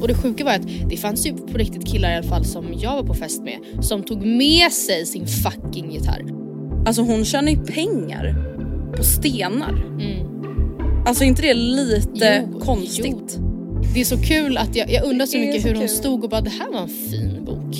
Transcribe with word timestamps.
Och 0.00 0.08
det 0.08 0.14
sjuka 0.14 0.44
var 0.44 0.52
att 0.52 0.68
det 0.88 0.96
fanns 0.96 1.26
ju 1.26 1.32
på 1.36 1.58
riktigt 1.58 1.86
killar 1.86 2.10
i 2.10 2.14
alla 2.14 2.28
fall 2.28 2.44
som 2.44 2.74
jag 2.78 2.96
var 2.96 3.02
på 3.02 3.14
fest 3.14 3.42
med 3.42 3.58
som 3.84 4.02
tog 4.02 4.26
med 4.26 4.72
sig 4.72 5.06
sin 5.06 5.26
fucking 5.26 5.92
gitarr. 5.92 6.24
Alltså 6.86 7.02
hon 7.02 7.24
tjänar 7.24 7.52
ju 7.52 7.58
pengar 7.58 8.34
på 8.96 9.04
stenar. 9.04 9.84
Alltså 11.06 11.24
inte 11.24 11.42
det 11.42 11.54
lite 11.54 12.48
Jo, 12.52 12.60
konstigt? 12.60 13.38
Det 13.94 14.00
är 14.00 14.04
så 14.04 14.16
kul 14.16 14.56
att 14.56 14.76
jag, 14.76 14.90
jag 14.90 15.04
undrar 15.04 15.26
så 15.26 15.38
mycket 15.38 15.62
så 15.62 15.68
hur 15.68 15.74
hon 15.74 15.86
kul. 15.86 15.96
stod 15.96 16.24
och 16.24 16.30
bara 16.30 16.40
det 16.40 16.50
här 16.50 16.72
var 16.72 16.80
en 16.80 16.88
fin 16.88 17.44
bok. 17.44 17.76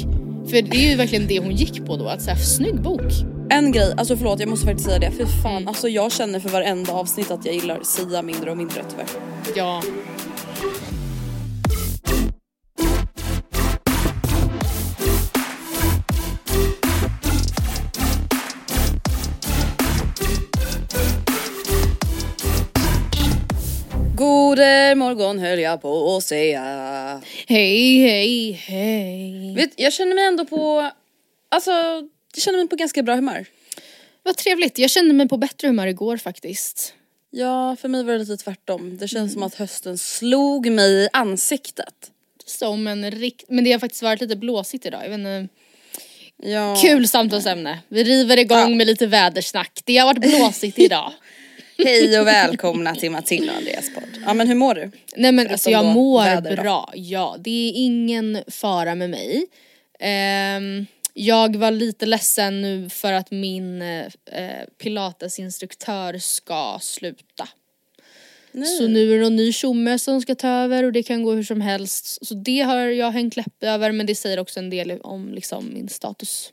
För 0.50 0.62
det 0.62 0.76
är 0.86 0.90
ju 0.90 0.96
verkligen 0.96 1.26
det 1.26 1.38
hon 1.38 1.54
gick 1.54 1.86
på 1.86 1.96
då, 1.96 2.06
att 2.08 2.26
här, 2.26 2.36
snygg 2.36 2.82
bok. 2.82 3.12
En 3.50 3.72
grej, 3.72 3.94
alltså 3.96 4.16
förlåt 4.16 4.40
jag 4.40 4.48
måste 4.48 4.66
faktiskt 4.66 4.88
säga 4.88 4.98
det. 4.98 5.10
För 5.10 5.26
fan, 5.26 5.68
alltså 5.68 5.88
jag 5.88 6.12
känner 6.12 6.40
för 6.40 6.48
varenda 6.48 6.92
avsnitt 6.92 7.30
att 7.30 7.46
jag 7.46 7.54
gillar 7.54 7.80
Sia 7.82 8.22
mindre 8.22 8.50
och 8.50 8.56
mindre 8.56 8.82
tyvärr. 8.90 9.06
Ja. 9.56 9.82
Gode 24.50 24.94
morgon 24.94 25.38
höll 25.38 25.58
jag 25.58 25.82
på 25.82 26.16
att 26.16 26.24
säga. 26.24 26.62
Hej, 27.46 27.98
hej, 28.02 28.52
hej. 28.52 29.54
Vet, 29.54 29.70
jag 29.76 29.92
känner 29.92 30.14
mig 30.14 30.24
ändå 30.24 30.44
på, 30.44 30.90
alltså 31.48 31.70
jag 32.34 32.42
känner 32.42 32.58
mig 32.58 32.68
på 32.68 32.76
ganska 32.76 33.02
bra 33.02 33.14
humör. 33.14 33.46
Vad 34.22 34.36
trevligt, 34.36 34.78
jag 34.78 34.90
kände 34.90 35.14
mig 35.14 35.28
på 35.28 35.36
bättre 35.36 35.68
humör 35.68 35.86
igår 35.86 36.16
faktiskt. 36.16 36.94
Ja, 37.30 37.76
för 37.80 37.88
mig 37.88 38.04
var 38.04 38.12
det 38.12 38.18
lite 38.18 38.36
tvärtom. 38.36 38.96
Det 38.96 39.08
känns 39.08 39.32
som 39.32 39.42
att 39.42 39.54
hösten 39.54 39.98
slog 39.98 40.70
mig 40.70 40.90
i 41.04 41.08
ansiktet. 41.12 42.10
Som 42.46 42.86
en 42.86 43.10
rikt... 43.10 43.44
Men 43.48 43.64
det 43.64 43.72
har 43.72 43.78
faktiskt 43.78 44.02
varit 44.02 44.20
lite 44.20 44.36
blåsigt 44.36 44.86
idag, 44.86 45.00
jag 45.04 45.08
vet 45.10 45.18
inte. 45.18 45.48
Ja. 46.42 46.76
Kul 46.82 47.08
samtalsämne. 47.08 47.78
Vi 47.88 48.04
river 48.04 48.36
igång 48.36 48.58
Ja. 48.58 48.68
med 48.68 48.86
lite 48.86 49.06
vädersnack. 49.06 49.80
Det 49.84 49.96
har 49.96 50.06
varit 50.06 50.20
blåsigt 50.38 50.78
idag. 50.78 51.12
Hej 51.84 52.20
och 52.20 52.26
välkomna 52.26 52.94
till 52.94 53.10
Matilda 53.10 53.52
och 53.52 53.58
Andreas 53.58 53.94
podd. 53.94 54.22
Ja 54.26 54.34
men 54.34 54.48
hur 54.48 54.54
mår 54.54 54.74
du? 54.74 54.90
Nej 55.16 55.32
men 55.32 55.50
alltså 55.50 55.70
jag 55.70 55.84
mår 55.84 56.56
bra, 56.56 56.92
ja. 56.94 57.36
Det 57.38 57.50
är 57.68 57.72
ingen 57.74 58.38
fara 58.48 58.94
med 58.94 59.10
mig. 59.10 59.46
Ehm, 59.98 60.86
jag 61.14 61.56
var 61.56 61.70
lite 61.70 62.06
ledsen 62.06 62.62
nu 62.62 62.88
för 62.88 63.12
att 63.12 63.30
min 63.30 63.82
eh, 63.82 64.06
pilatesinstruktör 64.82 66.18
ska 66.18 66.78
sluta. 66.82 67.48
Så 68.78 68.88
nu 68.88 69.12
är 69.12 69.16
det 69.16 69.22
någon 69.22 69.36
ny 69.36 69.52
tjomme 69.52 69.98
som 69.98 70.20
ska 70.20 70.34
ta 70.34 70.48
över 70.48 70.84
och 70.84 70.92
det 70.92 71.02
kan 71.02 71.22
gå 71.22 71.32
hur 71.32 71.42
som 71.42 71.60
helst. 71.60 72.26
Så 72.26 72.34
det 72.34 72.60
har 72.60 72.78
jag 72.78 73.10
hängt 73.10 73.36
läpp 73.36 73.62
över 73.62 73.92
men 73.92 74.06
det 74.06 74.14
säger 74.14 74.38
också 74.38 74.58
en 74.58 74.70
del 74.70 75.00
om 75.00 75.34
liksom 75.34 75.70
min 75.74 75.88
status. 75.88 76.52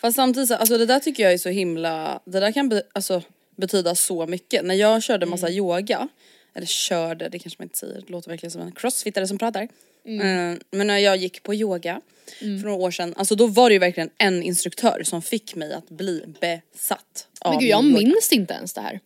Fast 0.00 0.16
samtidigt 0.16 0.48
så, 0.48 0.54
alltså 0.54 0.78
det 0.78 0.86
där 0.86 1.00
tycker 1.00 1.22
jag 1.22 1.32
är 1.32 1.38
så 1.38 1.48
himla, 1.48 2.20
det 2.24 2.40
där 2.40 2.52
kan 2.52 2.68
be, 2.68 2.82
alltså, 2.92 3.22
betyda 3.56 3.94
så 3.94 4.26
mycket. 4.26 4.64
När 4.64 4.74
jag 4.74 5.02
körde 5.02 5.26
massa 5.26 5.50
yoga, 5.50 6.08
eller 6.54 6.66
körde, 6.66 7.28
det 7.28 7.38
kanske 7.38 7.56
man 7.60 7.66
inte 7.66 7.78
säger, 7.78 7.94
det 8.00 8.08
låter 8.12 8.30
verkligen 8.30 8.50
som 8.50 8.60
en 8.62 8.72
crossfittare 8.72 9.26
som 9.26 9.38
pratar. 9.38 9.68
Mm, 10.06 10.60
men 10.70 10.86
när 10.86 10.98
jag 10.98 11.16
gick 11.16 11.42
på 11.42 11.54
yoga 11.54 12.00
för 12.38 12.46
några 12.64 12.74
år 12.76 12.90
sedan, 12.90 13.14
alltså 13.16 13.34
då 13.34 13.46
var 13.46 13.70
det 13.70 13.72
ju 13.72 13.78
verkligen 13.78 14.10
en 14.18 14.42
instruktör 14.42 15.02
som 15.04 15.22
fick 15.22 15.54
mig 15.54 15.72
att 15.72 15.88
bli 15.88 16.24
besatt 16.40 17.28
av 17.40 17.52
Men 17.52 17.60
gud 17.60 17.68
jag 17.68 17.84
yoga. 17.84 17.98
minns 17.98 18.32
inte 18.32 18.54
ens 18.54 18.72
det 18.72 18.80
här. 18.80 19.00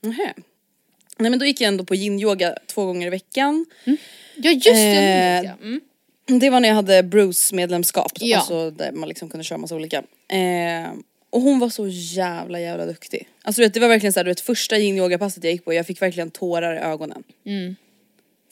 Nähä. 0.00 0.34
Nej 1.18 1.30
men 1.30 1.38
då 1.38 1.46
gick 1.46 1.60
jag 1.60 1.68
ändå 1.68 1.84
på 1.84 1.94
yin 1.94 2.20
yoga 2.20 2.56
två 2.66 2.84
gånger 2.86 3.06
i 3.06 3.10
veckan. 3.10 3.66
Ja 4.36 4.50
just 4.50 4.64
det, 4.64 5.42
Eh. 5.44 5.52
Mm. 5.62 5.80
Det 6.40 6.50
var 6.50 6.60
när 6.60 6.68
jag 6.68 6.76
hade 6.76 7.02
Bruce 7.02 7.54
medlemskap, 7.54 8.12
Ja. 8.20 8.38
alltså 8.38 8.70
där 8.70 8.92
man 8.92 9.08
liksom 9.08 9.28
kunde 9.28 9.44
köra 9.44 9.58
massa 9.58 9.74
olika. 9.76 9.98
Eh, 10.28 10.88
och 11.34 11.40
hon 11.40 11.58
var 11.58 11.68
så 11.68 11.86
jävla 11.88 12.60
jävla 12.60 12.86
duktig. 12.86 13.28
Alltså 13.42 13.62
vet, 13.62 13.74
det 13.74 13.80
var 13.80 13.88
verkligen 13.88 14.12
såhär, 14.12 14.24
du 14.24 14.30
vet 14.30 14.40
första 14.40 14.78
yin 14.78 14.96
yoga 14.98 15.18
passet 15.18 15.44
jag 15.44 15.52
gick 15.52 15.64
på, 15.64 15.74
jag 15.74 15.86
fick 15.86 16.02
verkligen 16.02 16.30
tårar 16.30 16.74
i 16.74 16.78
ögonen. 16.78 17.24
Mm. 17.46 17.76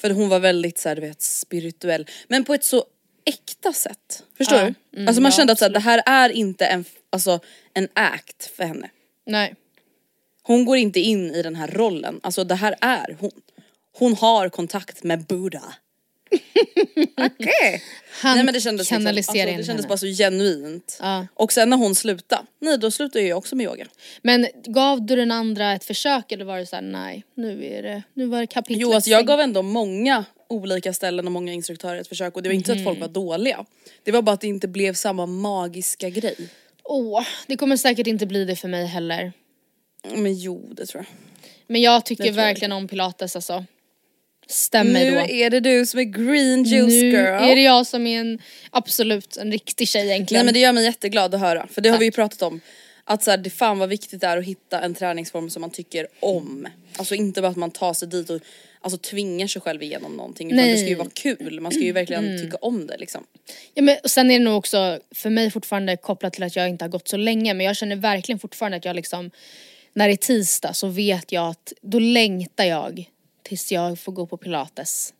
För 0.00 0.10
hon 0.10 0.28
var 0.28 0.41
väldigt 0.41 0.78
såhär 0.78 0.97
du 0.97 1.00
vet 1.00 1.22
spirituell, 1.22 2.06
men 2.28 2.44
på 2.44 2.54
ett 2.54 2.65
så 2.65 2.84
äkta 3.25 3.72
sätt. 3.72 4.22
Förstår 4.37 4.59
Ja. 4.59 4.65
du? 4.65 4.75
Mm, 4.97 5.09
alltså 5.09 5.22
man 5.22 5.31
ja, 5.31 5.37
kände 5.37 5.53
att 5.53 5.59
så 5.59 5.65
här, 5.65 5.72
det 5.72 5.81
här 5.81 6.03
är 6.06 6.28
inte 6.31 6.66
en, 6.66 6.84
alltså, 7.10 7.41
en 7.75 7.88
act 7.92 8.50
för 8.56 8.65
henne. 8.65 8.91
Nej. 9.26 9.54
Hon 10.42 10.65
går 10.65 10.76
inte 10.76 11.00
in 11.00 11.31
i 11.34 11.42
den 11.42 11.56
här 11.56 11.69
rollen, 11.69 12.21
alltså 12.22 12.44
det 12.44 12.54
här 12.54 12.75
är 12.81 13.16
hon. 13.21 13.31
Hon 13.98 14.15
har 14.15 14.48
kontakt 14.48 15.03
med 15.03 15.25
Buddha. 15.26 15.75
Okej. 17.16 17.82
Han 18.22 18.37
Nej 18.37 18.44
men 18.44 18.54
det 18.54 18.60
kändes, 18.60 18.91
liksom, 18.91 19.06
alltså, 19.06 19.32
det 19.32 19.65
kändes 19.66 19.88
bara 19.88 19.98
så 19.98 20.06
genuint. 20.06 20.98
Ja. 21.00 21.26
Och 21.34 21.53
sen 21.53 21.70
när 21.70 21.76
hon 21.76 21.94
slutade, 21.94 22.43
nej 22.60 22.78
då 22.78 22.91
slutade 22.91 23.25
jag 23.25 23.38
också 23.38 23.56
med 23.56 23.65
yoga. 23.65 23.87
Men 24.22 24.47
gav 24.65 25.06
du 25.06 25.16
den 25.16 25.31
andra 25.31 25.72
ett 25.72 25.84
försök 25.84 26.32
eller 26.32 26.44
var 26.44 26.59
det 26.59 26.66
såhär 26.66 26.82
nej, 26.82 27.25
nu 27.34 27.66
är 27.66 27.82
det, 27.82 28.03
nu 28.15 28.27
var 28.27 28.41
det 28.41 28.47
kapitlet 28.47 28.80
Jo 28.80 28.92
alltså 28.92 29.10
jag 29.10 29.27
gav 29.27 29.41
ändå 29.41 29.62
många 29.62 30.24
olika 30.48 30.92
ställen 30.92 31.27
och 31.27 31.33
många 31.33 31.53
instruktörer 31.53 32.01
ett 32.01 32.09
försök 32.09 32.36
och 32.36 32.42
det 32.42 32.48
var 32.48 32.54
inte 32.54 32.72
så 32.72 32.78
att 32.78 32.84
folk 32.84 32.98
Mhm. 32.98 33.01
var 33.01 33.09
dåliga. 33.09 33.65
Det 34.03 34.12
var 34.12 34.22
bara 34.22 34.33
att 34.34 34.41
det 34.41 34.47
inte 34.47 34.68
blev 34.68 34.95
samma 34.95 35.27
magiska 35.27 36.09
grej. 36.10 36.36
Åh, 36.84 37.22
det 37.47 37.56
kommer 37.56 37.77
säkert 37.77 38.06
inte 38.06 38.27
bli 38.27 38.45
det 38.45 38.56
för 38.56 38.68
mig 38.68 38.86
heller. 38.86 39.33
Men 40.16 40.34
jo 40.34 40.72
det 40.77 40.86
tror 40.86 41.04
jag. 41.09 41.16
Men 41.66 41.80
jag 41.80 42.04
tycker 42.06 42.24
tror 42.24 42.36
jag 42.36 42.45
verkligen 42.45 42.72
om 42.72 42.89
pilates 42.89 43.36
alltså. 43.36 43.65
Stämmer 44.47 45.04
nu 45.04 45.10
då. 45.15 45.21
är 45.21 45.50
det 45.50 45.60
du 45.60 45.86
som 45.86 46.00
är 46.00 46.04
green 46.04 46.65
juice 46.65 47.03
nu 47.03 47.10
girl. 47.10 47.50
är 47.50 47.56
det 47.56 47.62
jag 47.62 47.86
som 47.86 48.06
är 48.06 48.21
en, 48.21 48.39
absolut 48.71 49.36
en 49.36 49.53
riktig 49.53 49.89
tjej 49.89 50.06
egentligen. 50.06 50.39
Nej 50.39 50.44
men 50.44 50.54
det 50.54 50.60
gör 50.60 50.72
mig 50.72 50.84
jätteglad 50.84 51.34
att 51.34 51.41
höra 51.41 51.66
för 51.66 51.80
det 51.80 51.89
har 51.89 51.98
vi 51.98 52.04
ju 52.04 52.10
Tack. 52.10 52.16
pratat 52.16 52.42
om. 52.42 52.60
Att 53.04 53.22
så 53.22 53.30
här, 53.30 53.39
det 53.39 53.50
fan 53.50 53.78
vad 53.78 53.89
viktigt 53.89 54.21
det 54.21 54.27
är 54.27 54.39
att 54.39 54.44
hitta 54.44 54.80
en 54.80 54.94
träningsform 54.94 55.50
som 55.50 55.60
man 55.60 55.71
tycker 55.71 56.06
om. 56.21 56.68
Alltså 56.97 57.15
inte 57.15 57.41
bara 57.41 57.50
att 57.50 57.56
man 57.56 57.71
tar 57.71 57.94
sig 57.94 58.09
dit 58.09 58.30
och 58.30 58.41
alltså, 58.80 58.98
tvingar 58.98 59.47
sig 59.47 59.62
själv 59.62 59.83
igenom 59.83 60.16
någonting 60.16 60.53
utan 60.53 60.66
det 60.66 60.77
ska 60.77 60.86
ju 60.86 60.86
Nej. 60.86 60.94
vara 60.94 61.10
kul. 61.15 61.60
Man 61.60 61.72
ska 61.72 61.80
ju 61.80 61.92
verkligen 61.92 62.42
tycka 62.42 62.56
om 62.56 62.86
det 62.86 62.97
liksom. 62.98 63.24
Ja, 63.74 63.83
men 63.83 63.97
sen 64.04 64.30
är 64.30 64.39
det 64.39 64.44
nog 64.44 64.56
också 64.59 65.00
för 65.15 65.30
mig 65.30 65.50
fortfarande 65.50 65.97
kopplat 65.97 66.33
till 66.33 66.42
att 66.42 66.56
jag 66.56 66.68
inte 66.68 66.84
har 66.84 66.91
gått 66.91 67.09
så 67.09 67.16
länge 67.16 67.54
men 67.54 67.66
jag 67.66 67.77
känner 67.77 67.97
verkligen 67.97 68.39
fortfarande 68.39 68.77
att 68.77 68.84
jag 68.84 68.97
liksom 68.97 69.30
när 69.94 70.09
det 70.09 70.15
är 70.15 70.16
tisdag 70.16 70.74
så 70.74 70.86
vet 70.86 71.33
jag 71.33 71.48
att 71.48 71.72
då 71.80 71.98
längtar 71.98 72.65
jag 72.65 73.10
tills 73.42 73.72
jag 73.72 73.98
får 73.98 74.12
gå 74.12 74.27
på 74.27 74.36
pilates. 74.36 75.15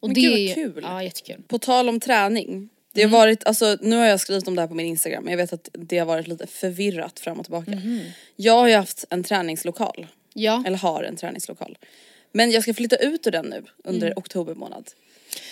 Och 0.00 0.08
Men 0.08 0.14
det 0.14 0.20
gud, 0.20 0.46
vad 0.46 0.54
kul. 0.74 0.82
Ja 0.86 1.02
jättekul. 1.02 1.42
På 1.48 1.58
tal 1.58 1.88
om 1.88 2.00
träning. 2.00 2.68
Det 2.92 3.02
Mm. 3.02 3.12
har 3.12 3.20
varit, 3.20 3.44
alltså 3.44 3.76
nu 3.80 3.96
har 3.96 4.06
jag 4.06 4.20
skrivit 4.20 4.48
om 4.48 4.54
det 4.54 4.60
här 4.62 4.68
på 4.68 4.74
min 4.74 4.86
instagram 4.86 5.24
men 5.24 5.30
jag 5.30 5.38
vet 5.38 5.52
att 5.52 5.68
det 5.72 5.98
har 5.98 6.06
varit 6.06 6.26
lite 6.26 6.46
förvirrat 6.46 7.20
fram 7.20 7.38
och 7.38 7.44
tillbaka. 7.44 7.70
Mhm. 7.70 8.00
Jag 8.36 8.52
har 8.52 8.68
ju 8.68 8.74
haft 8.74 9.04
en 9.10 9.24
träningslokal. 9.24 10.06
Ja. 10.34 10.62
Eller 10.66 10.78
har 10.78 11.02
en 11.02 11.16
träningslokal. 11.16 11.78
Men 12.32 12.50
jag 12.50 12.62
ska 12.62 12.74
flytta 12.74 12.96
ut 12.96 13.26
ur 13.26 13.30
den 13.30 13.46
nu 13.46 13.64
under 13.84 14.06
Mm. 14.06 14.18
oktober 14.18 14.54
månad. 14.54 14.90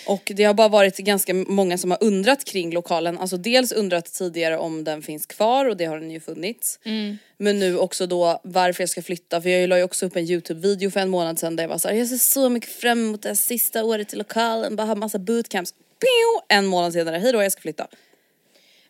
Och 0.07 0.31
det 0.35 0.43
har 0.43 0.53
bara 0.53 0.67
varit 0.67 0.97
ganska 0.97 1.33
många 1.33 1.77
som 1.77 1.91
har 1.91 2.03
undrat 2.03 2.43
kring 2.43 2.73
lokalen. 2.73 3.17
Alltså 3.17 3.37
dels 3.37 3.71
undrat 3.71 4.13
tidigare 4.13 4.57
om 4.57 4.83
den 4.83 5.01
finns 5.01 5.25
kvar 5.25 5.65
och 5.65 5.77
det 5.77 5.85
har 5.85 5.99
den 5.99 6.11
ju 6.11 6.19
funnits. 6.19 6.79
Mm. 6.83 7.17
Men 7.37 7.59
nu 7.59 7.77
också 7.77 8.07
då 8.07 8.39
varför 8.43 8.81
jag 8.81 8.89
ska 8.89 9.01
flytta 9.01 9.41
för 9.41 9.49
jag 9.49 9.69
la 9.69 9.77
ju 9.77 9.83
också 9.83 10.05
upp 10.05 10.15
en 10.15 10.25
Youtube-video 10.25 10.91
för 10.91 10.99
en 10.99 11.09
månad 11.09 11.39
sedan 11.39 11.55
där 11.55 11.63
jag 11.63 11.69
var 11.69 11.77
såhär 11.77 11.95
jag 11.95 12.07
ser 12.07 12.17
så 12.17 12.49
mycket 12.49 12.69
fram 12.69 12.99
emot 12.99 13.21
det 13.21 13.29
här 13.29 13.35
sista 13.35 13.83
året 13.83 14.13
i 14.13 14.15
lokalen, 14.15 14.75
bara 14.75 14.87
ha 14.87 14.95
massa 14.95 15.19
bootcamps. 15.19 15.71
Pew! 15.71 16.57
En 16.57 16.65
månad 16.65 16.93
senare, 16.93 17.17
hej 17.17 17.31
då 17.31 17.43
jag 17.43 17.51
ska 17.51 17.61
flytta. 17.61 17.87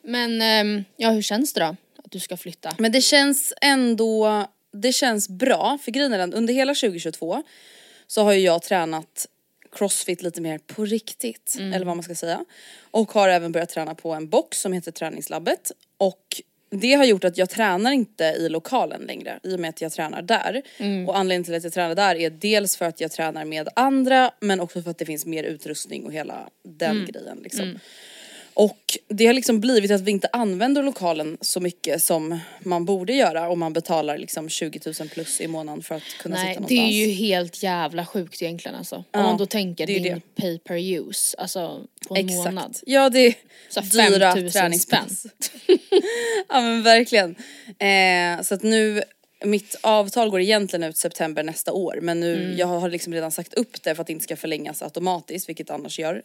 Men 0.04 0.42
ehm, 0.42 0.84
ja 0.98 1.10
hur 1.10 1.22
känns 1.22 1.54
det 1.54 1.60
då? 1.60 1.76
Att 2.06 2.12
du 2.12 2.20
ska 2.20 2.38
flytta? 2.38 2.76
Men 2.78 2.92
det 2.92 3.02
känns 3.02 3.54
ändå, 3.62 4.46
det 4.74 4.94
känns 4.94 5.30
bra 5.30 5.78
för 5.82 5.92
grejen 5.92 6.14
är 6.14 6.18
den, 6.18 6.34
under 6.34 6.54
hela 6.54 6.74
2022 6.74 7.44
så 8.08 8.24
har 8.24 8.34
ju 8.34 8.40
jag 8.40 8.62
tränat 8.62 9.28
crossfit 9.78 10.22
lite 10.22 10.42
mer 10.42 10.58
på 10.58 10.86
riktigt, 10.86 11.56
eller 11.60 11.86
vad 11.86 11.96
man 11.96 12.04
ska 12.04 12.16
säga. 12.16 12.46
Och 12.92 13.12
har 13.12 13.30
även 13.30 13.52
börjat 13.52 13.70
träna 13.70 13.96
på 13.96 14.14
en 14.14 14.30
box 14.30 14.60
som 14.62 14.74
heter 14.74 14.92
träningslabbet. 14.92 15.72
Och 15.98 16.42
det 16.70 16.94
har 16.94 17.06
gjort 17.06 17.24
att 17.24 17.38
jag 17.38 17.50
tränar 17.50 17.92
inte 17.92 18.24
i 18.24 18.50
lokalen 18.50 19.02
längre 19.02 19.40
i 19.44 19.56
och 19.56 19.60
med 19.60 19.70
att 19.70 19.82
jag 19.82 19.92
tränar 19.92 20.22
där. 20.22 20.62
Och 21.08 21.18
anledningen 21.18 21.44
till 21.44 21.56
att 21.56 21.64
jag 21.64 21.74
tränar 21.74 21.96
där 21.96 22.16
är 22.16 22.30
dels 22.30 22.78
för 22.78 22.86
att 22.86 23.02
jag 23.02 23.12
tränar 23.12 23.46
med 23.46 23.70
andra 23.76 24.32
men 24.40 24.60
också 24.60 24.82
för 24.82 24.92
att 24.92 24.98
det 24.98 25.06
finns 25.06 25.26
mer 25.26 25.44
utrustning 25.44 26.06
och 26.06 26.14
hela 26.14 26.50
den 26.64 27.06
grejen 27.06 27.40
liksom. 27.44 27.80
Och 28.60 28.98
det 29.08 29.26
har 29.26 29.34
liksom 29.34 29.60
blivit 29.60 29.92
att 29.92 30.02
vi 30.02 30.12
inte 30.12 30.30
använder 30.32 30.84
lokalen 30.84 31.38
så 31.42 31.60
mycket 31.60 32.04
som 32.04 32.40
man 32.60 32.86
borde 32.86 33.14
göra 33.14 33.50
om 33.50 33.60
man 33.60 33.74
betalar 33.74 34.18
liksom 34.18 34.50
20 34.50 34.80
000 35.00 35.10
plus 35.10 35.42
i 35.42 35.48
månaden 35.48 35.84
för 35.84 35.96
att 35.96 36.04
kunna 36.20 36.36
Nej 36.36 36.46
sitta 36.56 36.68
det 36.68 36.76
någonstans. 36.76 36.92
är 36.94 37.06
ju 37.06 37.12
helt 37.12 37.64
jävla 37.64 38.06
sjukt 38.06 38.42
egentligen 38.42 38.76
alltså. 38.78 38.96
Om 38.96 39.04
Ja, 39.12 39.22
man 39.24 39.38
då 39.38 39.46
tänker 39.46 39.88
det 39.88 39.94
din 40.00 40.04
det. 40.36 40.42
pay 40.42 40.60
per 40.60 40.78
use, 40.78 41.38
alltså 41.38 41.84
på 42.08 42.16
en 42.16 42.26
Exakt. 42.26 42.38
månad. 42.46 42.78
Ja 42.86 43.10
det 43.10 43.20
är 43.28 43.34
Så 43.70 43.82
dyra 43.82 44.34
5 44.34 44.44
000 44.44 44.52
träningspass. 44.52 45.26
ja 46.50 46.62
men 46.62 46.84
verkligen. 46.84 47.36
Eh, 47.80 48.42
så 48.44 48.54
att 48.54 48.64
nu, 48.64 49.04
mitt 49.46 49.76
avtal 49.82 50.30
går 50.30 50.42
egentligen 50.42 50.84
ut 50.84 50.98
september 50.98 51.44
nästa 51.44 51.74
år 51.74 52.00
men 52.02 52.20
nu, 52.20 52.36
Mm. 52.44 52.58
jag 52.58 52.68
har 52.68 52.90
liksom 52.90 53.14
redan 53.14 53.32
sagt 53.32 53.54
upp 53.54 53.84
det 53.84 53.96
för 53.96 54.02
att 54.02 54.08
det 54.08 54.14
inte 54.14 54.24
ska 54.24 54.36
förlängas 54.36 54.82
automatiskt 54.82 55.50
vilket 55.50 55.70
annars 55.70 56.00
gör. 56.00 56.22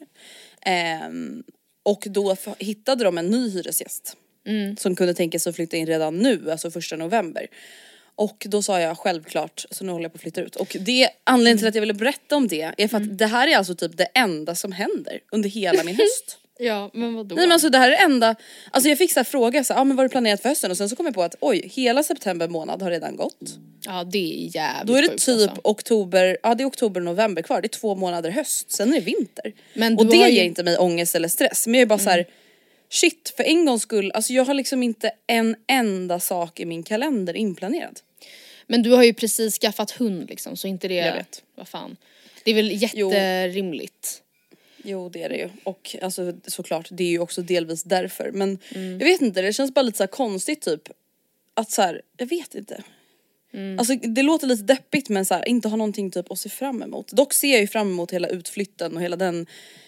Ehm, 0.62 1.43
och 1.82 2.06
då 2.11 2.37
hittade 2.58 3.05
de 3.05 3.19
en 3.19 3.26
ny 3.26 3.50
hyresgäst. 3.50 4.17
Mm. 4.46 4.76
Som 4.76 4.96
kunde 4.96 5.14
tänka 5.14 5.38
sig 5.38 5.50
att 5.50 5.56
flytta 5.56 5.76
in 5.76 5.87
redan 5.87 6.19
nu, 6.19 6.50
alltså 6.50 6.70
första 6.70 6.96
november. 6.96 7.46
Och 8.14 8.46
då 8.50 8.62
sa 8.62 8.81
jag 8.81 8.99
självklart, 8.99 9.64
så 9.70 9.84
nu 9.84 9.93
håller 9.93 10.05
jag 10.05 10.12
på 10.12 10.17
att 10.17 10.23
flytta 10.23 10.40
ut. 10.40 10.56
Och 10.56 10.76
det, 10.81 11.08
anledningen 11.25 11.58
till 11.58 11.67
att 11.69 11.75
jag 11.75 11.82
ville 11.82 11.94
berätta 11.94 12.37
om 12.37 12.49
det 12.49 12.62
är 12.79 12.88
för 12.88 12.96
Mm. 12.96 13.11
att 13.12 13.19
det 13.19 13.26
här 13.26 13.49
är 13.49 13.56
alltså 13.56 13.75
typ 13.75 13.96
det 13.96 14.05
enda 14.05 14.55
som 14.55 14.73
händer 14.73 15.20
under 15.32 15.49
hela 15.49 15.84
min 15.84 15.96
höst. 15.99 16.38
Ja 16.62 16.91
men 16.93 17.14
vadå? 17.14 17.35
Nej 17.35 17.47
men 17.47 17.53
alltså 17.53 17.69
det 17.69 17.79
här 17.79 17.87
är 17.87 17.91
det 17.91 18.03
enda, 18.03 18.35
alltså 18.70 18.88
jag 18.88 18.99
fick 18.99 19.12
så 19.12 19.19
här 19.19 19.25
fråga 19.25 19.64
så 19.64 19.75
här, 19.75 19.81
ah, 19.81 19.85
men 19.85 19.97
vad 19.97 20.03
har 20.05 20.09
du 20.09 20.12
planerat 20.12 20.43
för 20.43 20.49
hösten? 20.49 20.70
Och 20.70 20.76
sen 20.76 20.88
så 20.88 20.97
kom 20.97 21.06
jag 21.06 21.14
på 21.14 21.23
att 21.23 21.35
oj, 21.41 21.70
hela 21.75 22.03
september 22.03 22.49
månad 22.49 22.82
har 22.82 22.91
redan 22.91 23.17
gått. 23.17 23.59
Ja 23.87 24.05
det 24.05 24.19
är 24.19 24.56
jävligt 24.56 24.87
Då 24.87 24.94
är 24.99 25.03
det 25.03 25.09
sjukt, 25.09 25.25
typ 25.26 25.41
alltså. 25.41 25.61
oktober, 25.64 26.38
ja 26.43 26.55
det 26.55 26.62
är 26.62 26.67
oktober 26.69 27.00
och 27.00 27.05
november 27.05 27.43
kvar, 27.43 27.61
det 27.61 27.67
är 27.67 27.79
två 27.79 27.94
månader 27.94 28.31
höst, 28.31 28.73
sen 28.73 28.88
är 28.88 28.94
det 28.94 29.00
vinter. 29.00 29.53
Men 29.75 29.99
och 29.99 30.06
det 30.06 30.17
ju- 30.17 30.31
ger 30.31 30.44
inte 30.44 30.62
mig 30.62 30.76
ångest 30.79 31.14
eller 31.14 31.29
stress, 31.29 31.67
men 31.67 31.75
jag 31.75 31.82
är 31.82 31.87
bara 31.87 31.99
så 31.99 32.11
här. 32.11 32.26
shit 32.91 33.32
för 33.37 33.44
en 33.44 33.65
gångs 33.67 33.82
skull, 33.82 34.12
alltså 34.15 34.32
jag 34.32 34.44
har 34.44 34.55
liksom 34.55 34.82
inte 34.82 35.11
en 35.26 35.56
enda 35.67 36.20
sak 36.20 36.61
i 36.61 36.65
min 36.65 36.82
kalender 36.82 37.37
inplanerad. 37.37 38.00
Men 38.67 38.82
du 38.82 38.91
har 38.91 39.03
ju 39.03 39.15
precis 39.15 39.58
skaffat 39.58 39.91
hund 39.91 40.29
liksom 40.29 40.56
så 40.56 40.69
inte 40.69 40.88
det, 40.88 40.94
Jag 40.94 41.15
vet. 41.15 41.43
vad 41.55 41.69
fan. 41.69 41.97
Det 42.44 42.50
är 42.50 42.55
väl 42.55 42.82
jätterimligt. 42.82 44.19
Jo 44.19 44.22
det 44.82 45.23
är 45.23 45.29
det 45.29 45.37
ju 45.37 45.49
och 45.64 45.96
alltså 46.02 46.32
såklart 46.46 46.88
det 46.90 47.05
är 47.05 47.08
ju 47.08 47.19
också 47.19 47.43
delvis 47.43 47.82
därför 47.82 48.31
men 48.32 48.58
Mm. 48.75 48.99
jag 49.00 49.06
vet 49.06 49.20
inte 49.20 49.43
det 49.43 49.52
känns 49.52 49.75
bara 49.75 49.82
lite 49.82 49.99
så 49.99 50.06
konstigt 50.06 50.61
typ 50.62 50.88
att 51.55 51.70
så 51.70 51.82
här, 51.82 52.02
jag 52.17 52.26
vet 52.26 52.55
inte. 52.55 52.82
Mm. 53.52 53.79
Alltså 53.79 53.94
det 53.94 54.23
låter 54.23 54.46
lite 54.46 54.62
deppigt 54.62 55.08
men 55.08 55.26
så 55.26 55.34
här, 55.34 55.49
inte 55.49 55.69
ha 55.69 55.76
någonting 55.76 56.11
typ 56.11 56.31
att 56.31 56.38
se 56.38 56.49
fram 56.49 56.82
emot. 56.82 57.08
Dock 57.12 57.32
ser 57.32 57.49
jag 57.52 57.61
ju 57.61 57.67
fram 57.67 57.90
emot 57.90 58.11
hela 58.11 58.29
utflytten 58.29 58.96
och 58.96 59.02
hela 59.02 59.17
den 59.17 59.46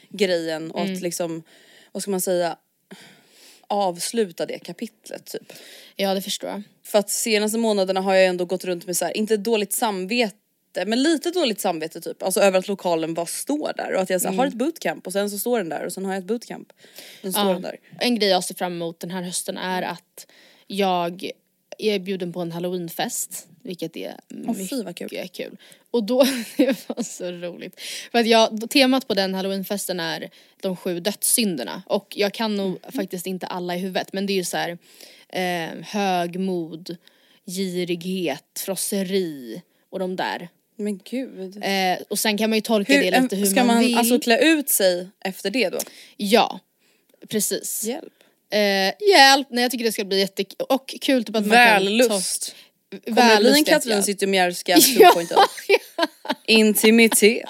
grejen 0.08 0.70
och 0.70 0.80
Mm. 0.80 0.94
att 0.94 1.02
liksom, 1.02 1.42
vad 1.92 2.02
ska 2.02 2.10
man 2.10 2.20
säga, 2.20 2.56
avsluta 3.66 4.46
det 4.46 4.58
kapitlet 4.58 5.24
typ. 5.26 5.52
Ja 5.96 6.14
det 6.14 6.22
förstår 6.22 6.50
jag. 6.50 6.62
För 6.82 6.98
att 6.98 7.10
senaste 7.10 7.58
månaderna 7.58 8.00
har 8.00 8.14
jag 8.14 8.26
ändå 8.26 8.44
gått 8.44 8.64
runt 8.64 8.86
med 8.86 8.96
så 8.96 9.04
här, 9.04 9.16
inte 9.16 9.36
dåligt 9.36 9.72
samvete 9.72 10.36
men 10.86 11.02
lite 11.02 11.30
dåligt 11.30 11.60
samvete 11.60 12.00
typ. 12.00 12.22
Alltså 12.22 12.40
över 12.40 12.58
att 12.58 12.68
lokalen 12.68 13.14
bara 13.14 13.26
står 13.26 13.72
där 13.76 13.94
och 13.94 14.00
att 14.00 14.10
jag 14.10 14.20
så 14.20 14.28
här, 14.28 14.36
har 14.36 14.46
ett 14.46 14.54
bootcamp 14.54 15.06
och 15.06 15.12
sen 15.12 15.30
så 15.30 15.38
står 15.38 15.58
den 15.58 15.68
där 15.68 15.86
och 15.86 15.92
sen 15.92 16.04
har 16.04 16.12
jag 16.12 16.18
ett 16.18 16.26
bootcamp. 16.26 16.72
Sen 17.22 17.32
står 17.32 17.52
den 17.52 17.62
där. 17.62 17.76
En 18.00 18.14
grej 18.14 18.28
jag 18.28 18.44
ser 18.44 18.54
fram 18.54 18.72
emot 18.72 19.00
den 19.00 19.10
här 19.10 19.22
hösten 19.22 19.56
är 19.56 19.82
att 19.82 20.26
jag 20.66 21.30
är 21.78 21.98
bjuden 21.98 22.32
på 22.32 22.40
en 22.40 22.52
halloweenfest. 22.52 23.48
Vilket 23.62 23.96
är 23.96 24.14
Åh, 24.46 24.54
fy, 24.70 24.82
vad 24.82 24.96
kul. 24.96 25.08
mycket 25.12 25.32
kul. 25.32 25.56
Och 25.90 26.04
då, 26.04 26.24
det 26.56 26.88
var 26.88 27.02
så 27.02 27.30
roligt. 27.30 27.80
För 28.12 28.18
att 28.18 28.26
jag, 28.26 28.70
temat 28.70 29.08
på 29.08 29.14
den 29.14 29.34
halloweenfesten 29.34 30.00
är 30.00 30.30
de 30.60 30.76
sju 30.76 31.00
dödssynderna. 31.00 31.82
Och 31.86 32.14
jag 32.16 32.34
kan 32.34 32.54
nog 32.54 32.78
faktiskt 32.92 33.26
inte 33.26 33.46
alla 33.46 33.76
i 33.76 33.78
huvudet 33.78 34.12
men 34.12 34.26
det 34.26 34.32
är 34.32 34.34
ju 34.34 34.44
så 34.44 34.56
här 34.56 34.78
eh, 35.28 35.84
högmod, 35.84 36.96
girighet, 37.46 38.62
frosseri 38.64 39.62
och 39.90 39.98
de 39.98 40.16
där. 40.16 40.48
Men 40.76 41.00
gud. 41.10 41.56
Eh, 41.64 41.98
och 42.10 42.18
sen 42.18 42.38
kan 42.38 42.50
man 42.50 42.56
ju 42.56 42.60
tolka 42.60 42.92
det 42.92 43.20
lite 43.20 43.36
hur 43.36 43.46
ska 43.46 43.64
man, 43.64 43.66
man 43.66 43.78
vill. 43.84 43.98
alltså 43.98 44.18
klä 44.18 44.38
ut 44.38 44.68
sig 44.68 45.08
efter 45.24 45.50
det 45.50 45.68
då? 45.68 45.78
Ja, 46.16 46.60
precis. 47.28 47.84
Hjälp. 47.84 48.12
Eh, 48.50 49.08
hjälp, 49.10 49.46
nej 49.50 49.62
jag 49.62 49.70
tycker 49.70 49.84
det 49.84 49.92
ska 49.92 50.04
bli 50.04 50.18
jätte... 50.18 50.44
Och 50.68 50.94
kul 51.00 51.24
typ 51.24 51.36
att 51.36 51.42
man 51.46 51.50
Vällust. 51.50 52.10
kan 52.10 53.00
ta... 53.00 53.10
Kommer 53.14 53.34
det 53.34 53.40
bli 53.40 53.58
en 53.58 53.64
Katrin. 53.64 54.02
Zytomierska 54.02 54.72
Ja, 54.98 55.12
2.0? 55.16 55.36
Intimitet. 56.46 57.44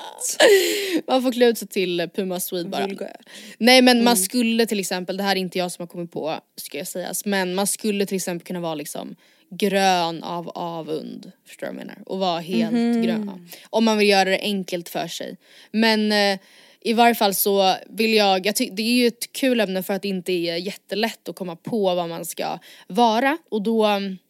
Man 1.08 1.22
får 1.22 1.32
klä 1.32 1.46
ut 1.46 1.58
sig 1.58 1.69
till 1.69 2.08
Puma 2.15 2.41
Swede 2.41 2.69
bara. 2.69 2.87
Vulgär. 2.87 3.17
Nej 3.58 3.82
men 3.82 3.96
Mm. 3.96 4.05
man 4.05 4.17
skulle 4.17 4.67
till 4.67 4.81
exempel, 4.81 5.17
det 5.17 5.22
här 5.22 5.37
är 5.37 5.41
inte 5.41 5.58
jag 5.58 5.72
som 5.72 5.82
har 5.82 5.87
kommit 5.87 6.13
på 6.13 6.41
ska 6.56 6.79
jag 6.79 6.89
sägas, 6.89 7.25
men 7.25 7.55
man 7.55 7.67
skulle 7.67 8.06
till 8.06 8.17
exempel 8.17 8.46
kunna 8.46 8.60
vara 8.60 8.75
liksom 8.75 9.17
grön 9.51 10.22
av 10.22 10.48
avund. 10.48 11.32
Förstår 11.46 11.67
du 11.67 11.72
vad 11.72 11.81
jag 11.81 11.86
menar? 11.86 12.03
Och 12.06 12.19
vara 12.19 12.41
helt 12.41 12.72
Mhm. 12.72 13.03
grön. 13.03 13.24
ja. 13.27 13.58
Om 13.70 13.84
man 13.84 13.98
vill 13.98 14.08
göra 14.08 14.31
det 14.31 14.41
enkelt 14.41 14.89
för 14.89 15.06
sig. 15.08 15.36
Men 15.70 16.13
eh, 16.13 16.39
i 16.81 16.93
varje 16.93 17.15
fall 17.15 17.34
så 17.34 17.74
vill 17.89 18.15
jag, 18.15 18.46
jag 18.46 18.55
det 18.72 18.82
är 18.82 18.94
ju 18.96 19.06
ett 19.06 19.32
kul 19.32 19.60
ämne 19.60 19.82
för 19.82 19.94
att 19.94 20.03
det 20.03 20.08
inte 20.08 20.32
är 20.32 20.56
jättelätt 20.56 21.29
att 21.29 21.36
komma 21.36 21.56
på 21.56 21.94
vad 21.94 22.08
man 22.08 22.24
ska 22.24 22.58
vara 22.86 23.39
och 23.51 23.63
då 23.63 23.84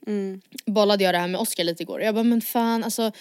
Mm. 0.06 0.40
bollade 0.66 1.04
jag 1.04 1.14
det 1.14 1.18
här 1.18 1.28
med 1.28 1.40
Oscar 1.40 1.64
lite 1.64 1.82
igår 1.82 2.02
jag 2.02 2.14
bara 2.14 2.24
men 2.24 2.40
fan 2.40 2.84
alltså 2.84 3.12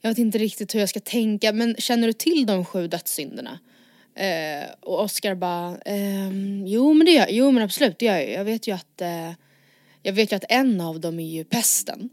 jag 0.00 0.10
vet 0.10 0.18
inte 0.18 0.38
riktigt 0.38 0.74
hur 0.74 0.80
jag 0.80 0.88
ska 0.88 1.00
tänka 1.00 1.52
men 1.52 1.74
känner 1.78 2.06
du 2.06 2.12
till 2.12 2.46
de 2.46 2.64
sju 2.64 2.88
dödssynderna? 2.88 3.58
Eh, 4.16 4.70
och 4.80 5.00
Oscar 5.02 5.34
bara 5.34 5.76
ehm, 5.84 6.64
jo 6.66 6.92
men 6.92 7.06
det 7.06 7.12
gör 7.12 7.26
jo 7.30 7.50
men 7.50 7.62
absolut 7.62 7.98
det 7.98 8.06
gör 8.06 8.14
jag 8.18 8.30
Jag 8.32 8.44
vet 8.44 8.66
ju 8.68 8.74
att 8.74 9.00
eh, 9.00 9.30
jag 10.04 10.12
vet 10.12 10.32
ju 10.32 10.36
att 10.36 10.44
en 10.48 10.80
av 10.80 11.00
dem 11.00 11.18
är 11.20 11.28
ju 11.28 11.44
pesten. 11.44 12.10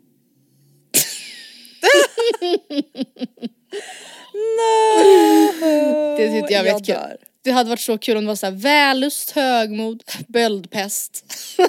Det 6.17 6.31
tyckte 6.39 6.53
jag 6.53 6.63
var 6.63 6.67
jättekul. 6.69 6.95
dör. 6.95 7.17
Det 7.43 7.51
hade 7.51 7.69
varit 7.69 7.79
så 7.79 7.97
kul 7.97 8.17
om 8.17 8.23
det 8.23 8.27
var 8.27 8.35
såhär 8.35 8.53
vällust, 8.53 9.31
högmod, 9.31 10.03
böldpest. 10.27 11.25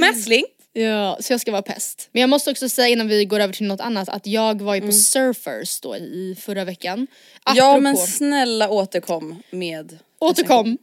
Mässling. 0.00 0.44
Ja, 0.72 1.18
så 1.20 1.32
jag 1.32 1.40
ska 1.40 1.52
vara 1.52 1.62
pest. 1.62 2.08
Men 2.12 2.20
jag 2.20 2.30
måste 2.30 2.50
också 2.50 2.68
säga 2.68 2.88
innan 2.88 3.08
vi 3.08 3.24
går 3.24 3.40
över 3.40 3.54
till 3.54 3.66
något 3.66 3.80
annat 3.80 4.08
att 4.08 4.26
jag 4.26 4.62
var 4.62 4.74
ju 4.74 4.80
på 4.80 4.92
Surfers 4.92 5.80
då 5.80 5.96
i 5.96 6.36
förra 6.40 6.64
veckan. 6.64 7.06
Ja 7.44 7.52
Apropå- 7.70 7.80
men 7.80 7.96
snälla 7.96 8.68
återkom 8.70 9.42
med 9.50 9.98
återkom. 10.18 10.78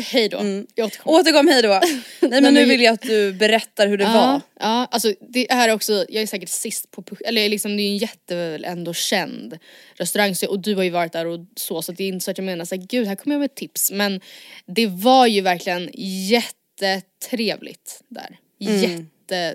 Hej 0.00 0.28
då. 0.28 0.38
Jag 0.74 0.86
återkom. 0.86 1.14
Återkom 1.14 1.48
hej 1.48 1.62
då. 1.62 1.80
Nej 2.20 2.40
men 2.40 2.54
nu 2.54 2.64
vill 2.64 2.82
jag 2.82 2.94
att 2.94 3.02
du 3.02 3.32
berättar 3.32 3.86
hur 3.86 3.98
det 3.98 4.04
var. 4.04 4.12
Ja, 4.12 4.40
ja, 4.60 4.88
alltså 4.90 5.14
det 5.20 5.46
här 5.50 5.68
är 5.68 5.72
också, 5.72 6.06
jag 6.08 6.22
är 6.22 6.26
säkert 6.26 6.48
sist 6.48 6.90
på, 6.90 7.04
eller 7.24 7.48
liksom 7.48 7.76
det 7.76 7.82
är 7.82 7.84
ju 7.84 7.90
en 7.90 7.98
jätte 7.98 8.60
ändå 8.64 8.94
känd 8.94 9.58
restaurang 9.94 10.34
och 10.48 10.60
du 10.60 10.74
har 10.74 10.82
ju 10.82 10.90
varit 10.90 11.12
där 11.12 11.26
och 11.26 11.40
så 11.56 11.82
så 11.82 11.92
det 11.92 12.04
är 12.04 12.08
inte 12.08 12.24
så 12.24 12.30
att 12.30 12.38
jag 12.38 12.44
menar 12.44 12.64
såhär 12.64 12.82
gud 12.82 13.06
här 13.06 13.14
kommer 13.14 13.34
jag 13.34 13.40
med 13.40 13.54
tips 13.54 13.90
men 13.90 14.20
det 14.66 14.86
var 14.86 15.26
ju 15.26 15.40
verkligen 15.40 15.90
jättetrevligt 15.94 18.00
där. 18.08 18.38
jätte, 18.58 19.54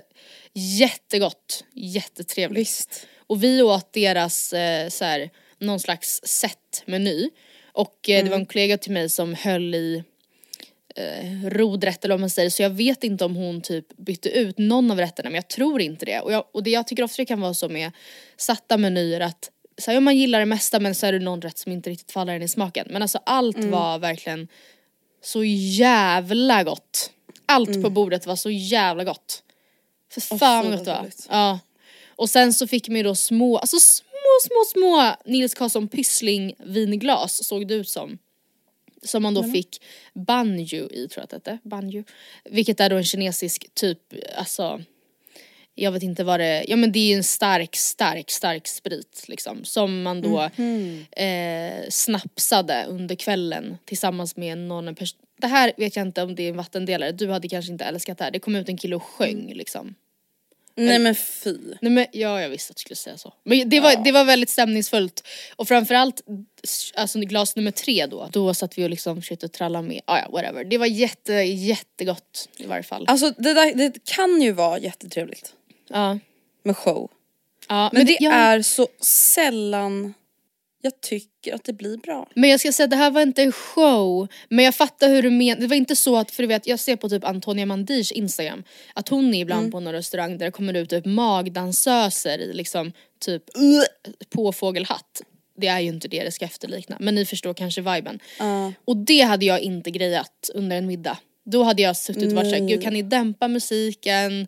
jättegott. 0.54 1.64
Jättetrevligt. 1.74 2.60
Visst. 2.60 3.06
Och 3.26 3.44
vi 3.44 3.62
åt 3.62 3.92
deras 3.92 4.52
eh, 4.52 4.88
så 4.88 5.04
här, 5.04 5.30
någon 5.58 5.80
slags 5.80 6.20
set-meny. 6.24 7.30
Och 7.72 8.08
eh, 8.08 8.24
det 8.24 8.30
var 8.30 8.36
en 8.36 8.46
kollega 8.46 8.78
till 8.78 8.92
mig 8.92 9.10
som 9.10 9.34
höll 9.34 9.74
i 9.74 10.04
eh, 10.96 11.48
rodrätt 11.48 12.04
eller 12.04 12.14
vad 12.14 12.20
man 12.20 12.30
säger 12.30 12.50
så 12.50 12.62
jag 12.62 12.70
vet 12.70 13.04
inte 13.04 13.24
om 13.24 13.36
hon 13.36 13.60
typ 13.60 13.96
bytte 13.96 14.28
ut 14.28 14.58
någon 14.58 14.90
av 14.90 14.98
rätterna 14.98 15.30
men 15.30 15.34
jag 15.34 15.48
tror 15.48 15.80
inte 15.80 16.06
det. 16.06 16.20
Och, 16.20 16.32
jag, 16.32 16.44
och 16.52 16.62
det 16.62 16.70
jag 16.70 16.86
tycker 16.86 17.02
ofta 17.02 17.22
det 17.22 17.26
kan 17.26 17.40
vara 17.40 17.54
så 17.54 17.68
med 17.68 17.92
satta 18.36 18.76
menyer 18.76 19.20
att 19.20 19.50
så 19.78 19.90
här, 19.90 19.96
ja, 19.96 20.00
man 20.00 20.16
gillar 20.16 20.38
det 20.38 20.46
mesta 20.46 20.80
men 20.80 20.94
så 20.94 21.06
är 21.06 21.12
det 21.12 21.18
någon 21.18 21.42
rätt 21.42 21.58
som 21.58 21.72
inte 21.72 21.90
riktigt 21.90 22.12
faller 22.12 22.34
en 22.34 22.42
i 22.42 22.48
smaken. 22.48 22.86
Men 22.90 23.02
alltså 23.02 23.18
allt 23.26 23.64
var 23.64 23.98
verkligen 23.98 24.48
så 25.22 25.44
jävla 25.44 26.64
gott. 26.64 27.10
Allt 27.46 27.82
på 27.82 27.90
bordet 27.90 28.26
var 28.26 28.36
så 28.36 28.50
jävla 28.50 29.04
gott. 29.04 29.42
För 30.12 30.20
fan 30.20 30.70
vad 30.70 30.76
gott 30.76 30.84
det 30.84 30.92
var. 30.92 31.10
Ja. 31.28 31.58
Och 32.16 32.30
sen 32.30 32.54
så 32.54 32.66
fick 32.66 32.88
man 32.88 32.96
ju 32.96 33.02
då 33.02 33.14
små, 33.14 33.58
alltså 33.58 33.78
små 33.80 34.10
små 34.42 34.64
små 34.72 35.14
Nils 35.24 35.54
Karlsson 35.54 35.88
Pyssling 35.88 36.54
vinglas 36.58 37.44
såg 37.44 37.68
det 37.68 37.74
ut 37.74 37.88
som. 37.88 38.18
Som 39.02 39.22
man 39.22 39.34
då 39.34 39.42
fick 39.42 39.82
banju 40.14 40.88
i 40.90 41.08
tror 41.08 41.10
jag 41.16 41.24
att 41.24 41.30
det 41.30 41.50
hette, 41.50 41.68
banju. 41.68 42.04
Vilket 42.44 42.80
är 42.80 42.90
då 42.90 42.96
en 42.96 43.04
kinesisk 43.04 43.74
typ, 43.74 43.98
alltså 44.36 44.80
jag 45.74 45.92
vet 45.92 46.02
inte 46.02 46.24
vad 46.24 46.40
det, 46.40 46.64
ja 46.68 46.76
men 46.76 46.92
det 46.92 46.98
är 46.98 47.08
ju 47.08 47.14
en 47.14 47.24
stark, 47.24 47.76
stark, 47.76 48.30
stark 48.30 48.68
sprit 48.68 49.24
liksom. 49.28 49.64
Som 49.64 50.02
man 50.02 50.20
då 50.20 50.40
eh, 51.22 51.88
snapsade 51.88 52.84
under 52.88 53.14
kvällen 53.14 53.78
tillsammans 53.84 54.36
med 54.36 54.58
någon 54.58 54.94
person. 54.94 55.20
Det 55.40 55.46
här 55.46 55.72
vet 55.76 55.96
jag 55.96 56.06
inte 56.06 56.22
om 56.22 56.34
det 56.34 56.42
är 56.42 56.50
en 56.50 56.56
vattendelare, 56.56 57.12
du 57.12 57.30
hade 57.30 57.48
kanske 57.48 57.72
inte 57.72 57.84
älskat 57.84 58.18
det 58.18 58.24
här. 58.24 58.30
Det 58.30 58.38
kom 58.38 58.56
ut 58.56 58.68
en 58.68 58.76
kille 58.76 58.96
och 58.96 59.02
sjöng 59.02 59.52
liksom. 59.54 59.94
Nej 60.76 60.98
men 60.98 61.14
fy. 61.14 61.58
Nej 61.80 61.92
men 61.92 62.06
ja, 62.12 62.40
jag 62.42 62.48
visste 62.48 62.70
att 62.70 62.76
du 62.76 62.80
skulle 62.80 62.96
säga 62.96 63.18
så. 63.18 63.34
Men 63.44 63.68
det 63.68 63.80
var, 63.80 64.04
det 64.04 64.12
var 64.12 64.24
väldigt 64.24 64.50
stämningsfullt. 64.50 65.26
Och 65.56 65.68
framförallt, 65.68 66.22
alltså 66.94 67.18
glas 67.20 67.56
nummer 67.56 67.70
tre 67.70 68.06
då, 68.06 68.28
då 68.32 68.54
satt 68.54 68.78
vi 68.78 68.84
och 68.84 68.90
liksom 68.90 69.22
försökte 69.22 69.48
tralla 69.48 69.82
med, 69.82 70.00
ah, 70.04 70.18
ja 70.18 70.28
whatever. 70.32 70.64
Det 70.64 70.78
var 70.78 70.86
jätte, 70.86 71.32
jättegott 71.32 72.48
i 72.56 72.66
varje 72.66 72.82
fall. 72.82 73.04
Alltså 73.08 73.30
det 73.38 73.54
där 73.54 73.74
det 73.74 74.04
kan 74.04 74.42
ju 74.42 74.52
vara 74.52 74.78
jättetrevligt 74.78 75.52
Ja. 75.88 76.18
med 76.62 76.76
show. 76.76 77.10
ja 77.68 77.90
Men, 77.92 78.06
det 78.06 78.16
jag, 78.20 78.34
är 78.34 78.62
så 78.62 78.88
sällan 79.00 80.14
jag 80.82 81.00
tycker 81.00 81.29
att 81.48 81.64
det 81.64 81.72
blir 81.72 81.96
bra. 81.96 82.28
Men 82.34 82.50
jag 82.50 82.60
ska 82.60 82.72
säga 82.72 82.86
det 82.86 82.96
här 82.96 83.10
var 83.10 83.22
inte 83.22 83.42
en 83.42 83.52
show, 83.52 84.28
men 84.48 84.64
jag 84.64 84.74
fattar 84.74 85.08
hur 85.08 85.22
du 85.22 85.30
menar. 85.30 85.60
Det 85.60 85.66
var 85.66 85.76
inte 85.76 85.96
så 85.96 86.16
att, 86.16 86.30
för 86.30 86.42
du 86.42 86.46
vet 86.46 86.66
jag 86.66 86.80
ser 86.80 86.96
på 86.96 87.08
typ 87.08 87.24
Antonia 87.24 87.66
Mandirs 87.66 88.12
instagram, 88.12 88.64
att 88.94 89.08
hon 89.08 89.34
är 89.34 89.40
ibland 89.40 89.72
på 89.72 89.80
någon 89.80 89.92
restaurang 89.92 90.38
där 90.38 90.46
det 90.46 90.52
kommer 90.52 90.74
ut 90.74 90.90
typ 90.90 91.04
magdansöser 91.06 92.38
i 92.38 92.52
liksom 92.52 92.92
typ 93.20 93.42
på 94.30 94.52
fågelhatt. 94.52 95.22
Det 95.56 95.66
är 95.66 95.80
ju 95.80 95.88
inte 95.88 96.08
det 96.08 96.24
det 96.24 96.32
ska 96.32 96.44
efterlikna, 96.44 96.96
men 97.00 97.14
ni 97.14 97.26
förstår 97.26 97.54
kanske 97.54 97.80
viben. 97.80 98.18
Och 98.84 98.96
det 98.96 99.20
hade 99.20 99.44
jag 99.46 99.60
inte 99.60 99.90
grejat 99.90 100.50
under 100.54 100.76
en 100.76 100.86
middag. 100.86 101.18
Då 101.44 101.62
hade 101.62 101.82
jag 101.82 101.96
suttit 101.96 102.24
och 102.26 102.32
varit 102.32 102.50
såhär, 102.50 102.68
gud 102.68 102.82
kan 102.82 102.92
ni 102.92 103.02
dämpa 103.02 103.48
musiken? 103.48 104.46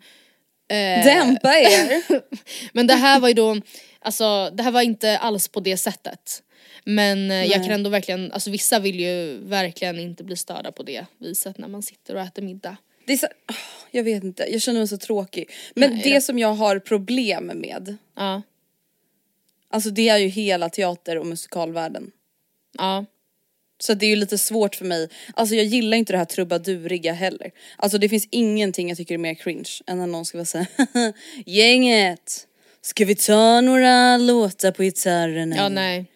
Eh, 0.69 1.05
Dämpa 1.05 1.59
er! 1.59 2.03
men 2.73 2.87
det 2.87 2.95
här 2.95 3.21
var 3.21 3.29
ju 3.29 3.35
då, 3.35 3.61
alltså 4.01 4.51
det 4.51 4.63
här 4.63 4.71
var 4.71 4.83
inte 4.83 5.19
alls 5.19 5.49
på 5.49 5.61
det 5.61 5.77
sättet. 5.77 6.43
Men 6.85 7.31
eh, 7.31 7.45
jag 7.45 7.63
kan 7.63 7.71
ändå 7.71 7.91
verkligen, 7.91 8.33
alltså 8.33 8.51
vissa 8.51 8.79
vill 8.79 9.01
ju 9.01 9.39
verkligen 9.39 9.99
inte 9.99 10.25
bli 10.25 10.37
störda 10.37 10.73
på 10.73 10.83
det 10.83 11.07
viset 11.19 11.59
när 11.59 11.69
man 11.69 11.83
sitter 11.83 12.15
och 12.15 12.21
äter 12.21 12.43
middag. 12.43 12.77
Det 13.07 13.13
är 13.13 13.17
så, 13.17 13.27
åh, 13.51 13.57
jag 13.91 14.05
vet 14.05 14.25
inte, 14.25 14.47
jag 14.53 14.63
känner 14.63 14.81
mig 14.81 14.89
så 14.89 14.99
tråkig. 14.99 15.51
Men 15.75 15.91
Nej, 15.91 16.01
det 16.05 16.15
det- 16.15 16.21
som 16.21 16.39
jag 16.39 16.55
har 16.55 16.79
problem 16.79 17.47
med, 17.47 17.97
Ja, 18.17 18.43
alltså 19.71 19.91
det 19.91 20.09
är 20.09 20.19
ju 20.19 20.29
hela 20.29 20.69
teater 20.69 21.19
och 21.19 21.27
musikalvärlden. 21.27 22.11
ja. 22.79 23.05
Så 23.81 23.95
det 23.95 24.07
är 24.07 24.11
ju 24.11 24.17
lite 24.17 24.39
svårt 24.39 24.75
för 24.75 24.85
mig, 24.85 25.09
alltså 25.35 25.55
jag 25.55 25.65
gillar 25.65 25.97
inte 25.97 26.13
det 26.13 26.19
här 26.19 26.25
trubaduriga 26.25 27.13
heller. 27.13 27.51
Alltså 27.77 27.99
det 27.99 28.09
finns 28.09 28.29
ingenting 28.31 28.89
jag 28.89 28.99
tycker 28.99 29.15
är 29.15 29.19
mer 29.19 29.35
cringe 29.35 29.71
än 29.87 29.99
när 29.99 30.07
någon 30.07 30.25
ska 30.25 30.39
vara 30.39 30.45
såhär 30.45 30.67
Gänget, 31.47 32.47
ska 32.83 33.05
vi 33.05 33.15
ta 33.15 33.61
några 33.61 34.17
låtar 34.17 34.71
på 34.73 34.83
gitarren 34.83 35.53
Ja 35.53 35.67
eller?" 35.67 35.75
nej. 35.75 36.07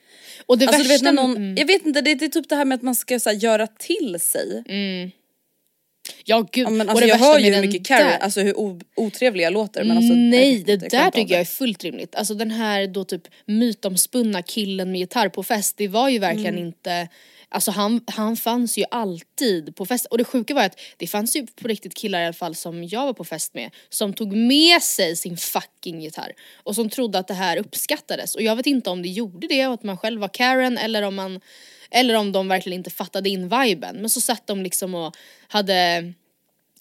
Och 0.46 0.58
det 0.58 0.66
Alltså 0.66 0.82
vet 0.82 0.90
värsta, 0.90 1.12
när 1.12 1.22
någon, 1.22 1.36
mm, 1.36 1.56
jag 1.56 1.66
vet 1.66 1.86
inte 1.86 2.00
det, 2.00 2.14
det 2.14 2.24
är 2.24 2.28
typ 2.28 2.48
det 2.48 2.56
här 2.56 2.64
med 2.64 2.76
att 2.76 2.82
man 2.82 2.94
ska 2.94 3.20
så 3.20 3.30
här, 3.30 3.36
göra 3.36 3.66
till 3.66 4.16
sig. 4.20 4.62
ja 6.24 6.46
gud. 6.52 6.66
Ja, 6.66 6.70
men 6.70 6.86
och 6.88 6.90
alltså 6.90 7.06
det 7.06 7.08
jag 7.10 7.18
hör 7.18 7.38
ju 7.38 7.54
hur 7.54 7.60
mycket 7.60 7.86
Carrie, 7.86 8.04
där- 8.04 8.18
alltså 8.18 8.40
hur 8.40 8.54
otrevlig 8.96 9.44
jag 9.44 9.52
låter 9.52 9.84
men 9.84 9.96
alltså 9.96 10.14
Nej 10.14 10.62
det 10.66 10.76
där 10.76 11.10
tycker 11.10 11.34
jag 11.34 11.40
är 11.40 11.44
fullt 11.44 11.84
rimligt. 11.84 12.14
Alltså 12.14 12.34
den 12.34 12.50
här 12.50 12.86
då 12.86 13.04
typ 13.04 13.28
mytomspunna 13.46 14.42
killen 14.42 14.90
med 14.92 15.00
gitarr 15.00 15.28
på 15.28 15.42
fest, 15.42 15.76
det 15.76 15.88
var 15.88 16.08
ju 16.08 16.18
verkligen 16.18 16.54
Mm. 16.54 16.66
inte 16.66 17.08
Alltså 17.48 17.70
han, 17.70 18.00
han 18.06 18.36
fanns 18.36 18.78
ju 18.78 18.84
alltid 18.90 19.76
på 19.76 19.86
fest 19.86 20.06
och 20.06 20.18
det 20.18 20.24
sjuka 20.24 20.54
var 20.54 20.62
att 20.62 20.80
det 20.96 21.06
fanns 21.06 21.36
ju 21.36 21.46
på 21.46 21.68
riktigt 21.68 21.94
killar 21.94 22.20
i 22.20 22.24
alla 22.24 22.32
fall 22.32 22.54
som 22.54 22.84
jag 22.84 23.06
var 23.06 23.12
på 23.12 23.24
fest 23.24 23.54
med 23.54 23.70
som 23.88 24.12
tog 24.12 24.36
med 24.36 24.82
sig 24.82 25.16
sin 25.16 25.36
fucking 25.36 26.00
gitarr 26.00 26.32
och 26.62 26.74
som 26.74 26.90
trodde 26.90 27.18
att 27.18 27.28
det 27.28 27.34
här 27.34 27.56
uppskattades 27.56 28.34
och 28.34 28.42
jag 28.42 28.56
vet 28.56 28.66
inte 28.66 28.90
om 28.90 29.02
det 29.02 29.08
gjorde 29.08 29.46
det 29.46 29.66
och 29.66 29.74
att 29.74 29.82
man 29.82 29.98
själv 29.98 30.20
var 30.20 30.28
Karen 30.28 30.78
eller 30.78 31.02
om 31.02 31.14
man 31.14 31.40
eller 31.90 32.14
om 32.14 32.32
de 32.32 32.48
verkligen 32.48 32.80
inte 32.80 32.90
fattade 32.90 33.28
in 33.28 33.48
viben 33.48 33.96
men 33.96 34.10
så 34.10 34.20
satt 34.20 34.46
de 34.46 34.62
liksom 34.62 34.94
och 34.94 35.16
hade 35.48 36.12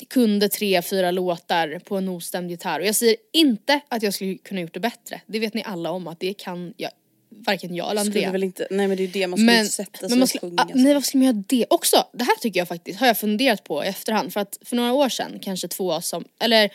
kunde 0.10 0.50
tre, 0.50 0.82
fyra 0.82 1.12
låtar 1.12 1.80
på 1.80 1.98
en 1.98 2.10
ostämd 2.10 2.52
gitarr. 2.52 2.80
Och 2.80 2.86
jag 2.86 2.96
säger 2.96 3.16
inte 3.34 3.80
att 3.90 4.04
jag 4.04 4.14
skulle 4.14 4.38
kunna 4.38 4.62
gjort 4.62 4.74
det 4.74 4.80
bättre. 4.80 5.22
Det 5.26 5.40
vet 5.40 5.54
ni 5.54 5.64
alla 5.64 5.92
om 5.92 6.08
att 6.08 6.20
det 6.20 6.34
kan 6.34 6.74
jag, 6.78 6.92
varken 7.36 7.76
jag 7.76 7.92
eller 7.92 8.02
Skulle 8.02 8.16
Andrea. 8.16 8.32
väl 8.32 8.44
inte, 8.44 8.68
nej 8.70 8.88
men 8.88 8.98
det 8.98 9.04
är 9.04 9.08
ju 9.08 9.12
det 9.12 9.28
man 9.28 9.38
skulle 9.38 9.46
Men, 9.52 9.60
inte 9.60 9.72
sätta 9.74 10.00
sig 10.00 10.10
men 10.10 10.18
man 10.20 10.24
och 10.24 10.30
skulle, 10.30 10.42
sjunga. 10.42 10.62
ah, 10.62 10.70
nej 10.76 10.94
varför 10.94 11.08
ska 11.08 11.18
man 11.18 11.26
göra 11.28 11.44
det 11.48 11.66
också? 11.70 12.08
Det 12.14 12.24
här 12.24 12.36
tycker 12.42 12.60
jag 12.60 12.68
faktiskt, 12.68 13.00
har 13.00 13.08
jag 13.08 13.18
funderat 13.18 13.64
på 13.64 13.84
i 13.86 13.88
efterhand. 13.88 14.34
För 14.34 14.40
att 14.40 14.58
för 14.62 14.76
några 14.76 14.94
år 14.94 15.10
sedan, 15.10 15.40
kanske 15.42 15.68
två 15.68 16.02
som, 16.02 16.26
eller 16.40 16.70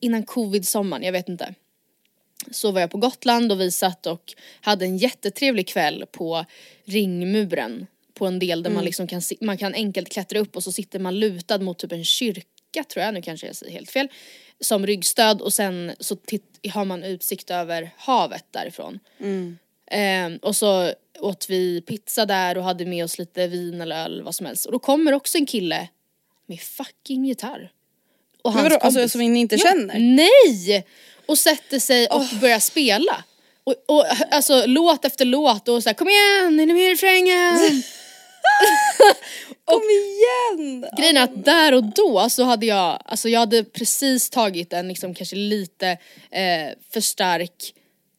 innan 0.00 0.22
covid-sommaren, 0.22 1.02
jag 1.02 1.12
vet 1.12 1.28
inte. 1.28 1.54
Så 2.50 2.70
var 2.70 2.80
jag 2.80 2.90
på 2.90 2.98
Gotland 2.98 3.52
och 3.52 3.60
vi 3.60 3.70
satt 3.70 4.06
och 4.06 4.34
hade 4.60 4.84
en 4.84 4.96
jättetrevlig 4.96 5.68
kväll 5.68 6.04
på 6.12 6.44
ringmuren. 6.84 7.86
På 8.14 8.26
en 8.26 8.38
del 8.38 8.62
där 8.62 8.70
man 8.70 8.84
liksom 8.84 9.06
kan, 9.06 9.22
man 9.40 9.58
kan 9.58 9.74
enkelt 9.74 10.08
klättra 10.08 10.38
upp 10.38 10.56
och 10.56 10.62
så 10.62 10.72
sitter 10.72 10.98
man 10.98 11.18
lutad 11.20 11.58
mot 11.58 11.78
typ 11.78 11.92
en 11.92 12.04
kyrka 12.04 12.84
tror 12.92 13.04
jag, 13.04 13.14
nu 13.14 13.22
kanske 13.22 13.46
jag 13.46 13.56
säger 13.56 13.72
helt 13.72 13.90
fel. 13.90 14.08
Som 14.60 14.86
ryggstöd 14.86 15.40
och 15.40 15.52
sen 15.52 15.92
så 16.00 16.16
har 16.72 16.84
man 16.84 17.04
utsikt 17.04 17.50
över 17.50 17.90
havet 17.96 18.44
därifrån. 18.50 18.98
Ehm, 19.90 20.36
och 20.36 20.56
så 20.56 20.92
åt 21.20 21.50
vi 21.50 21.80
pizza 21.80 22.26
där 22.26 22.58
och 22.58 22.64
hade 22.64 22.84
med 22.84 23.04
oss 23.04 23.18
lite 23.18 23.46
vin 23.46 23.80
eller 23.80 24.04
öl, 24.04 24.22
vad 24.22 24.34
som 24.34 24.46
helst. 24.46 24.66
Och 24.66 24.72
då 24.72 24.78
kommer 24.78 25.12
också 25.12 25.38
en 25.38 25.46
kille 25.46 25.88
med 26.46 26.60
fucking 26.60 27.24
gitarr. 27.24 27.70
Och 28.42 28.54
Men 28.54 28.62
vadå, 28.62 28.76
alltså 28.76 29.08
som 29.08 29.20
ni 29.20 29.40
inte 29.40 29.58
känner? 29.58 29.98
Nej! 29.98 30.86
Och 31.26 31.38
sätter 31.38 31.78
sig 31.78 32.06
och 32.06 32.22
börjar 32.40 32.58
spela. 32.58 33.24
Och, 33.64 33.74
och 33.86 34.04
alltså 34.30 34.66
låt 34.66 35.04
efter 35.04 35.24
låt 35.24 35.68
och 35.68 35.82
så 35.82 35.88
här, 35.88 35.94
kom 35.94 36.08
igen, 36.08 36.60
är 36.60 36.66
ni 36.66 36.72
med 36.72 36.82
i 36.82 36.92
refrängen? 36.92 37.82
Kom 39.64 39.82
igen! 39.82 40.86
Grejen 40.98 41.16
är 41.16 41.22
att 41.22 41.44
där 41.44 41.74
och 41.74 41.84
då 41.84 42.30
så 42.30 42.44
hade 42.44 42.66
jag, 42.66 43.02
alltså 43.04 43.28
jag 43.28 43.40
hade 43.40 43.64
precis 43.64 44.30
tagit 44.30 44.72
en 44.72 44.88
liksom 44.88 45.14
kanske 45.14 45.36
lite 45.36 45.88
eh, 46.30 46.68
för 46.90 47.00
stark 47.00 47.74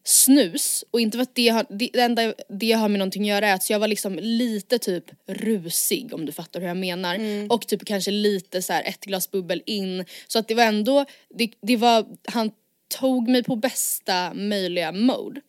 snus 0.07 0.83
och 0.91 0.99
inte 1.01 1.17
för 1.17 1.23
att 1.23 1.35
det 1.35 1.47
har, 1.47 1.65
det, 1.69 1.89
det 1.93 2.01
enda 2.01 2.33
det 2.49 2.71
har 2.71 2.89
med 2.89 2.99
någonting 2.99 3.23
att 3.23 3.27
göra 3.27 3.47
är 3.47 3.53
att 3.53 3.63
så 3.63 3.73
jag 3.73 3.79
var 3.79 3.87
liksom 3.87 4.19
lite 4.21 4.79
typ 4.79 5.03
rusig 5.27 6.13
om 6.13 6.25
du 6.25 6.31
fattar 6.31 6.59
hur 6.59 6.67
jag 6.67 6.77
menar. 6.77 7.19
Och 7.49 7.67
typ 7.67 7.85
kanske 7.85 8.11
lite 8.11 8.61
så 8.61 8.73
här 8.73 8.83
ett 8.83 9.05
glas 9.05 9.31
bubbel 9.31 9.63
in. 9.65 10.05
Så 10.27 10.39
att 10.39 10.47
det 10.47 10.55
var 10.55 10.63
ändå, 10.63 11.05
det, 11.29 11.51
det 11.61 11.77
var, 11.77 12.05
han 12.27 12.51
tog 12.99 13.27
mig 13.27 13.43
på 13.43 13.55
bästa 13.55 14.33
möjliga 14.33 14.91
mode. 14.91 15.41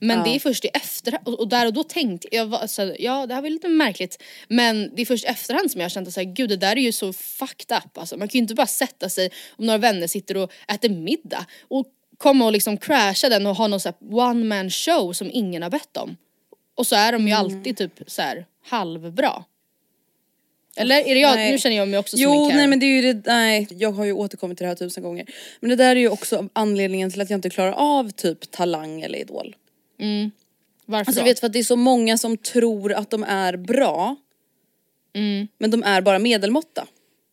Men 0.00 0.24
det 0.24 0.30
är 0.30 0.38
först 0.38 0.64
i 0.64 0.68
efterhand, 0.68 1.28
och 1.28 1.40
och 1.40 1.48
där 1.48 1.66
och 1.66 1.72
då 1.72 1.84
tänkte 1.84 2.28
jag, 2.30 2.46
var, 2.46 2.66
så, 2.66 2.94
ja 2.98 3.26
det 3.26 3.34
här 3.34 3.42
var 3.42 3.50
lite 3.50 3.68
märkligt. 3.68 4.22
Men 4.48 4.94
det 4.96 5.02
är 5.02 5.06
först 5.06 5.24
i 5.24 5.26
efterhand 5.26 5.70
som 5.70 5.80
jag 5.80 5.84
har 5.84 5.90
känt 5.90 6.08
att 6.08 6.14
så 6.14 6.20
här, 6.20 6.34
gud 6.34 6.48
det 6.48 6.56
där 6.56 6.76
är 6.76 6.80
ju 6.80 6.92
så 6.92 7.12
fucked 7.12 7.76
up 7.76 7.98
alltså. 7.98 8.16
Man 8.16 8.28
kan 8.28 8.38
ju 8.38 8.42
inte 8.42 8.54
bara 8.54 8.66
sätta 8.66 9.08
sig 9.08 9.30
om 9.56 9.66
några 9.66 9.78
vänner 9.78 10.06
sitter 10.06 10.36
och 10.36 10.52
äter 10.68 10.88
middag 10.88 11.46
och 11.68 11.86
komma 12.18 12.44
och 12.46 12.52
liksom 12.52 12.76
crasha 12.78 13.28
den 13.28 13.46
och 13.46 13.54
ha 13.56 13.66
någon 13.66 13.80
så 13.80 13.92
one 14.10 14.44
man 14.44 14.70
show 14.70 15.12
som 15.12 15.30
ingen 15.32 15.62
har 15.62 15.70
bett 15.70 15.96
om. 15.96 16.16
Och 16.74 16.86
så 16.86 16.96
är 16.96 17.12
de 17.12 17.28
ju 17.28 17.34
alltid 17.34 17.76
typ 17.76 17.92
så 18.06 18.22
här 18.22 18.46
halvbra. 18.66 19.44
Eller 20.76 20.96
är 21.08 21.14
det 21.14 21.20
jag, 21.20 21.34
Nej. 21.36 21.52
nu 21.52 21.58
känner 21.58 21.76
jag 21.76 21.88
mig 21.88 21.98
också 21.98 22.16
som 22.16 22.22
Jo 22.24 22.30
en 22.32 22.36
Karen. 22.44 22.56
nej 22.56 22.66
men 22.66 22.80
det 22.80 22.86
är 22.86 23.02
ju 23.02 23.12
det, 23.12 23.32
nej 23.32 23.68
jag 23.70 23.92
har 23.92 24.04
ju 24.04 24.12
återkommit 24.12 24.58
till 24.58 24.64
det 24.64 24.68
här 24.68 24.74
tusen 24.76 25.02
gånger. 25.02 25.26
Men 25.60 25.70
det 25.70 25.76
där 25.76 25.96
är 25.96 26.00
ju 26.00 26.08
också 26.08 26.48
anledningen 26.52 27.10
till 27.10 27.20
att 27.20 27.30
jag 27.30 27.38
inte 27.38 27.50
klarar 27.50 27.72
av 27.72 28.10
typ 28.10 28.50
Talang 28.50 29.00
eller 29.00 29.18
Idol. 29.18 29.56
Varför 30.86 31.10
Alltså 31.10 31.20
då? 31.20 31.24
vet 31.24 31.40
för 31.40 31.46
att 31.46 31.52
det 31.52 31.58
är 31.58 31.62
så 31.64 31.76
många 31.76 32.18
som 32.18 32.36
tror 32.36 32.92
att 32.92 33.10
de 33.10 33.22
är 33.24 33.56
bra. 33.56 34.16
Mm. 35.14 35.48
Men 35.58 35.70
de 35.70 35.82
är 35.82 36.00
bara 36.00 36.18
medelmåtta. 36.18 36.86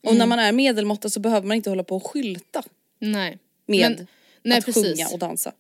Och 0.04 0.16
när 0.16 0.26
man 0.26 0.40
är 0.40 0.52
medelmåtta 0.52 1.10
så 1.10 1.20
behöver 1.20 1.48
man 1.48 1.58
inte 1.58 1.70
hålla 1.70 1.84
på 1.84 1.96
och 1.96 2.08
skylta. 2.08 2.64
Nej. 3.00 3.38
med 3.66 3.92
Men- 3.92 4.08
nej, 4.46 4.58
att 4.58 4.66
precis. 4.66 4.84
sjunga 4.84 5.08
och 5.08 5.20
dansa. 5.20 5.52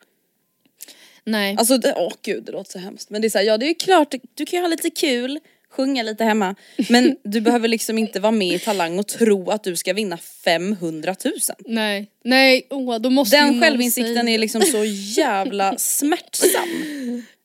Nej. 1.23 1.55
Alltså 1.59 1.77
det, 1.77 1.93
åh 1.97 2.13
gud 2.21 2.43
det 2.43 2.51
låter 2.51 2.71
så 2.71 2.79
hemskt. 2.79 3.09
Men 3.09 3.21
det 3.21 3.27
är 3.27 3.29
så 3.29 3.37
här, 3.37 3.45
ja 3.45 3.57
det 3.57 3.65
är 3.65 3.67
ju 3.67 3.73
klart, 3.75 4.13
du 4.33 4.45
kan 4.45 4.57
ju 4.57 4.61
ha 4.61 4.67
lite 4.67 4.89
kul, 4.89 5.39
sjunga 5.69 6.03
lite 6.03 6.23
hemma. 6.23 6.55
Men 6.89 7.17
du 7.23 7.41
behöver 7.41 7.67
liksom 7.67 7.97
inte 7.97 8.19
vara 8.19 8.31
med 8.31 8.55
i 8.55 8.59
Talang 8.59 8.99
och 8.99 9.07
tro 9.07 9.49
att 9.51 9.63
du 9.63 9.75
ska 9.75 9.93
vinna 9.93 10.17
500 10.17 11.15
000. 11.25 11.33
Nej. 11.65 12.07
Nej, 12.23 12.67
åh, 12.69 12.97
då 12.99 13.09
måste 13.09 13.37
Den 13.37 13.61
självinsikten 13.61 14.15
säga- 14.25 14.33
är 14.33 14.37
liksom 14.37 14.61
så 14.61 14.85
jävla 15.21 15.75
smärtsam. 15.77 16.69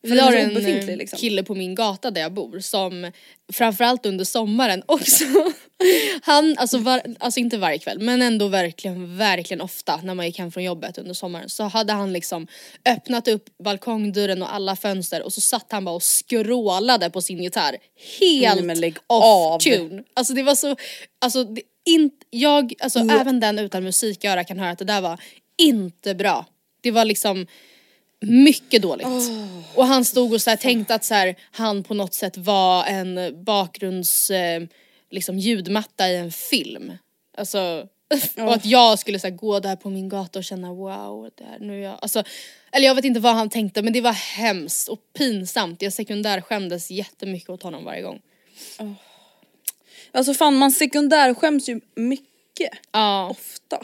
För 0.02 0.08
Vi 0.10 0.18
har 0.20 0.32
en 0.32 0.54
liksom. 0.98 1.18
kille 1.18 1.42
på 1.42 1.54
min 1.54 1.74
gata 1.74 2.10
där 2.10 2.20
jag 2.20 2.32
bor 2.32 2.60
som 2.60 3.12
framförallt 3.52 4.06
under 4.06 4.24
sommaren 4.24 4.82
också, 4.86 5.24
han, 6.22 6.56
alltså, 6.58 6.78
var, 6.78 7.02
alltså 7.18 7.40
inte 7.40 7.58
varje 7.58 7.78
kväll 7.78 7.98
men 8.00 8.22
ändå 8.22 8.48
verkligen, 8.48 9.16
verkligen 9.16 9.60
ofta 9.60 10.00
när 10.02 10.14
man 10.14 10.26
gick 10.26 10.38
hem 10.38 10.52
från 10.52 10.64
jobbet 10.64 10.98
under 10.98 11.14
sommaren 11.14 11.48
så 11.48 11.64
hade 11.64 11.92
han 11.92 12.12
liksom 12.12 12.46
öppnat 12.84 13.28
upp 13.28 13.44
balkongdörren 13.64 14.42
och 14.42 14.54
alla 14.54 14.76
fönster 14.76 15.22
och 15.22 15.32
så 15.32 15.40
satt 15.40 15.72
han 15.72 15.84
bara 15.84 15.94
och 15.94 16.02
skrålade 16.02 17.10
på 17.10 17.20
sin 17.20 17.42
gitarr. 17.42 17.76
Helt 18.20 18.78
lägg 18.78 18.96
off 19.06 19.24
av. 19.24 19.58
tune. 19.58 20.02
Alltså 20.14 20.34
det 20.34 20.42
var 20.42 20.54
så, 20.54 20.76
alltså 21.18 21.44
det, 21.44 21.62
in, 21.84 22.10
jag, 22.30 22.72
alltså 22.80 22.98
även 22.98 23.40
den 23.40 23.58
utan 23.58 23.84
musiköra 23.84 24.44
kan 24.44 24.58
höra 24.58 24.70
att 24.70 24.78
det 24.78 24.84
där 24.84 25.00
var 25.00 25.20
inte 25.58 26.14
bra. 26.14 26.46
Det 26.80 26.90
var 26.90 27.04
liksom 27.04 27.46
mycket 28.20 28.82
dåligt. 28.82 29.06
Och 29.74 29.86
han 29.86 30.04
stod 30.04 30.32
och 30.32 30.42
så 30.42 30.56
tänkte 30.56 30.94
att 30.94 31.04
så 31.04 31.14
här, 31.14 31.36
han 31.50 31.82
på 31.82 31.94
något 31.94 32.14
sätt 32.14 32.36
var 32.36 32.84
en 32.84 33.44
bakgrunds 33.44 34.30
eh, 34.30 34.62
liksom 35.10 35.38
ljudmatta 35.38 36.08
i 36.08 36.16
en 36.16 36.32
film. 36.32 36.92
Alltså, 37.36 37.88
och 38.36 38.54
att 38.54 38.66
jag 38.66 38.98
skulle 38.98 39.18
så 39.18 39.26
här, 39.26 39.34
gå 39.34 39.60
där 39.60 39.76
på 39.76 39.90
min 39.90 40.08
gata 40.08 40.38
och 40.38 40.44
känna 40.44 40.72
wow, 40.72 41.30
där, 41.34 41.56
nu 41.60 41.78
är 41.78 41.84
jag. 41.88 41.98
Alltså, 42.02 42.22
eller 42.72 42.86
jag 42.86 42.94
vet 42.94 43.04
inte 43.04 43.20
vad 43.20 43.34
han 43.34 43.50
tänkte 43.50 43.82
men 43.82 43.92
det 43.92 44.00
var 44.00 44.12
hemskt 44.12 44.88
och 44.88 44.98
pinsamt. 45.18 45.82
Jag 45.82 45.92
sekundär 45.92 46.40
skämdes 46.40 46.90
jättemycket 46.90 47.50
åt 47.50 47.62
honom 47.62 47.84
varje 47.84 48.02
gång. 48.02 48.20
Alltså 50.12 50.34
fan 50.34 50.56
man 50.56 50.72
sekundärskäms 50.72 51.68
ju 51.68 51.80
mycket. 51.94 52.70
Ja, 52.92 53.28
Ofta. 53.30 53.82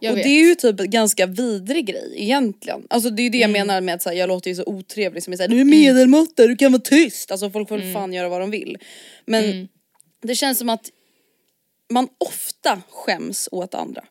jag 0.00 0.10
och 0.12 0.16
vet. 0.18 0.24
det 0.24 0.30
är 0.30 0.48
ju 0.48 0.54
typ 0.54 0.80
en 0.80 0.90
ganska 0.90 1.26
vidrig 1.26 1.86
grej 1.86 2.12
egentligen. 2.16 2.86
Alltså 2.90 3.10
det 3.10 3.22
är 3.22 3.24
ju 3.24 3.30
det 3.30 3.38
jag 3.38 3.50
Mm. 3.50 3.66
menar 3.66 3.80
med 3.80 3.94
att 3.94 4.02
så 4.02 4.08
här, 4.08 4.16
jag 4.16 4.28
låter 4.28 4.50
ju 4.50 4.56
så 4.56 4.64
otrevlig 4.66 5.22
som 5.22 5.32
är 5.32 5.36
såhär, 5.36 5.48
du 5.48 5.60
är 5.60 5.64
medelmåtta, 5.64 6.46
du 6.46 6.56
kan 6.56 6.72
vara 6.72 6.82
tyst. 6.82 7.30
Alltså 7.30 7.50
folk 7.50 7.68
får 7.68 7.78
Mm. 7.80 7.92
fan 7.94 8.12
göra 8.12 8.28
vad 8.28 8.40
de 8.40 8.50
vill. 8.50 8.78
Men 9.24 9.68
det 10.26 10.34
känns 10.34 10.58
som 10.58 10.68
att 10.68 10.90
man 11.92 12.08
ofta 12.18 12.82
skäms 12.90 13.48
åt 13.52 13.74
andra. 13.74 14.04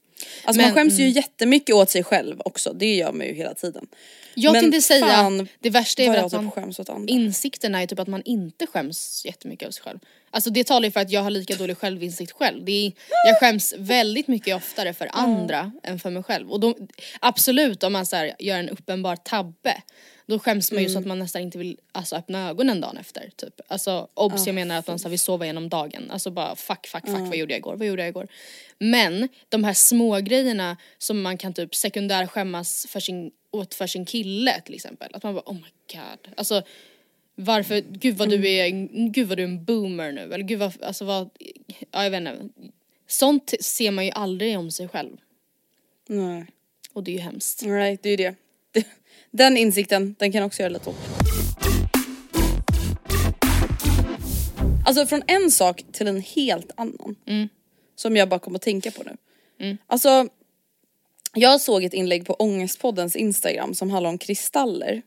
Alltså 0.43 0.62
man 0.62 0.67
Men, 0.67 0.74
skäms 0.74 1.00
ju 1.00 1.10
jättemycket 1.10 1.75
åt 1.75 1.89
sig 1.89 2.03
själv 2.03 2.41
också, 2.46 2.74
det 2.74 2.96
gör 2.96 3.12
man 3.12 3.27
ju 3.27 3.34
hela 3.34 3.53
tiden. 3.53 3.88
Jag 4.36 4.53
Men 4.53 4.62
tänkte 4.62 4.82
säga, 4.82 5.05
fan, 5.05 5.48
det 5.60 5.70
värsta 5.70 6.03
är 6.03 6.10
väl 6.10 6.25
att 6.25 6.32
typ 6.32 6.41
man 6.41 6.51
skäms 6.51 6.79
åt 6.79 6.89
andra. 6.89 7.13
insikten 7.13 7.75
är 7.75 7.88
typ 7.88 8.00
att 8.00 8.08
man 8.08 8.22
inte 8.25 8.67
skäms 8.67 9.25
jättemycket 9.25 9.67
av 9.67 9.72
sig 9.72 9.84
själv. 9.84 10.00
Alltså 10.32 10.50
det 10.50 10.63
talar 10.63 10.86
ju 10.86 10.91
för 10.91 11.00
att 11.00 11.12
jag 11.12 11.22
har 11.22 11.29
lika 11.29 11.55
dålig 11.55 11.77
självinsikt 11.77 12.32
själv. 12.32 12.65
Det 12.65 12.72
är, 12.72 12.91
jag 13.27 13.39
skäms 13.39 13.74
väldigt 13.77 14.27
mycket 14.27 14.55
oftare 14.55 14.93
för 14.93 15.10
andra 15.12 15.72
än 15.84 16.00
för 16.00 16.10
mig 16.10 16.24
själv. 16.24 16.51
Och 16.51 16.60
då, 16.60 16.77
absolut 17.20 17.84
om 17.84 17.93
man 17.93 18.05
så 18.05 18.15
här, 18.15 18.36
gör 18.39 18.60
en 18.60 18.70
uppenbar 18.70 19.15
tabbe, 19.15 19.82
då 20.25 20.39
skäms 20.39 20.72
man 20.72 20.84
ju 20.84 20.89
så 20.89 21.00
att 21.00 21.06
man 21.06 21.20
nästan 21.20 21.42
inte 21.42 21.58
vill 21.58 21.80
alltså, 21.92 22.15
öppna 22.15 22.50
ögonen 22.50 22.82
dagen 22.82 22.98
efter. 22.98 23.32
Typ. 23.36 23.62
Alltså 23.68 24.08
obs 24.13 24.46
jag 24.46 24.56
menar 24.56 24.77
att 24.77 24.88
man 24.88 25.00
så 25.00 25.03
här, 25.03 25.10
vill 25.10 25.20
sova 25.20 25.46
igenom 25.46 25.70
dagen. 25.70 26.12
Alltså 26.12 26.32
bara 26.32 26.56
fuck, 26.56 26.88
fuck, 26.88 27.06
fuck 27.06 27.20
vad 27.20 27.36
gjorde 27.36 27.53
jag 27.53 27.58
igår, 27.58 27.75
vad 27.75 27.88
gjorde 27.88 28.01
jag 28.01 28.10
igår? 28.10 28.27
Men 28.80 29.30
de 29.50 29.63
här 29.63 29.74
små 29.74 30.20
grejerna 30.20 30.77
som 30.98 31.22
man 31.22 31.38
kan 31.38 31.53
typ 31.53 31.75
sekundär 31.75 32.27
skämmas 32.27 32.86
för 32.89 33.00
sin, 33.00 33.32
åt 33.51 33.74
för 33.74 33.88
sin 33.88 34.06
kille 34.06 34.62
till 34.62 34.75
exempel. 34.75 35.15
Att 35.15 35.24
man 35.24 35.34
bara 35.34 35.44
oh 35.46 35.56
my 35.56 35.72
god. 35.92 36.34
Alltså 36.38 36.63
varför, 37.36 37.82
gud 37.89 38.17
vad 38.17 38.30
du 38.30 38.50
är, 38.50 38.69
gud 39.10 39.28
vad 39.28 39.38
du 39.38 39.43
är 39.43 39.47
en 39.47 39.65
boomer 39.65 40.12
nu. 40.12 40.34
Eller 40.34 40.43
gud 40.43 40.60
vad, 40.60 40.84
alltså 40.84 41.06
vad, 41.06 41.30
ja 41.91 42.04
jag 42.04 42.12
vet 42.12 42.19
inte. 42.19 42.50
Sånt 43.08 43.54
ser 43.60 43.91
man 43.91 44.06
ju 44.06 44.12
aldrig 44.12 44.60
om 44.60 44.71
sig 44.71 44.88
själv. 44.88 45.17
Nej. 46.08 46.45
Och 46.93 47.04
det 47.04 47.12
är 47.12 47.13
ju 47.13 47.19
hemskt. 47.19 47.63
Nej 47.65 47.97
det 48.02 48.10
är 48.10 48.17
ju 48.17 48.17
det. 48.17 48.36
Den 49.36 49.58
insikten, 49.58 50.15
den 50.19 50.32
kan 50.32 50.43
också 50.43 50.62
göra 50.62 50.74
lite 50.74 50.89
ont. 50.89 50.98
Alltså 54.86 55.06
från 55.06 55.24
en 55.28 55.52
sak 55.52 55.84
till 55.91 56.08
en 56.08 56.22
helt 56.22 56.72
annan. 56.76 57.15
Som 57.96 58.15
jag 58.15 58.30
bara 58.30 58.39
kom 58.39 58.56
att 58.56 58.62
tänka 58.62 58.91
på 58.91 59.04
nu. 59.04 59.17
Alltså, 59.88 60.28
jag 61.34 61.62
såg 61.62 61.84
ett 61.84 61.93
inlägg 61.93 62.26
på 62.26 62.34
Ångestpoddens 62.34 63.15
Instagram 63.15 63.74
som 63.74 63.91
handlar 63.91 64.10
om 64.10 64.17
kristaller. 64.17 65.02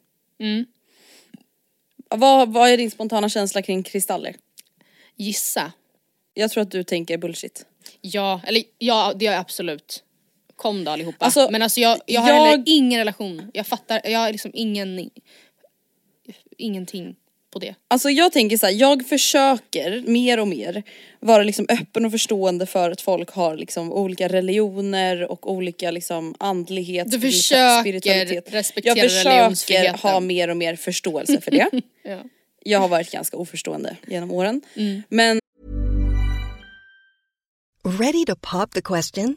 Vad, 2.08 2.52
vad 2.52 2.70
är 2.70 2.76
din 2.76 2.90
spontana 2.90 3.28
känsla 3.28 3.62
kring 3.62 3.82
kristaller? 3.82 4.36
Gissa. 5.16 5.72
Jag 6.34 6.50
tror 6.50 6.62
att 6.62 6.70
du 6.70 6.84
tänker 6.84 7.18
bullshit. 7.18 7.66
Ja, 8.00 8.40
eller 8.46 8.62
ja 8.78 9.12
det 9.16 9.24
gör 9.24 9.32
jag 9.32 9.40
absolut. 9.40 10.02
Kom 10.56 10.84
då 10.84 10.90
allihopa. 10.90 11.24
Alltså, 11.24 11.48
Men 11.50 11.62
alltså 11.62 11.80
jag, 11.80 11.98
jag 12.06 12.20
har 12.20 12.28
jag- 12.28 12.36
heller 12.46 12.62
ingen 12.66 12.98
relation. 12.98 13.50
Jag 13.54 13.66
fattar, 13.66 14.00
jag 14.04 14.18
har 14.18 14.32
liksom 14.32 14.50
ingen, 14.54 15.10
ingenting 16.58 17.16
på 17.52 17.58
det. 17.58 17.74
Alltså 17.88 18.10
jag 18.10 18.32
tänker 18.32 18.56
så 18.58 18.66
här, 18.66 18.72
jag 18.72 19.06
försöker 19.06 20.02
mer 20.06 20.40
och 20.40 20.48
mer 20.48 20.82
vara 21.20 21.42
liksom 21.42 21.66
öppen 21.68 22.04
och 22.04 22.10
förstående 22.12 22.66
för 22.66 22.90
att 22.90 23.00
folk 23.00 23.30
har 23.30 23.56
liksom 23.56 23.92
olika 23.92 24.28
religioner 24.28 25.30
och 25.32 25.52
olika 25.52 25.90
liksom 25.90 26.34
andlighet, 26.40 27.10
Du 27.10 27.20
försöker 27.20 27.80
spiritualitet. 27.80 28.52
respektera 28.54 28.96
Jag 28.96 29.10
försöker 29.10 29.98
ha 30.02 30.20
mer 30.20 30.48
och 30.48 30.56
mer 30.56 30.76
förståelse 30.76 31.40
för 31.40 31.50
det. 31.50 31.70
Ja. 32.02 32.22
Jag 32.64 32.78
har 32.80 32.88
varit 32.88 33.10
ganska 33.10 33.36
oförstående 33.36 33.96
genom 34.06 34.30
åren. 34.30 34.62
Mm. 34.76 35.02
Men 35.08 35.40
Ready 38.00 38.24
to 38.24 38.36
pop 38.36 38.74
the 38.74 38.82
question? 38.82 39.36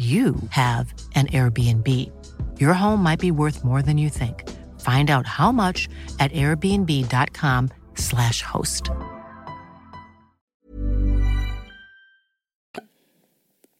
you 0.00 0.34
have 0.50 0.94
an 1.14 1.26
Airbnb. 1.26 2.10
Your 2.58 2.72
home 2.72 3.02
might 3.02 3.20
be 3.20 3.30
worth 3.30 3.62
more 3.64 3.82
than 3.82 3.98
you 3.98 4.10
think. 4.10 4.48
Find 4.80 5.10
out 5.10 5.26
how 5.26 5.52
much 5.52 5.88
at 6.18 6.32
airbnb.com/slash 6.32 8.42
host. 8.42 8.82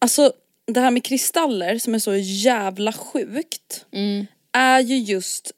alltså 0.00 0.32
det 0.66 0.80
här 0.80 0.90
med 0.90 1.04
kristaller 1.04 1.78
som 1.78 1.94
är 1.94 1.98
så 1.98 2.14
jävla 2.16 2.92
sjukt 2.92 3.86
är 4.52 4.80
ju 4.80 4.98
just 4.98 5.52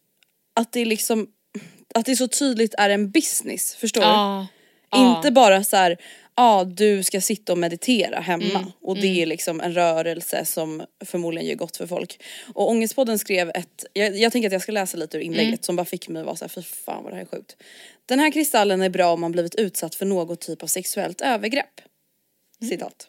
att 0.55 0.73
det 0.73 0.85
liksom 0.85 1.27
att 1.95 2.07
det 2.07 2.17
så 2.17 2.29
tydligt 2.29 2.75
är 2.79 2.91
en 2.91 3.11
business, 3.11 3.75
förstår 3.75 4.01
du? 4.01 4.07
Ja. 4.07 4.47
Ja. 4.91 5.17
Inte 5.17 5.31
bara 5.31 5.65
så 5.65 5.77
här, 5.77 5.97
ah, 6.35 6.65
du 6.65 7.03
ska 7.03 7.21
sitta 7.21 7.53
och 7.53 7.59
meditera 7.59 8.21
hemma 8.21 8.45
Mm, 8.59 8.73
och 8.81 8.97
det 8.97 9.23
är 9.23 9.27
liksom 9.27 9.61
en 9.61 9.73
rörelse 9.75 10.45
som 10.45 10.83
förmodligen 11.05 11.49
gör 11.49 11.55
gott 11.57 11.77
för 11.77 11.87
folk. 11.87 12.23
Och 12.55 12.71
Ångestpodden 12.71 13.19
skrev 13.19 13.51
ett, 13.55 13.85
jag, 13.93 14.17
jag 14.17 14.33
tänker 14.33 14.47
att 14.49 14.53
jag 14.53 14.63
ska 14.63 14.73
läsa 14.73 14.97
lite 14.97 15.17
ur 15.17 15.21
inlägget 15.21 15.49
Mm. 15.49 15.59
som 15.63 15.77
bara 15.77 15.85
fick 15.85 16.09
mig 16.09 16.21
att 16.21 16.27
vara 16.27 16.37
såhär, 16.37 16.49
fy 16.49 16.63
fan 16.63 17.03
vad 17.05 17.13
det 17.13 17.17
här 17.17 17.23
är 17.23 17.27
sjukt. 17.27 17.57
Den 18.07 18.19
här 18.19 18.31
kristallen 18.33 18.83
är 18.83 18.89
bra 18.91 19.13
om 19.13 19.21
man 19.21 19.33
blivit 19.33 19.55
utsatt 19.55 19.95
för 19.95 20.07
något 20.07 20.41
typ 20.41 20.63
av 20.63 20.67
sexuellt 20.67 21.21
övergrepp. 21.21 21.81
Mm. 22.61 22.71
Citat. 22.71 23.09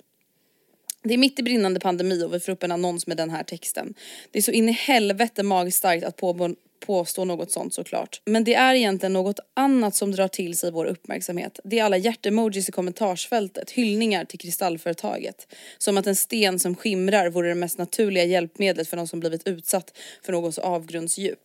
Det 1.03 1.13
är 1.13 1.17
mitt 1.17 1.39
i 1.39 1.43
brinnande 1.43 1.79
pandemi 1.79 2.23
och 2.23 2.33
vi 2.33 2.39
får 2.39 2.51
upp 2.51 2.63
en 2.63 2.71
annons 2.71 3.07
med 3.07 3.17
den 3.17 3.29
här 3.29 3.43
texten. 3.43 3.93
Det 4.31 4.39
är 4.39 4.43
så 4.43 4.51
in 4.51 4.69
i 4.69 4.71
helvete 4.71 5.43
magstarkt 5.43 6.05
att 6.05 6.17
på, 6.17 6.55
påstå 6.85 7.25
något 7.25 7.51
sånt 7.51 7.73
såklart. 7.73 8.21
Men 8.25 8.43
det 8.43 8.53
är 8.53 8.75
egentligen 8.75 9.13
något 9.13 9.39
annat 9.53 9.95
som 9.95 10.11
drar 10.11 10.27
till 10.27 10.57
sig 10.57 10.71
vår 10.71 10.85
uppmärksamhet. 10.85 11.59
Det 11.63 11.79
är 11.79 11.83
alla 11.83 11.97
hjärtemojis 11.97 12.69
i 12.69 12.71
kommentarsfältet, 12.71 13.71
hyllningar 13.71 14.25
till 14.25 14.39
kristallföretaget. 14.39 15.53
Som 15.77 15.97
att 15.97 16.07
en 16.07 16.15
sten 16.15 16.59
som 16.59 16.75
skimrar 16.75 17.29
vore 17.29 17.49
det 17.49 17.55
mest 17.55 17.77
naturliga 17.77 18.23
hjälpmedlet 18.23 18.87
för 18.87 18.97
någon 18.97 19.07
som 19.07 19.19
blivit 19.19 19.47
utsatt 19.47 19.97
för 20.25 20.33
något 20.33 20.55
så 20.55 20.61
avgrundsdjup. 20.61 21.39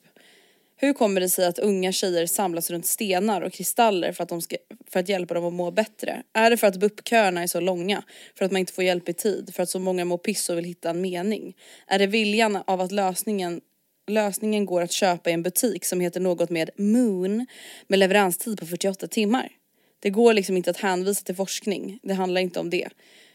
Hur 0.81 0.93
kommer 0.93 1.21
det 1.21 1.29
sig 1.29 1.47
att 1.47 1.59
unga 1.59 1.93
tjejer 1.93 2.27
samlas 2.27 2.71
runt 2.71 2.87
stenar 2.87 3.43
och 3.43 3.53
kristaller 3.53 4.13
för 4.13 4.23
att, 4.23 4.29
de 4.29 4.43
ska, 4.43 4.57
för 4.91 5.01
att 5.01 5.09
hjälpa 5.09 5.35
dem 5.35 5.45
att 5.45 5.53
må 5.53 5.71
bättre? 5.71 6.23
Är 6.33 6.51
det 6.51 6.57
för 6.57 6.67
att 6.67 6.77
BUP-köerna 6.77 7.43
är 7.43 7.47
så 7.47 7.61
långa? 7.61 8.03
För 8.35 8.45
att 8.45 8.53
man 8.53 8.61
inte 8.61 8.73
får 8.73 8.85
hjälp 8.85 9.09
i 9.09 9.13
tid? 9.13 9.55
För 9.55 9.63
att 9.63 9.71
så 9.71 9.79
många 9.79 10.05
mår 10.05 10.19
piss 10.19 10.49
och 10.49 10.59
vill 10.59 10.65
hitta 10.65 10.91
en 10.91 11.01
mening? 11.01 11.57
Är 11.87 11.99
det 11.99 12.07
viljan 12.07 12.59
av 12.67 12.81
att 12.81 12.93
lösningen, 12.93 13.61
lösningen 14.09 14.67
går 14.67 14.83
att 14.83 14.93
köpa 14.93 15.31
i 15.31 15.33
en 15.33 15.43
butik 15.43 15.85
som 15.85 16.01
heter 16.01 16.21
något 16.21 16.51
med 16.51 16.71
Moon 16.77 17.47
med 17.87 17.99
leveranstid 17.99 18.61
på 18.61 18.67
48 18.67 19.07
timmar? 19.07 19.49
Det 20.01 20.11
går 20.11 20.33
liksom 20.33 20.57
inte 20.57 20.71
att 20.71 20.77
hänvisa 20.77 21.25
till 21.25 21.37
forskning. 21.37 21.99
Det 22.03 22.15
handlar 22.15 22.41
inte 22.41 22.61
om 22.61 22.71
det. 22.71 22.89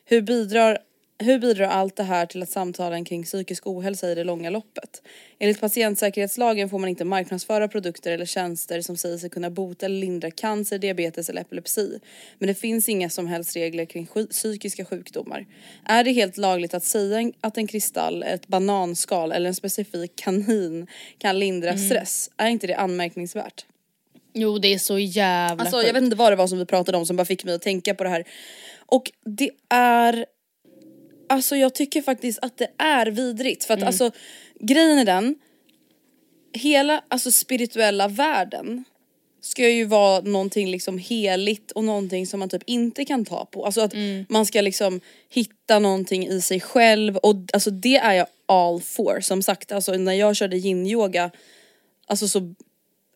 Hur 0.05 0.21
bidrar 0.21 0.79
hur 1.23 1.39
bidrar 1.39 1.67
allt 1.67 1.95
det 1.95 2.03
här 2.03 2.25
till 2.25 2.43
att 2.43 2.49
samtalen 2.49 3.05
kring 3.05 3.23
psykisk 3.23 3.67
ohälsa 3.67 4.11
i 4.11 4.15
det 4.15 4.23
långa 4.23 4.49
loppet? 4.49 5.01
Enligt 5.39 5.61
patientsäkerhetslagen 5.61 6.69
får 6.69 6.79
man 6.79 6.89
inte 6.89 7.05
marknadsföra 7.05 7.67
produkter 7.67 8.11
eller 8.11 8.25
tjänster 8.25 8.81
som 8.81 8.97
säger 8.97 9.17
sig 9.17 9.29
kunna 9.29 9.49
bota 9.49 9.85
eller 9.85 9.95
lindra 9.99 10.31
cancer, 10.31 10.77
diabetes 10.77 11.29
eller 11.29 11.41
epilepsi. 11.41 11.99
Men 12.39 12.47
det 12.47 12.53
finns 12.53 12.89
inga 12.89 13.09
som 13.09 13.27
helst 13.27 13.55
regler 13.55 13.85
kring 13.85 14.07
psykiska 14.29 14.85
sjukdomar. 14.85 15.45
Är 15.85 16.03
det 16.03 16.11
helt 16.11 16.37
lagligt 16.37 16.73
att 16.73 16.83
säga 16.83 17.31
att 17.41 17.57
en 17.57 17.67
kristall, 17.67 18.23
ett 18.23 18.47
bananskal 18.47 19.31
eller 19.31 19.47
en 19.47 19.55
specifik 19.55 20.15
kanin 20.15 20.87
kan 21.17 21.39
lindra 21.39 21.77
stress? 21.77 22.29
Är 22.37 22.47
inte 22.47 22.67
det 22.67 22.75
anmärkningsvärt? 22.75 23.65
Jo 24.33 24.57
det 24.57 24.73
är 24.73 24.77
så 24.77 24.99
jävla 24.99 25.61
Alltså 25.61 25.77
sjukt. 25.77 25.87
jag 25.87 25.93
vet 25.93 26.03
inte 26.03 26.15
vad 26.15 26.31
det 26.31 26.35
var 26.35 26.47
som 26.47 26.59
vi 26.59 26.65
pratade 26.65 26.97
om 26.97 27.05
som 27.05 27.15
bara 27.15 27.25
fick 27.25 27.43
mig 27.43 27.55
att 27.55 27.61
tänka 27.61 27.93
på 27.95 28.03
det 28.03 28.09
här. 28.09 28.23
Och 28.85 29.11
det 29.25 29.51
är 29.69 30.25
Alltså 31.33 31.55
jag 31.55 31.73
tycker 31.73 32.01
faktiskt 32.01 32.39
att 32.41 32.57
det 32.57 32.67
är 32.77 33.05
vidrigt 33.05 33.63
för 33.63 33.73
att 33.73 33.83
alltså 33.83 34.11
grejen 34.59 34.97
är 34.97 35.05
den 35.05 35.35
Hela 36.53 37.03
alltså 37.07 37.31
spirituella 37.31 38.07
världen 38.07 38.83
ska 39.41 39.69
ju 39.69 39.85
vara 39.85 40.21
någonting 40.21 40.67
liksom 40.67 40.97
heligt 40.97 41.71
och 41.71 41.83
någonting 41.83 42.27
som 42.27 42.39
man 42.39 42.49
typ 42.49 42.63
inte 42.65 43.05
kan 43.05 43.25
ta 43.25 43.45
på. 43.45 43.65
Alltså 43.65 43.81
att 43.81 43.93
man 44.29 44.45
ska 44.45 44.61
liksom 44.61 45.01
hitta 45.29 45.79
någonting 45.79 46.27
i 46.27 46.41
sig 46.41 46.59
själv 46.59 47.17
och 47.17 47.35
alltså 47.53 47.71
det 47.71 47.97
är 47.97 48.13
jag 48.13 48.27
all 48.45 48.81
for. 48.81 49.19
Som 49.21 49.41
sagt 49.41 49.71
alltså 49.71 49.93
när 49.93 50.13
jag 50.13 50.35
körde 50.35 50.57
yin-yoga 50.57 51.31
alltså 52.05 52.27
så 52.27 52.53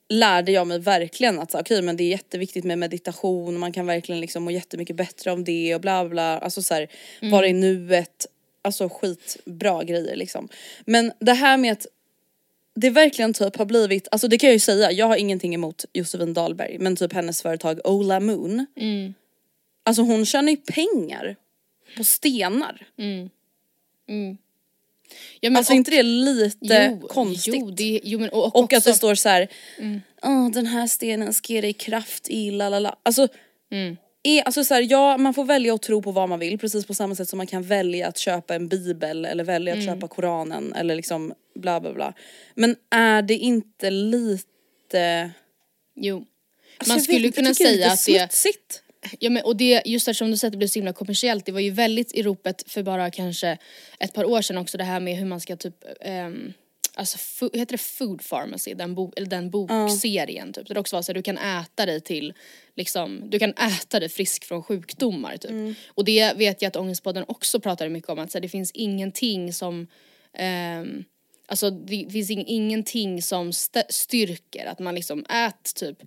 lärde 0.10 0.52
jag 0.52 0.68
mig 0.68 0.80
verkligen 0.80 1.40
att 1.40 1.52
så, 1.52 1.60
okej 1.60 1.82
men 1.82 1.98
det 1.98 2.04
är 2.04 2.10
jätteviktigt 2.10 2.66
med 2.66 2.80
meditation, 2.80 3.60
man 3.60 3.72
kan 3.72 3.86
verkligen 3.86 4.22
liksom 4.22 4.44
må 4.44 4.52
jättemycket 4.52 4.96
bättre 4.96 5.32
om 5.32 5.44
det 5.44 5.76
och 5.76 5.82
bla 5.82 6.06
bla, 6.10 6.40
alltså 6.40 6.62
så 6.62 6.74
här, 6.74 6.88
vara 7.22 7.48
i 7.48 7.54
nuet, 7.54 8.28
alltså 8.62 8.90
skitbra 8.90 9.84
grejer 9.84 10.16
liksom. 10.16 10.50
Men 10.86 11.12
det 11.20 11.34
här 11.34 11.58
med 11.58 11.72
att 11.72 11.88
det 12.76 12.90
verkligen 12.90 13.34
typ 13.34 13.56
har 13.56 13.66
blivit, 13.66 14.08
alltså 14.12 14.28
det 14.28 14.38
kan 14.38 14.48
jag 14.48 14.56
ju 14.56 14.60
säga, 14.60 14.92
jag 14.92 15.06
har 15.08 15.16
ingenting 15.16 15.56
emot 15.56 15.86
Josefin 15.94 16.34
Dahlberg 16.34 16.78
men 16.80 16.96
typ 16.96 17.14
hennes 17.14 17.42
företag 17.42 17.80
Ola 17.84 18.20
Moon. 18.20 18.66
Alltså 19.84 20.02
hon 20.02 20.26
tjänar 20.26 20.52
ju 20.52 20.58
pengar 20.58 21.36
på 21.98 22.04
stenar. 22.04 22.88
Ja, 25.40 25.50
men 25.50 25.58
Alltså 25.58 25.74
och, 25.74 25.78
inte 25.78 25.92
det 25.92 26.04
lite 26.04 26.98
jo, 27.02 27.08
konstigt? 27.08 27.56
Jo, 27.58 27.72
det, 27.72 28.00
jo 28.04 28.20
men 28.20 28.30
och, 28.30 28.46
och, 28.46 28.56
Och 28.56 28.64
också, 28.64 28.78
att 28.78 28.84
det 28.84 28.94
står 28.94 29.16
så 29.16 29.30
här, 29.30 29.48
"Åh, 30.24 30.52
den 30.52 30.66
här 30.66 30.88
stenen 30.88 31.34
ska 31.34 31.54
ge 31.54 31.62
dig 31.62 31.74
kraft 31.74 32.30
i 32.30 32.52
la 32.52 32.70
la 32.70 32.80
la. 32.80 32.96
Alltså, 33.04 33.28
är, 34.24 34.42
alltså 34.44 34.64
så 34.64 34.74
här, 34.74 34.88
ja 34.90 35.18
man 35.18 35.34
får 35.34 35.46
välja 35.46 35.74
att 35.74 35.82
tro 35.82 36.02
på 36.02 36.12
vad 36.12 36.30
man 36.30 36.40
vill 36.40 36.58
precis 36.58 36.86
på 36.86 36.94
samma 36.94 37.16
sätt 37.16 37.30
som 37.30 37.38
man 37.38 37.48
kan 37.48 37.64
välja 37.64 38.08
att 38.08 38.18
köpa 38.18 38.56
en 38.56 38.68
bibel 38.68 39.26
eller 39.26 39.44
välja 39.44 39.74
att 39.74 39.86
köpa 39.86 40.08
koranen 40.08 40.74
eller 40.74 40.96
liksom 40.96 41.34
bla 41.56 41.80
bla 41.80 41.94
bla. 41.94 42.14
Men 42.56 42.76
är 42.90 43.22
det 43.22 43.34
inte 43.34 43.90
lite... 43.90 45.32
Jo. 45.96 46.26
Alltså, 46.78 46.94
Man 46.94 47.02
skulle 47.02 47.28
inte, 47.28 47.42
kunna 47.42 47.54
säga 47.54 47.78
det 47.78 47.84
är 47.84 47.88
att 47.88 48.06
det 48.06 48.34
smutsigt. 48.34 48.84
Ja 49.20 49.30
men 49.30 49.44
och 49.44 49.56
det, 49.58 49.82
just 49.86 50.08
eftersom 50.08 50.32
du 50.32 50.38
säger 50.38 50.50
att 50.50 50.52
det 50.54 50.58
blev 50.58 50.68
så 50.68 50.80
himla 50.80 50.94
kommersiellt, 50.94 51.46
det 51.46 51.52
var 51.52 51.60
ju 51.60 51.70
väldigt 51.72 52.12
i 52.14 52.24
ropet 52.24 52.64
för 52.72 52.84
bara 52.84 53.12
kanske 53.12 53.58
ett 54.00 54.14
par 54.14 54.26
år 54.26 54.42
sedan 54.42 54.58
också 54.58 54.78
det 54.78 54.84
här 54.84 55.00
med 55.00 55.18
hur 55.18 55.26
man 55.26 55.40
ska 55.42 55.56
typ, 55.56 55.76
um, 56.06 56.54
alltså 56.94 57.18
heter 57.54 57.72
det 57.74 57.78
Food 57.78 58.22
Pharmacy, 58.30 58.74
den, 58.74 58.96
bo, 58.96 59.12
eller 59.16 59.28
den 59.28 59.50
bokserien 59.50 60.54
typ. 60.54 60.68
Där 60.68 60.74
det 60.74 60.80
också 60.80 60.96
var 60.96 61.02
så 61.04 61.12
att 61.12 61.16
du 61.16 61.22
kan 61.22 61.38
äta 61.38 61.86
dig 61.86 62.02
till, 62.02 62.34
liksom, 62.76 63.30
du 63.30 63.40
kan 63.40 63.54
äta 63.54 64.00
dig 64.00 64.10
frisk 64.10 64.46
från 64.46 64.64
sjukdomar 64.64 65.38
typ. 65.38 65.52
Och 65.88 66.06
det 66.06 66.34
vet 66.38 66.62
jag 66.62 66.70
att 66.70 66.76
Ångestpodden 66.76 67.26
också 67.28 67.60
pratade 67.60 67.90
mycket 67.90 68.10
om, 68.10 68.20
att 68.20 68.32
så 68.32 68.38
här, 68.38 68.42
det 68.42 68.50
finns 68.50 68.72
ingenting 68.72 69.54
som 69.54 69.88
ehm, 70.34 71.04
Alltså 71.50 71.70
det 71.70 72.12
finns 72.12 72.30
ing- 72.32 72.44
ingenting 72.48 73.22
som 73.22 73.50
st- 73.50 73.84
styrker 73.90 74.66
att 74.66 74.80
man 74.80 74.96
liksom 74.96 75.26
ät 75.30 75.76
typ 75.76 75.98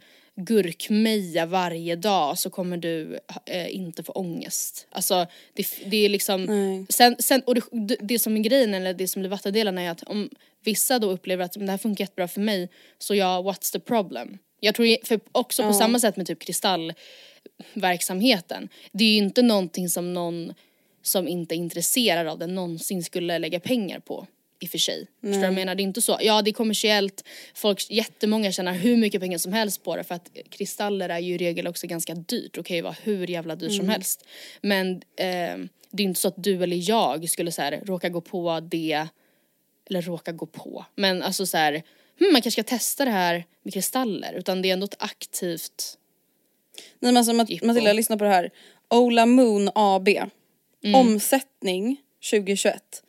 gurkmeja 0.45 1.47
varje 1.47 1.97
dag 1.97 2.39
så 2.39 2.51
kommer 2.51 2.77
du 2.77 3.19
eh, 3.47 3.77
inte 3.77 4.03
få 4.03 4.13
ångest. 4.13 4.87
Alltså 4.91 5.27
det, 5.55 5.67
det 5.87 5.97
är 5.97 6.09
liksom, 6.09 6.47
sen, 6.89 7.17
sen, 7.19 7.43
och 7.47 7.55
det, 7.55 7.63
det, 8.01 8.19
som 8.19 8.37
är 8.37 8.41
grejen 8.41 8.75
eller 8.75 8.95
det 8.95 9.09
som 9.09 9.23
blir 9.23 9.31
vattendelen 9.31 9.79
är 9.79 9.91
att 9.91 10.03
om 10.03 10.31
vissa 10.65 10.99
då 10.99 11.11
upplever 11.11 11.45
att 11.45 11.57
"Men 11.57 11.67
det 11.67 11.73
här 11.73 11.79
funkar 11.79 12.03
jättebra 12.03 12.29
för 12.29 12.41
mig 12.41 12.69
så 12.99 13.15
ja, 13.15 13.43
what's 13.43 13.73
the 13.73 13.81
problem? 13.81 14.39
Jag 14.61 14.75
tror 14.75 15.07
för 15.07 15.21
också 15.33 15.63
på 15.63 15.73
samma 15.73 16.01
sätt 16.01 16.17
med 16.17 16.27
typ 16.27 16.39
kristallverksamheten. 16.39 18.69
Det 18.93 19.05
är 19.05 19.09
ju 19.09 19.17
inte 19.17 19.43
någonting 19.43 19.89
som 19.89 20.15
någon 20.15 20.55
som 21.03 21.29
inte 21.29 21.55
är 21.55 21.57
intresserad 21.57 22.29
av 22.29 22.39
det 22.39 22.47
någonsin 22.47 23.05
skulle 23.05 23.39
lägga 23.39 23.61
pengar 23.61 24.01
på. 24.01 24.27
I 24.61 24.67
och 24.67 24.71
för 24.71 24.79
sig. 24.79 25.07
Förstår 25.21 25.33
du 25.33 25.39
vad 25.39 25.47
jag 25.47 25.55
menar? 25.55 25.75
Det 25.75 25.83
är 25.83 25.85
inte 25.85 26.03
så. 26.03 26.19
Ja 26.21 26.43
det 26.43 26.51
är 26.51 26.53
kommersiellt, 26.53 27.25
folk, 27.55 27.91
jättemånga 27.91 28.53
tjänar 28.53 28.73
hur 28.73 28.97
mycket 28.97 29.21
pengar 29.21 29.39
som 29.39 29.53
helst 29.53 29.85
på 29.85 29.97
det 29.97 30.05
för 30.05 30.15
att 30.15 30.31
kristaller 30.51 31.09
är 31.09 31.19
ju 31.19 31.35
i 31.35 31.39
regel 31.39 31.67
också 31.67 31.87
ganska 31.87 32.15
dyrt 32.15 32.57
och 32.59 32.67
kan 32.67 32.77
ju 32.77 32.83
vara 32.83 32.97
hur 33.03 33.27
jävla 33.27 33.57
dyrt 33.57 33.77
som 33.77 33.89
helst. 33.89 34.27
Men 34.61 34.95
eh, 35.17 35.57
det 35.91 36.03
är 36.03 36.05
inte 36.05 36.21
så 36.21 36.29
att 36.29 36.43
du 36.43 36.63
eller 36.63 36.91
jag 36.91 37.29
skulle 37.29 37.53
så 37.53 37.63
här, 37.63 37.83
råka 37.85 38.09
gå 38.09 38.21
på 38.21 38.61
det, 38.61 39.07
eller 39.91 40.03
råka 40.03 40.33
gå 40.33 40.47
på, 40.47 40.85
men 40.95 41.23
alltså 41.23 41.47
så 41.47 41.57
här, 41.57 41.73
hmm, 41.73 42.33
man 42.33 42.43
kanske 42.43 42.51
ska 42.51 42.63
testa 42.63 43.05
det 43.05 43.11
här 43.11 43.45
med 43.63 43.75
kristaller 43.75 44.33
utan 44.33 44.63
det 44.63 44.69
är 44.69 44.73
ändå 44.73 44.85
ett 44.85 44.97
aktivt 44.99 45.97
Nej 46.99 47.13
men 47.13 47.17
alltså 47.17 47.33
Mat-. 47.33 47.63
Matilda 47.63 47.93
lyssna 47.93 48.17
på 48.17 48.25
det 48.25 48.31
här. 48.31 48.51
Ola 48.91 49.27
Moon 49.27 49.71
AB. 49.75 50.09
Mm. 50.09 50.95
Omsättning 50.95 51.97
2021 52.31 53.03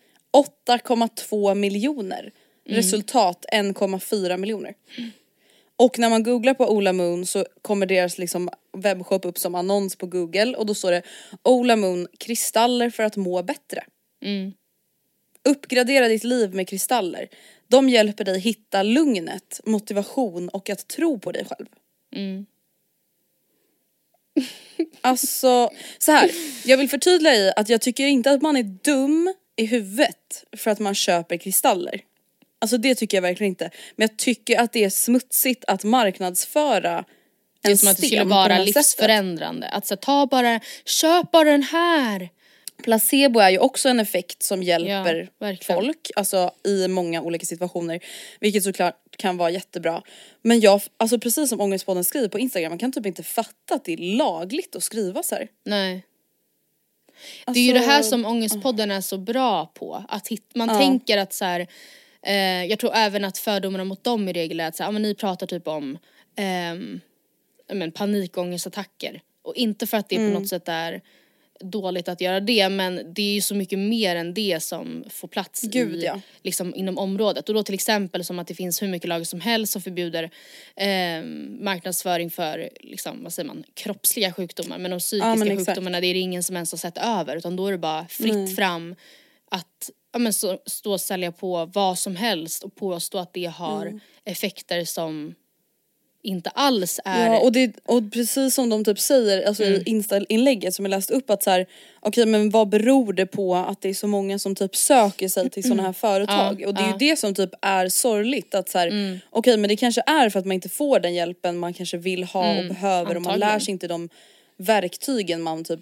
8,2 0.67 1.55
miljoner. 1.55 2.31
Mm. 2.65 2.77
Resultat 2.77 3.45
1,4 3.51 4.37
miljoner. 4.37 4.73
Och 5.75 5.99
när 5.99 6.09
man 6.09 6.23
googlar 6.23 6.53
på 6.53 6.71
Ola 6.71 6.93
Moon 6.93 7.25
så 7.25 7.45
kommer 7.61 7.85
deras 7.85 8.17
liksom 8.17 8.49
webbshop 8.77 9.25
upp 9.25 9.37
som 9.37 9.55
annons 9.55 9.95
på 9.95 10.05
google 10.05 10.55
och 10.55 10.65
då 10.65 10.73
står 10.73 10.91
det 10.91 11.01
Ola 11.43 11.75
Moon 11.75 12.07
kristaller 12.17 12.89
för 12.89 13.03
att 13.03 13.17
må 13.17 13.43
bättre. 13.43 13.83
Mm. 14.23 14.53
Uppgradera 15.43 16.07
ditt 16.07 16.23
liv 16.23 16.53
med 16.53 16.67
kristaller. 16.67 17.29
De 17.67 17.89
hjälper 17.89 18.23
dig 18.23 18.39
hitta 18.39 18.83
lugnet, 18.83 19.61
motivation 19.65 20.49
och 20.49 20.69
att 20.69 20.87
tro 20.87 21.19
på 21.19 21.31
dig 21.31 21.45
själv. 21.45 21.67
Mm. 22.15 22.45
Alltså, 25.01 25.69
så 25.97 26.11
här. 26.11 26.31
Jag 26.65 26.77
vill 26.77 26.89
förtydliga 26.89 27.35
i 27.35 27.51
att 27.55 27.69
jag 27.69 27.81
tycker 27.81 28.07
inte 28.07 28.31
att 28.31 28.41
man 28.41 28.57
är 28.57 28.63
dum 28.63 29.33
i 29.55 29.65
huvudet 29.65 30.43
för 30.57 30.71
att 30.71 30.79
man 30.79 30.95
köper 30.95 31.37
kristaller. 31.37 32.01
Alltså 32.59 32.77
det 32.77 32.95
tycker 32.95 33.17
jag 33.17 33.21
verkligen 33.21 33.49
inte. 33.51 33.69
Men 33.95 34.07
jag 34.07 34.17
tycker 34.17 34.59
att 34.59 34.73
det 34.73 34.83
är 34.83 34.89
smutsigt 34.89 35.65
att 35.67 35.83
marknadsföra 35.83 36.97
en 36.97 37.03
Det 37.61 37.71
är 37.71 37.75
som 37.75 37.89
att 37.89 37.97
det 37.97 38.05
skulle 38.07 38.23
vara 38.23 38.57
sättet. 38.57 38.75
livsförändrande. 38.75 39.67
Att 39.67 39.87
så, 39.87 39.95
ta 39.95 40.25
bara, 40.27 40.59
köp 40.85 41.31
bara 41.31 41.51
den 41.51 41.63
här. 41.63 42.29
placebo 42.83 43.39
är 43.39 43.49
ju 43.49 43.57
också 43.57 43.89
en 43.89 43.99
effekt 43.99 44.43
som 44.43 44.63
hjälper 44.63 45.29
Ja, 45.39 45.55
folk, 45.63 46.11
alltså 46.15 46.51
i 46.63 46.87
många 46.87 47.21
olika 47.21 47.45
situationer. 47.45 47.99
Vilket 48.39 48.63
såklart 48.63 48.95
kan 49.17 49.37
vara 49.37 49.49
jättebra. 49.49 50.01
Men 50.41 50.59
jag, 50.59 50.81
alltså 50.97 51.19
precis 51.19 51.49
som 51.49 51.61
Ångestpodden 51.61 52.03
skriver 52.03 52.27
på 52.27 52.39
Instagram, 52.39 52.71
man 52.71 52.79
kan 52.79 52.91
typ 52.91 53.05
inte 53.05 53.23
fatta 53.23 53.75
att 53.75 53.85
det 53.85 53.93
är 53.93 54.17
lagligt 54.17 54.75
att 54.75 54.83
skriva 54.83 55.23
så 55.23 55.35
här. 55.35 55.47
Nej. 55.65 56.03
Det 57.47 57.59
är 57.59 57.63
ju 57.63 57.73
det 57.73 57.79
här 57.79 57.97
Alltså, 57.97 58.09
som 58.09 58.25
Ångestpodden 58.25 58.91
är 58.91 59.01
så 59.01 59.17
bra 59.17 59.65
på. 59.65 60.05
Att 60.09 60.27
hit, 60.27 60.51
man 60.55 60.67
Ja. 60.69 60.77
tänker 60.77 61.17
att 61.17 61.33
så 61.33 61.45
här, 61.45 61.67
eh, 62.25 62.65
jag 62.65 62.79
tror 62.79 62.91
även 62.95 63.25
att 63.25 63.37
fördomarna 63.37 63.83
mot 63.83 64.03
dem 64.03 64.29
i 64.29 64.33
regel 64.33 64.59
är 64.59 64.67
att 64.67 64.75
så 64.75 64.83
här, 64.83 64.87
ja, 64.87 64.91
men 64.91 65.01
ni 65.01 65.15
pratar 65.15 65.47
typ 65.47 65.67
om 65.67 65.97
ja, 67.67 67.75
men 67.75 67.91
panikångestattacker. 67.91 69.21
Och 69.43 69.55
inte 69.55 69.87
för 69.87 69.97
att 69.97 70.09
det 70.09 70.15
Mm. 70.15 70.33
på 70.33 70.39
något 70.39 70.49
sätt 70.49 70.67
är 70.67 71.01
dåligt 71.63 72.09
att 72.09 72.21
göra 72.21 72.39
det 72.39 72.69
men 72.69 73.13
det 73.13 73.21
är 73.21 73.33
ju 73.33 73.41
så 73.41 73.55
mycket 73.55 73.79
mer 73.79 74.15
än 74.15 74.33
det 74.33 74.63
som 74.63 75.03
får 75.09 75.27
plats 75.27 75.61
Gud, 75.61 75.95
i, 75.95 76.05
ja. 76.05 76.21
liksom, 76.43 76.75
inom 76.75 76.97
området. 76.97 77.49
Och 77.49 77.55
då 77.55 77.63
till 77.63 77.73
exempel 77.73 78.25
som 78.25 78.39
att 78.39 78.47
det 78.47 78.55
finns 78.55 78.81
hur 78.81 78.87
mycket 78.87 79.09
lagar 79.09 79.23
som 79.23 79.41
helst 79.41 79.73
som 79.73 79.81
förbjuder 79.81 80.23
eh, 80.75 81.23
marknadsföring 81.59 82.29
för 82.29 82.69
liksom, 82.79 83.23
vad 83.23 83.33
säger 83.33 83.47
man, 83.47 83.63
kroppsliga 83.73 84.33
sjukdomar. 84.33 84.77
Men 84.77 84.91
de 84.91 84.99
psykiska 84.99 85.35
men 85.35 85.51
exakt. 85.51 85.67
sjukdomarna 85.67 86.01
det 86.01 86.07
är 86.07 86.13
det 86.13 86.19
ingen 86.19 86.43
som 86.43 86.55
ens 86.55 86.71
har 86.71 86.77
sett 86.77 86.97
över 86.97 87.35
utan 87.37 87.55
då 87.55 87.67
är 87.67 87.71
det 87.71 87.77
bara 87.77 88.07
fritt 88.07 88.55
fram 88.55 88.95
att 89.51 89.89
ja, 90.13 90.19
men 90.19 90.33
så, 90.33 90.59
stå 90.65 90.91
och 90.91 91.01
sälja 91.01 91.31
på 91.31 91.65
vad 91.65 91.99
som 91.99 92.15
helst 92.15 92.63
och 92.63 92.75
påstå 92.75 93.17
att 93.17 93.33
det 93.33 93.45
har 93.45 93.85
Mm. 93.85 93.99
effekter 94.25 94.85
som 94.85 95.35
inte 96.23 96.49
alls 96.49 96.99
är... 97.05 97.25
Ja 97.33 97.39
och, 97.39 97.51
det, 97.51 97.71
och 97.85 98.11
precis 98.13 98.55
som 98.55 98.69
de 98.69 98.85
typ 98.85 98.99
säger 98.99 99.47
alltså 99.47 99.63
Mm. 99.63 99.81
i 99.81 99.83
Insta-inlägget 99.85 100.73
som 100.73 100.85
jag 100.85 100.89
läste 100.89 101.13
upp 101.13 101.29
att 101.29 101.43
så 101.43 101.49
här, 101.49 101.65
okej 101.99 102.25
men 102.25 102.49
vad 102.49 102.69
beror 102.69 103.13
det 103.13 103.25
på 103.25 103.55
att 103.55 103.81
det 103.81 103.89
är 103.89 103.93
så 103.93 104.07
många 104.07 104.39
som 104.39 104.55
typ 104.55 104.75
söker 104.75 105.27
sig 105.29 105.49
till 105.49 105.63
sådana 105.63 105.83
här 105.83 105.93
företag? 105.93 106.61
Ja, 106.61 106.67
och 106.67 106.73
det 106.73 106.81
är 106.81 106.85
ja. 106.87 106.91
ju 106.99 107.09
det 107.09 107.15
som 107.19 107.33
typ 107.35 107.49
är 107.61 107.89
sorgligt 107.89 108.55
att 108.55 108.69
så 108.69 108.77
här, 108.77 108.87
Mm. 108.87 109.19
okej 109.29 109.57
men 109.57 109.67
det 109.67 109.75
kanske 109.75 110.01
är 110.05 110.29
för 110.29 110.39
att 110.39 110.45
man 110.45 110.53
inte 110.55 110.69
får 110.69 110.99
den 110.99 111.13
hjälpen 111.13 111.57
man 111.57 111.73
kanske 111.73 111.97
vill 111.97 112.23
ha 112.23 112.45
Mm, 112.45 112.57
och 112.67 112.73
behöver 112.73 113.15
och 113.15 113.21
man 113.21 113.39
lär 113.39 113.45
antagligen. 113.47 113.61
sig 113.61 113.71
inte 113.71 113.87
de 113.87 114.09
verktygen 114.57 115.41
man 115.41 115.63
typ 115.63 115.79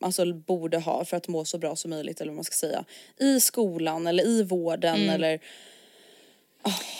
alltså 0.00 0.32
borde 0.32 0.78
ha 0.78 1.04
för 1.04 1.16
att 1.16 1.28
må 1.28 1.44
så 1.44 1.58
bra 1.58 1.76
som 1.76 1.90
möjligt 1.90 2.20
eller 2.20 2.30
vad 2.30 2.36
man 2.36 2.44
ska 2.44 2.54
säga. 2.54 2.84
I 3.20 3.40
skolan 3.40 4.06
eller 4.06 4.26
i 4.26 4.42
vården 4.42 4.94
Mm. 4.96 5.10
eller 5.14 5.38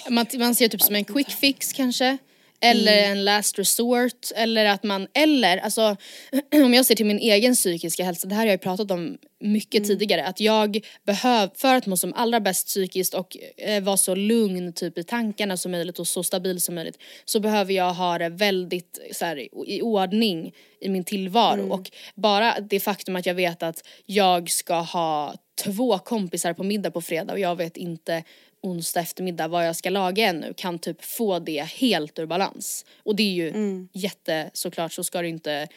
Man, 0.08 0.26
man 0.34 0.54
ser 0.54 0.68
typ 0.68 0.82
som 0.82 0.94
en 0.94 1.04
quick 1.04 1.30
fix 1.30 1.72
kanske. 1.72 2.18
Eller 2.62 2.98
Mm. 2.98 3.12
en 3.12 3.24
last 3.24 3.58
resort. 3.58 4.28
Eller 4.36 4.64
att 4.64 4.82
man, 4.82 5.06
eller 5.14 5.56
alltså 5.58 5.96
om 6.64 6.74
jag 6.74 6.86
ser 6.86 6.94
till 6.94 7.06
min 7.06 7.18
egen 7.18 7.54
psykiska 7.54 8.04
hälsa, 8.04 8.28
det 8.28 8.34
här 8.34 8.42
har 8.42 8.46
jag 8.46 8.54
ju 8.54 8.58
pratat 8.58 8.90
om 8.90 9.18
mycket 9.40 9.74
Mm. 9.78 9.88
tidigare. 9.88 10.24
Att 10.26 10.40
jag 10.40 10.80
behöver, 11.06 11.50
för 11.54 11.74
att 11.74 11.86
må 11.86 11.96
som 11.96 12.12
allra 12.14 12.40
bäst 12.40 12.66
psykiskt 12.66 13.14
och 13.14 13.36
eh, 13.56 13.82
vara 13.82 13.96
så 13.96 14.14
lugn 14.14 14.72
typ 14.72 14.98
i 14.98 15.04
tankarna 15.04 15.56
som 15.56 15.72
möjligt 15.72 15.98
och 15.98 16.08
så 16.08 16.22
stabil 16.22 16.60
som 16.60 16.74
möjligt. 16.74 16.98
Så 17.24 17.40
behöver 17.40 17.72
jag 17.72 17.92
ha 17.94 18.18
det 18.18 18.28
väldigt 18.28 18.98
så 19.12 19.24
här, 19.24 19.48
i 19.68 19.82
ordning 19.82 20.52
i 20.80 20.88
min 20.88 21.04
tillvaro. 21.04 21.60
Mm. 21.60 21.72
Och 21.72 21.90
bara 22.14 22.60
det 22.60 22.80
faktum 22.80 23.16
att 23.16 23.26
jag 23.26 23.34
vet 23.34 23.62
att 23.62 23.84
jag 24.06 24.50
ska 24.50 24.74
ha 24.74 25.34
två 25.64 25.98
kompisar 25.98 26.52
på 26.52 26.62
middag 26.62 26.90
på 26.90 27.00
fredag 27.00 27.32
och 27.32 27.38
jag 27.40 27.56
vet 27.56 27.76
inte 27.76 28.24
onsdag 28.62 29.00
eftermiddag 29.00 29.48
vad 29.48 29.66
jag 29.66 29.76
ska 29.76 29.90
laga 29.90 30.26
ännu 30.26 30.54
kan 30.56 30.78
typ 30.78 31.04
få 31.04 31.38
det 31.38 31.62
helt 31.62 32.18
ur 32.18 32.26
balans. 32.26 32.84
Och 32.96 33.16
det 33.16 33.22
är 33.22 33.32
ju 33.32 33.86
jätte, 33.92 34.50
såklart 34.52 34.92
så 34.92 35.04
ska 35.04 35.22
det 35.22 35.28
inte 35.28 35.68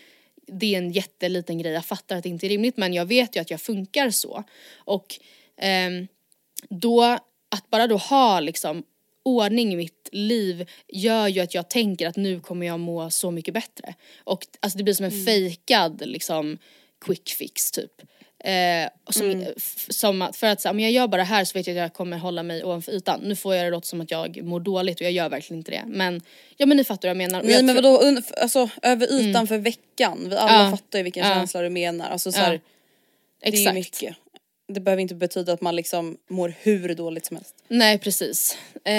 det 0.48 0.74
är 0.74 0.78
en 0.78 0.92
jätteliten 0.92 1.58
grej, 1.58 1.74
jag 1.74 1.86
fattar 1.86 2.16
att 2.16 2.24
det 2.24 2.30
inte 2.30 2.48
är 2.48 2.50
rimligt 2.50 2.78
men 2.78 2.94
jag 2.94 3.06
vet 3.06 3.36
ju 3.36 3.40
att 3.40 3.52
jag 3.52 3.62
funkar 3.62 4.10
så. 4.10 4.44
Och 4.76 5.20
ehm, 5.58 6.08
då, 6.70 7.04
att 7.50 7.70
bara 7.70 7.88
då 7.88 7.98
ha 7.98 8.40
liksom 8.40 8.84
ordning 9.24 9.74
i 9.74 9.76
mitt 9.76 10.10
liv 10.12 10.70
gör 10.88 11.28
ju 11.28 11.42
att 11.42 11.54
jag 11.54 11.70
tänker 11.70 12.08
att 12.08 12.16
nu 12.16 12.40
kommer 12.40 12.68
jag 12.68 12.80
må 12.80 13.10
så 13.10 13.32
mycket 13.32 13.54
bättre. 13.54 13.96
Och 14.24 14.48
alltså 14.60 14.78
det 14.78 14.84
blir 14.84 14.94
som 14.94 15.06
en 15.06 15.26
fejkad 15.26 16.02
liksom 16.06 16.58
quick 17.06 17.30
fix 17.30 17.72
typ. 17.72 18.02
Eh, 18.44 18.90
som, 19.10 19.46
f- 19.58 19.86
som 19.90 20.22
att, 20.22 20.36
för 20.36 20.48
att 20.48 20.62
så, 20.62 20.70
om 20.70 20.80
jag 20.80 20.92
gör 20.92 21.08
bara 21.08 21.18
det 21.18 21.24
här 21.24 21.46
så 21.46 21.58
vet 21.58 21.68
jag 21.68 21.78
att 21.78 21.82
jag 21.82 21.94
kommer 21.94 22.18
hålla 22.18 22.44
mig 22.44 22.64
ovanför 22.64 22.92
ytan. 22.92 23.20
Nu 23.24 23.36
får 23.36 23.56
jag 23.56 23.66
det 23.66 23.70
låta 23.70 23.86
som 23.86 24.02
att 24.02 24.12
jag 24.12 24.44
mår 24.44 24.60
dåligt 24.60 24.96
och 25.00 25.06
jag 25.06 25.12
gör 25.12 25.30
verkligen 25.30 25.60
inte 25.60 25.72
det. 25.72 25.84
Men, 25.88 26.22
ja 26.58 26.66
men 26.66 26.78
ni 26.78 26.84
fattar 26.84 27.08
vad 27.08 27.10
jag 27.10 27.18
menar. 27.18 27.44
Nej 27.44 27.52
jag 27.52 27.66
men 27.66 27.76
vadå, 27.76 28.02
un- 28.02 28.34
alltså 28.42 28.70
över 28.82 29.12
ytan 29.14 29.48
för 29.48 29.58
veckan. 29.58 30.26
Vi 30.30 30.36
alla 30.36 30.64
Ja. 30.64 30.72
fattar 30.72 31.00
ju 31.00 31.04
vilken 31.04 31.28
Ja. 31.28 31.34
känsla 31.34 31.62
du 31.62 31.70
menar. 31.70 32.10
Alltså 32.10 32.32
så 32.32 32.40
Ja. 32.40 32.44
här, 32.44 32.62
det 33.42 33.48
är 33.48 33.68
ju 33.68 33.74
mycket. 33.74 34.16
Det 34.68 34.80
behöver 34.80 35.02
inte 35.02 35.16
betyda 35.16 35.54
att 35.54 35.62
man 35.62 35.76
liksom 35.76 36.18
mår 36.30 36.54
hur 36.62 36.96
dåligt 36.96 37.26
som 37.26 37.38
helst. 37.38 37.56
Nej 37.68 37.98
precis. 38.00 38.58
Eh, 38.76 38.92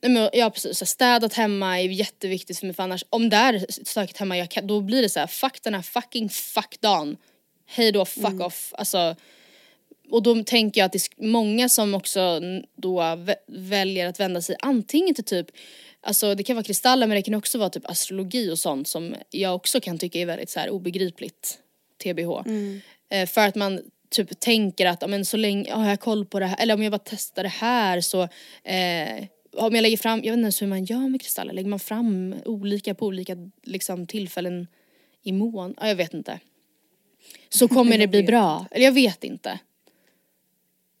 men, 0.00 0.28
ja 0.32 0.50
precis, 0.50 0.78
så 0.78 0.86
städat 0.86 1.34
hemma 1.34 1.80
är 1.80 1.88
jätteviktigt 1.88 2.58
för 2.58 2.66
mig 2.66 2.74
för 2.74 2.82
annars 2.82 3.04
om 3.10 3.28
det 3.30 3.36
är 3.36 3.66
stökigt 3.84 4.18
hemma 4.18 4.38
jag 4.38 4.48
då 4.62 4.80
blir 4.80 5.02
det 5.02 5.08
så 5.08 5.20
här 5.20 5.26
fuck 5.26 5.62
den 5.62 5.74
här 5.74 5.82
fucking 5.82 6.28
fuck 6.28 6.80
dagen. 6.80 7.16
Hej 7.66 7.92
då 7.92 8.04
fuck 8.04 8.40
off. 8.40 8.74
Alltså, 8.76 9.16
och 10.10 10.22
då 10.22 10.44
tänker 10.44 10.80
jag 10.80 10.86
att 10.86 10.92
det 10.92 10.98
är 11.18 11.26
många 11.26 11.68
som 11.68 11.94
också 11.94 12.40
då 12.76 13.00
vä- 13.00 13.36
väljer 13.46 14.06
att 14.06 14.20
vända 14.20 14.42
sig 14.42 14.56
antingen 14.60 15.14
till 15.14 15.24
typ 15.24 15.46
Alltså 16.06 16.34
det 16.34 16.42
kan 16.42 16.56
vara 16.56 16.64
kristaller 16.64 17.06
men 17.06 17.14
det 17.16 17.22
kan 17.22 17.34
också 17.34 17.58
vara 17.58 17.70
typ 17.70 17.90
astrologi 17.90 18.50
och 18.50 18.58
sånt 18.58 18.88
som 18.88 19.14
jag 19.30 19.54
också 19.54 19.80
kan 19.80 19.98
tycka 19.98 20.18
är 20.18 20.26
väldigt 20.26 20.50
så 20.50 20.60
här 20.60 20.70
obegripligt. 20.70 21.58
TBH. 22.02 22.48
Eh, 23.10 23.26
för 23.26 23.40
att 23.48 23.54
man 23.54 23.80
typ 24.10 24.40
tänker 24.40 24.86
att 24.86 25.10
men 25.10 25.24
så 25.24 25.36
länge 25.36 25.72
har 25.72 25.88
jag 25.88 26.00
koll 26.00 26.26
på 26.26 26.40
det 26.40 26.46
här 26.46 26.56
eller 26.60 26.74
om 26.74 26.82
jag 26.82 26.92
bara 26.92 27.02
testar 27.04 27.42
det 27.42 27.48
här 27.48 28.00
så 28.00 28.22
eh, 28.64 29.24
om 29.56 29.74
jag 29.74 29.82
lägger 29.82 29.96
fram, 29.96 30.18
jag 30.18 30.32
vet 30.32 30.32
inte 30.32 30.42
ens 30.44 30.62
hur 30.62 30.66
man 30.66 30.84
gör 30.84 31.08
med 31.08 31.20
kristaller, 31.20 31.52
lägger 31.52 31.68
man 31.68 31.78
fram 31.78 32.34
olika 32.44 32.94
på 32.94 33.06
olika 33.06 33.36
liksom, 33.62 34.06
tillfällen 34.06 34.66
i 35.22 35.32
mån? 35.32 35.74
Ja, 35.80 35.88
jag 35.88 35.94
vet 35.96 36.14
inte. 36.14 36.38
Så 37.48 37.68
kommer 37.68 37.98
det 37.98 38.06
bli 38.06 38.22
bra, 38.22 38.66
eller 38.70 38.84
jag 38.84 38.92
vet 38.92 39.24
inte. 39.24 39.58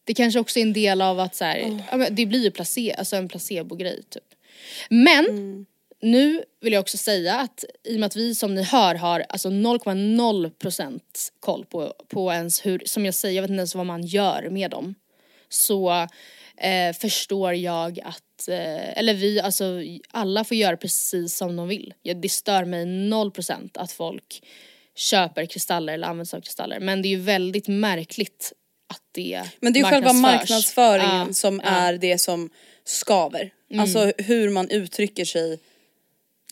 Det 0.04 0.14
kanske 0.14 0.40
också 0.40 0.58
är 0.58 0.62
en 0.62 0.72
del 0.72 1.02
av 1.02 1.20
att 1.20 1.34
så 1.34 1.44
här, 1.44 1.82
men 1.96 2.14
det 2.14 2.26
blir 2.26 2.42
ju 2.42 2.50
place, 2.50 2.94
alltså 2.98 3.16
en 3.16 3.28
placebo-grej 3.28 4.02
typ. 4.10 4.34
Men 4.88 5.66
nu 6.00 6.44
vill 6.60 6.72
jag 6.72 6.80
också 6.80 6.96
säga 6.96 7.34
att 7.34 7.64
i 7.84 7.96
och 7.96 8.00
med 8.00 8.06
att 8.06 8.16
vi 8.16 8.34
som 8.34 8.54
ni 8.54 8.62
hör 8.62 8.94
har 8.94 9.24
alltså 9.28 9.48
0,0% 9.48 11.00
koll 11.40 11.64
på, 11.64 11.94
på 12.08 12.32
ens 12.32 12.66
hur, 12.66 12.82
som 12.86 13.04
jag 13.04 13.14
säger, 13.14 13.34
jag 13.36 13.42
vet 13.42 13.50
inte 13.50 13.58
ens 13.58 13.74
vad 13.74 13.86
man 13.86 14.02
gör 14.02 14.48
med 14.50 14.70
dem. 14.70 14.94
Så 15.48 16.06
eh, 16.56 16.92
förstår 17.00 17.54
jag 17.54 18.00
att, 18.00 18.48
eh, 18.48 18.98
eller 18.98 19.14
vi, 19.14 19.40
alltså 19.40 19.82
alla 20.10 20.44
får 20.44 20.56
göra 20.56 20.76
precis 20.76 21.36
som 21.36 21.56
de 21.56 21.68
vill. 21.68 21.94
Ja, 22.02 22.14
det 22.14 22.28
stör 22.28 22.64
mig 22.64 22.84
0% 22.84 23.70
att 23.74 23.92
folk 23.92 24.42
köper 24.96 25.46
kristaller 25.46 25.92
eller 25.92 26.06
använder 26.06 26.24
sig 26.24 26.36
av 26.36 26.40
kristaller. 26.40 26.80
Men 26.80 27.02
det 27.02 27.08
är 27.08 27.10
ju 27.10 27.20
väldigt 27.20 27.68
märkligt 27.68 28.52
att 28.88 29.00
det 29.12 29.42
Men 29.60 29.72
det 29.72 29.78
är 29.80 29.84
ju 29.84 29.90
själva 29.90 30.12
marknadsföringen 30.12 31.26
Ja, 31.26 31.32
som. 31.32 31.60
Mm. 31.60 31.74
är 31.74 31.92
det 31.92 32.18
som 32.18 32.50
skaver. 32.84 33.50
Alltså 33.78 34.12
hur 34.18 34.50
man 34.50 34.70
uttrycker 34.70 35.24
sig. 35.24 35.58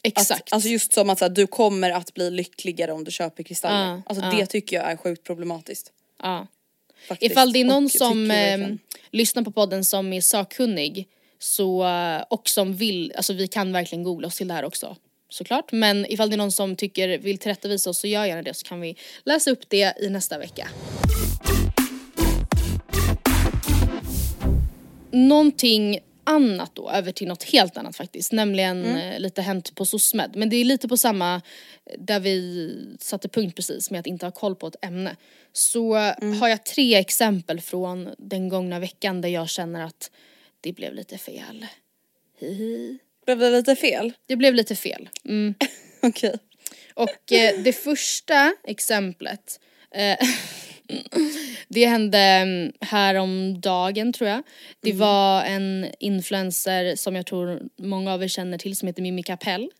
Exakt. 0.03 0.43
Att, 0.43 0.53
alltså 0.53 0.69
just 0.69 0.93
som 0.93 1.11
att 1.11 1.19
så 1.19 1.25
här, 1.25 1.31
du 1.33 1.47
kommer 1.47 1.91
att 1.91 2.15
bli 2.15 2.31
lyckligare 2.31 2.93
om 2.93 3.05
du 3.05 3.11
köper 3.11 3.43
kristaller. 3.43 3.87
Ja, 3.87 4.03
alltså 4.07 4.31
det 4.31 4.47
tycker 4.47 4.77
jag 4.77 4.91
är 4.91 4.97
sjukt 4.97 5.25
problematiskt. 5.27 5.93
ja. 6.23 6.47
Faktiskt. 7.09 7.33
Ifall 7.33 7.53
det 7.53 7.61
är 7.61 7.65
någon 7.65 7.85
Och 7.85 7.91
som 7.91 8.31
eh, 8.31 8.69
lyssnar 9.11 9.43
på 9.43 9.53
podden 9.53 9.85
som 9.85 10.13
är 10.13 10.21
sakkunnig 10.21 11.09
så, 11.39 11.87
eh, 11.87 12.23
och 12.31 12.49
som 12.49 12.77
vill, 12.77 13.13
alltså 13.17 13.33
vi 13.33 13.49
kan 13.49 13.73
verkligen 13.73 14.05
googla 14.05 14.27
oss 14.29 14.37
till 14.37 14.49
det 14.49 14.55
här 14.55 14.65
också 14.65 14.97
såklart. 15.33 15.73
Men 15.73 16.07
ifall 16.13 16.31
det 16.31 16.35
är 16.35 16.39
någon 16.39 16.53
som 16.53 16.77
tycker 16.77 17.19
vill 17.19 17.39
tillrättavisa 17.39 17.91
oss 17.91 17.99
så 17.99 18.07
gör 18.07 18.25
gärna 18.25 18.43
det 18.43 18.55
så 18.55 18.67
kan 18.67 18.81
vi 18.81 18.97
läsa 19.25 19.51
upp 19.51 19.69
det 19.69 19.95
i 20.01 20.09
nästa 20.09 20.39
vecka. 20.39 20.69
Någonting 25.11 26.01
annat 26.25 26.75
då, 26.75 26.91
över 26.91 27.13
till 27.13 27.29
något 27.29 27.43
helt 27.43 27.77
annat 27.77 27.97
faktiskt, 27.97 28.33
nämligen 28.33 28.85
eh, 28.85 29.21
lite 29.21 29.43
hänt 29.43 29.75
på 29.75 29.85
SOSMED. 29.85 30.37
Men 30.37 30.51
det 30.51 30.57
är 30.57 30.65
lite 30.65 30.89
på 30.89 30.97
samma, 30.97 31.43
där 31.99 32.21
vi 32.21 32.97
satte 33.01 33.29
punkt 33.29 33.57
precis 33.57 33.91
med 33.91 34.01
att 34.01 34.07
inte 34.07 34.27
ha 34.27 34.31
koll 34.31 34.57
på 34.57 34.67
ett 34.67 34.85
ämne. 34.85 35.17
Så 35.53 35.95
har 36.41 36.49
jag 36.49 36.65
tre 36.65 36.95
exempel 36.95 37.61
från 37.61 38.09
den 38.19 38.49
gångna 38.49 38.79
veckan 38.79 39.21
där 39.21 39.29
jag 39.29 39.49
känner 39.49 39.85
att 39.85 40.11
det 40.61 40.73
blev 40.73 40.95
lite 40.95 41.19
fel. 41.19 41.67
Hihi. 42.39 42.99
Blev 43.25 43.39
det 43.39 43.51
lite 43.51 43.77
fel? 43.77 44.13
Det 44.27 44.37
blev 44.37 44.55
lite 44.55 44.77
fel. 44.77 45.09
Mm. 45.25 45.55
Okej. 46.03 46.35
Och 46.95 47.33
eh, 47.33 47.63
det 47.65 47.73
första 47.73 48.53
exemplet 48.65 49.61
eh, 49.95 50.19
Det 51.69 51.87
hände 51.87 52.19
mm, 52.19 52.73
häromdagen 52.81 54.13
tror 54.13 54.31
jag. 54.31 54.43
Det 54.81 54.93
var 54.93 55.43
en 55.43 55.87
influencer 55.99 56.97
som 56.97 57.17
jag 57.17 57.27
tror 57.27 57.63
många 57.79 58.13
av 58.13 58.23
er 58.23 58.29
känner 58.29 58.59
till 58.59 58.77
som 58.77 58.87
heter 58.89 59.03
Mimmi 59.03 59.23
Kapell. 59.23 59.71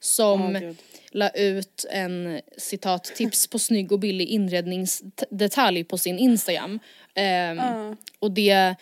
som 0.00 0.54
gud. 0.54 0.76
la 1.10 1.30
ut 1.30 1.84
en 1.90 2.40
citat 2.58 3.04
tips 3.04 3.46
på 3.46 3.58
snygg 3.58 3.92
och 3.92 3.98
billig 3.98 4.28
inredningsdetalj 4.28 5.84
på 5.84 5.98
sin 5.98 6.18
Instagram. 6.18 6.78
Ehm, 7.14 7.96
Och 8.18 8.30
det 8.30 8.74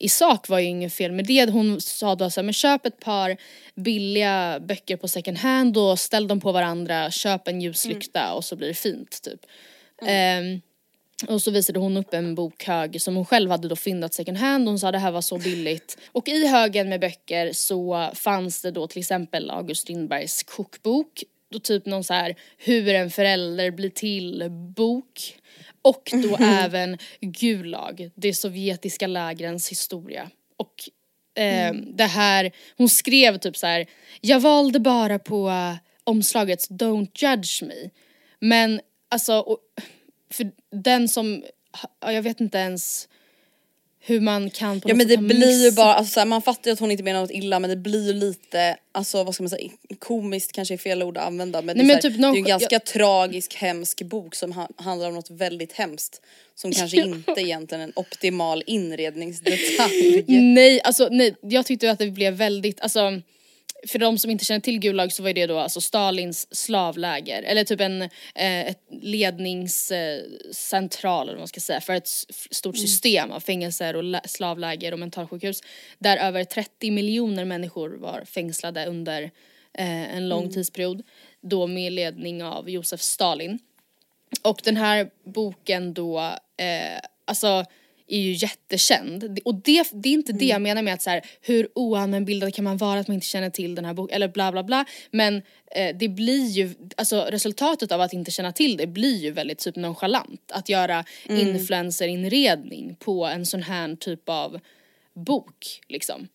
i 0.00 0.08
sak 0.08 0.48
var 0.48 0.58
ju 0.58 0.66
inget 0.66 0.92
fel 0.92 1.12
med 1.12 1.26
det. 1.26 1.50
Hon 1.50 1.80
sa 1.80 2.14
då 2.14 2.30
så 2.30 2.40
här, 2.40 2.44
men 2.44 2.52
köp 2.52 2.86
ett 2.86 3.00
par 3.00 3.36
billiga 3.74 4.60
böcker 4.60 4.96
på 4.96 5.08
second 5.08 5.38
hand 5.38 5.78
och 5.78 5.98
ställ 5.98 6.28
dem 6.28 6.40
på 6.40 6.52
varandra, 6.52 7.10
köp 7.10 7.48
en 7.48 7.60
ljuslykta 7.60 8.32
och 8.34 8.44
så 8.44 8.56
blir 8.56 8.68
det 8.68 8.74
fint 8.74 9.22
typ. 9.22 9.40
Ehm, 10.06 10.60
och 11.28 11.42
så 11.42 11.50
visade 11.50 11.78
hon 11.78 11.96
upp 11.96 12.14
en 12.14 12.34
bokhög 12.34 13.02
som 13.02 13.16
hon 13.16 13.24
själv 13.26 13.50
hade 13.50 13.68
då 13.68 13.76
fyndat 13.76 14.14
second 14.14 14.38
hand. 14.38 14.68
Hon 14.68 14.78
sa 14.78 14.92
det 14.92 14.98
här 14.98 15.10
var 15.10 15.20
så 15.20 15.38
billigt. 15.38 15.98
Och 16.12 16.28
i 16.28 16.46
högen 16.46 16.88
med 16.88 17.00
böcker 17.00 17.52
så 17.52 18.10
fanns 18.14 18.62
det 18.62 18.70
då 18.70 18.86
till 18.86 18.98
exempel 18.98 19.50
August 19.50 19.80
Strindbergs 19.80 20.42
kokbok. 20.42 21.24
Då 21.50 21.58
typ 21.58 21.86
någon 21.86 22.04
så 22.04 22.14
här 22.14 22.36
hur 22.58 22.88
en 22.88 23.10
förälder 23.10 23.70
blir 23.70 23.90
till 23.90 24.44
bok. 24.76 25.38
Och 25.82 26.10
då 26.12 26.36
även 26.40 26.98
Gulag, 27.20 28.10
det 28.14 28.34
sovjetiska 28.34 29.06
lägrens 29.06 29.70
historia. 29.70 30.30
Och 30.56 30.74
eh, 31.42 31.74
det 31.74 32.04
här, 32.04 32.52
hon 32.76 32.88
skrev 32.88 33.38
typ 33.38 33.56
så 33.56 33.66
här. 33.66 33.86
jag 34.20 34.40
valde 34.40 34.80
bara 34.80 35.18
på 35.18 35.48
uh, 35.48 35.74
omslaget 36.04 36.70
Don't 36.70 37.10
judge 37.14 37.62
me. 37.62 37.90
Men 38.40 38.80
alltså, 39.08 39.38
och, 39.38 39.58
för 40.30 40.50
den 40.70 41.08
som, 41.08 41.44
ja, 42.00 42.12
jag 42.12 42.22
vet 42.22 42.40
inte 42.40 42.58
ens 42.58 43.08
hur 44.08 44.20
man 44.20 44.50
kan 44.50 44.80
på 44.80 44.88
Ja 44.88 44.92
något 44.94 44.98
men 44.98 45.06
det 45.08 45.12
sätt 45.14 45.20
ha 45.20 45.28
blir 45.28 45.60
ju 45.60 45.64
miss- 45.66 45.76
bara, 45.76 45.94
alltså, 45.94 46.12
så 46.12 46.20
här, 46.20 46.26
man 46.26 46.42
fattar 46.42 46.70
ju 46.70 46.72
att 46.72 46.80
hon 46.80 46.90
inte 46.90 47.02
menar 47.04 47.20
något 47.20 47.30
illa 47.30 47.58
men 47.58 47.70
det 47.70 47.76
blir 47.76 48.06
ju 48.06 48.12
lite, 48.12 48.76
alltså 48.92 49.24
vad 49.24 49.34
ska 49.34 49.42
man 49.42 49.50
säga, 49.50 49.70
komiskt 49.98 50.52
kanske 50.52 50.74
är 50.74 50.78
fel 50.78 51.02
ord 51.02 51.18
att 51.18 51.26
använda 51.26 51.62
men, 51.62 51.76
Nej, 51.76 51.86
det, 51.86 51.92
är 51.92 51.94
men 51.94 52.02
så 52.02 52.08
här, 52.08 52.12
typ 52.14 52.20
någon- 52.20 52.32
det 52.32 52.36
är 52.36 52.38
ju 52.38 52.44
en 52.44 52.48
ganska 52.58 52.80
tragisk, 52.80 53.54
hemsk 53.54 54.02
bok 54.02 54.34
som 54.34 54.52
ha, 54.52 54.68
handlar 54.76 55.08
om 55.08 55.14
något 55.14 55.30
väldigt 55.30 55.72
hemskt. 55.72 56.20
Som 56.54 56.72
kanske 56.72 56.96
inte 56.96 57.40
egentligen 57.40 57.80
är 57.80 57.84
en 57.86 57.92
optimal 57.96 58.62
inredningsdetalj. 58.66 60.24
Nej, 60.54 60.80
alltså 60.84 61.08
nej, 61.10 61.34
jag 61.40 61.66
tyckte 61.66 61.90
att 61.90 61.98
det 61.98 62.10
blev 62.10 62.34
väldigt, 62.34 62.80
alltså 62.80 63.20
för 63.86 63.98
de 63.98 64.18
som 64.18 64.30
inte 64.30 64.44
känner 64.44 64.60
till 64.60 64.78
Gulag 64.78 65.12
så 65.12 65.22
var 65.22 65.32
det 65.32 65.46
då 65.46 65.58
alltså 65.58 65.80
Stalins 65.80 66.56
slavläger, 66.56 67.42
eller 67.42 67.64
typ 67.64 67.80
en 67.80 68.02
eh, 68.34 68.74
ledningscentral 68.90 71.28
eller 71.28 71.36
vad 71.36 71.40
man 71.40 71.48
ska 71.48 71.60
säga 71.60 71.80
för 71.80 71.92
ett 71.92 72.08
stort 72.50 72.78
system 72.78 73.30
av 73.30 73.40
fängelser 73.40 73.96
och 73.96 74.04
lä- 74.04 74.20
slavläger 74.24 74.92
och 74.92 74.98
mentalsjukhus 74.98 75.60
där 75.98 76.16
över 76.16 76.44
30 76.44 76.90
miljoner 76.90 77.44
människor 77.44 77.90
var 77.90 78.24
fängslade 78.24 78.86
under 78.86 79.22
eh, 79.74 80.16
en 80.16 80.28
lång 80.28 80.50
tidsperiod 80.50 81.02
då 81.40 81.66
med 81.66 81.92
ledning 81.92 82.44
av 82.44 82.70
Josef 82.70 83.00
Stalin. 83.00 83.58
Och 84.42 84.60
den 84.64 84.76
här 84.76 85.10
boken 85.24 85.94
då, 85.94 86.18
eh, 86.56 87.00
alltså 87.24 87.64
är 88.08 88.20
ju 88.20 88.32
jättekänd. 88.32 89.38
Och 89.44 89.54
det, 89.54 89.84
det 89.92 90.08
är 90.08 90.12
inte 90.12 90.32
det 90.32 90.44
jag 90.44 90.62
menar 90.62 90.82
med 90.82 90.94
att 90.94 91.02
så 91.02 91.10
här, 91.10 91.22
hur 91.40 91.68
oallmänbildad 91.74 92.54
kan 92.54 92.64
man 92.64 92.76
vara 92.76 93.00
att 93.00 93.08
man 93.08 93.14
inte 93.14 93.26
känner 93.26 93.50
till 93.50 93.74
den 93.74 93.84
här 93.84 93.94
boken, 93.94 94.14
eller 94.14 94.28
bla 94.28 94.52
bla 94.52 94.62
bla. 94.62 94.84
Men 95.10 95.42
eh, 95.70 95.96
det 95.96 96.08
blir 96.08 96.46
ju, 96.46 96.74
alltså 96.96 97.26
resultatet 97.30 97.92
av 97.92 98.00
att 98.00 98.12
inte 98.12 98.30
känna 98.30 98.52
till 98.52 98.76
det 98.76 98.86
blir 98.86 99.16
ju 99.16 99.30
väldigt 99.30 99.58
typ 99.58 99.76
nonchalant. 99.76 100.52
Att 100.52 100.68
göra 100.68 101.04
influencerinredning 101.28 102.96
på 102.98 103.26
en 103.26 103.46
sån 103.46 103.62
här 103.62 103.96
typ 103.96 104.28
av 104.28 104.60
bok 105.14 105.80
liksom. 105.88 106.28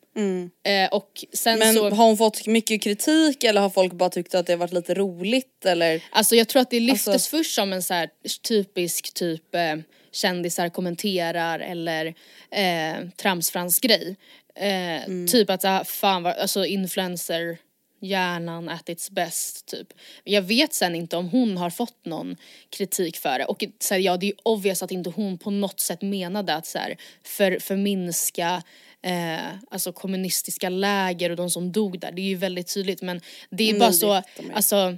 Eh, 0.63 0.89
och 0.91 1.25
sen 1.33 1.59
Men 1.59 1.75
så... 1.75 1.89
har 1.89 2.05
hon 2.05 2.17
fått 2.17 2.47
mycket 2.47 2.81
kritik 2.81 3.43
eller 3.43 3.62
har 3.62 3.69
folk 3.69 3.93
bara 3.93 4.09
tyckt 4.09 4.36
att 4.36 4.45
det 4.47 4.53
har 4.53 4.57
varit 4.57 4.73
lite 4.73 4.93
roligt 4.93 5.65
eller? 5.65 6.03
Alltså 6.12 6.36
jag 6.36 6.47
tror 6.47 6.62
att 6.62 6.69
det 6.69 6.79
lyftes 6.79 7.07
Alltså- 7.07 7.38
först 7.38 7.55
som 7.55 7.73
en 7.73 7.83
så 7.83 7.93
här 7.93 8.09
typisk 8.47 9.13
typ 9.13 9.55
eh, 9.55 9.75
kändisar 10.13 10.69
kommenterar 10.69 11.60
eller 11.60 12.06
eh, 12.52 13.10
tramsfransk 13.17 13.84
grej. 13.84 14.15
Eh, 14.56 15.26
Typ 15.32 15.49
att 15.49 15.65
ah, 15.65 15.84
fan 15.84 16.23
vad, 16.23 16.34
alltså 16.38 16.65
influencer 16.65 17.58
hjärnan 18.02 18.69
at 18.69 18.89
its 18.89 19.12
best 19.12 19.65
typ. 19.65 19.93
Jag 20.23 20.41
vet 20.41 20.73
sen 20.73 20.95
inte 20.95 21.17
om 21.17 21.30
hon 21.30 21.58
har 21.58 21.69
fått 21.69 22.06
någon 22.06 22.38
kritik 22.69 23.17
för 23.17 23.39
det 23.39 23.45
och 23.45 23.63
så 23.80 23.93
här, 23.93 24.02
ja 24.02 24.17
det 24.17 24.26
är 24.26 24.28
ju 24.28 24.36
obvious 24.43 24.84
att 24.84 24.91
inte 24.91 25.10
hon 25.10 25.38
på 25.38 25.52
något 25.52 25.80
sätt 25.80 26.02
menade 26.02 26.56
att 26.56 26.65
så 26.65 26.78
här, 26.78 26.97
för, 27.23 27.60
förminska 27.60 28.63
eh, 29.02 29.47
alltså 29.71 29.91
kommunistiska 29.91 30.69
läger 30.69 31.30
och 31.30 31.36
de 31.36 31.49
som 31.49 31.71
dog 31.71 31.99
där. 31.99 32.12
Det 32.12 32.21
är 32.21 32.30
ju 32.30 32.36
väldigt 32.36 32.73
tydligt 32.73 33.02
men 33.02 33.21
det 33.49 33.63
är 33.63 33.71
Nej, 33.71 33.80
bara 33.80 33.93
så, 33.93 34.21
alltså 34.54 34.97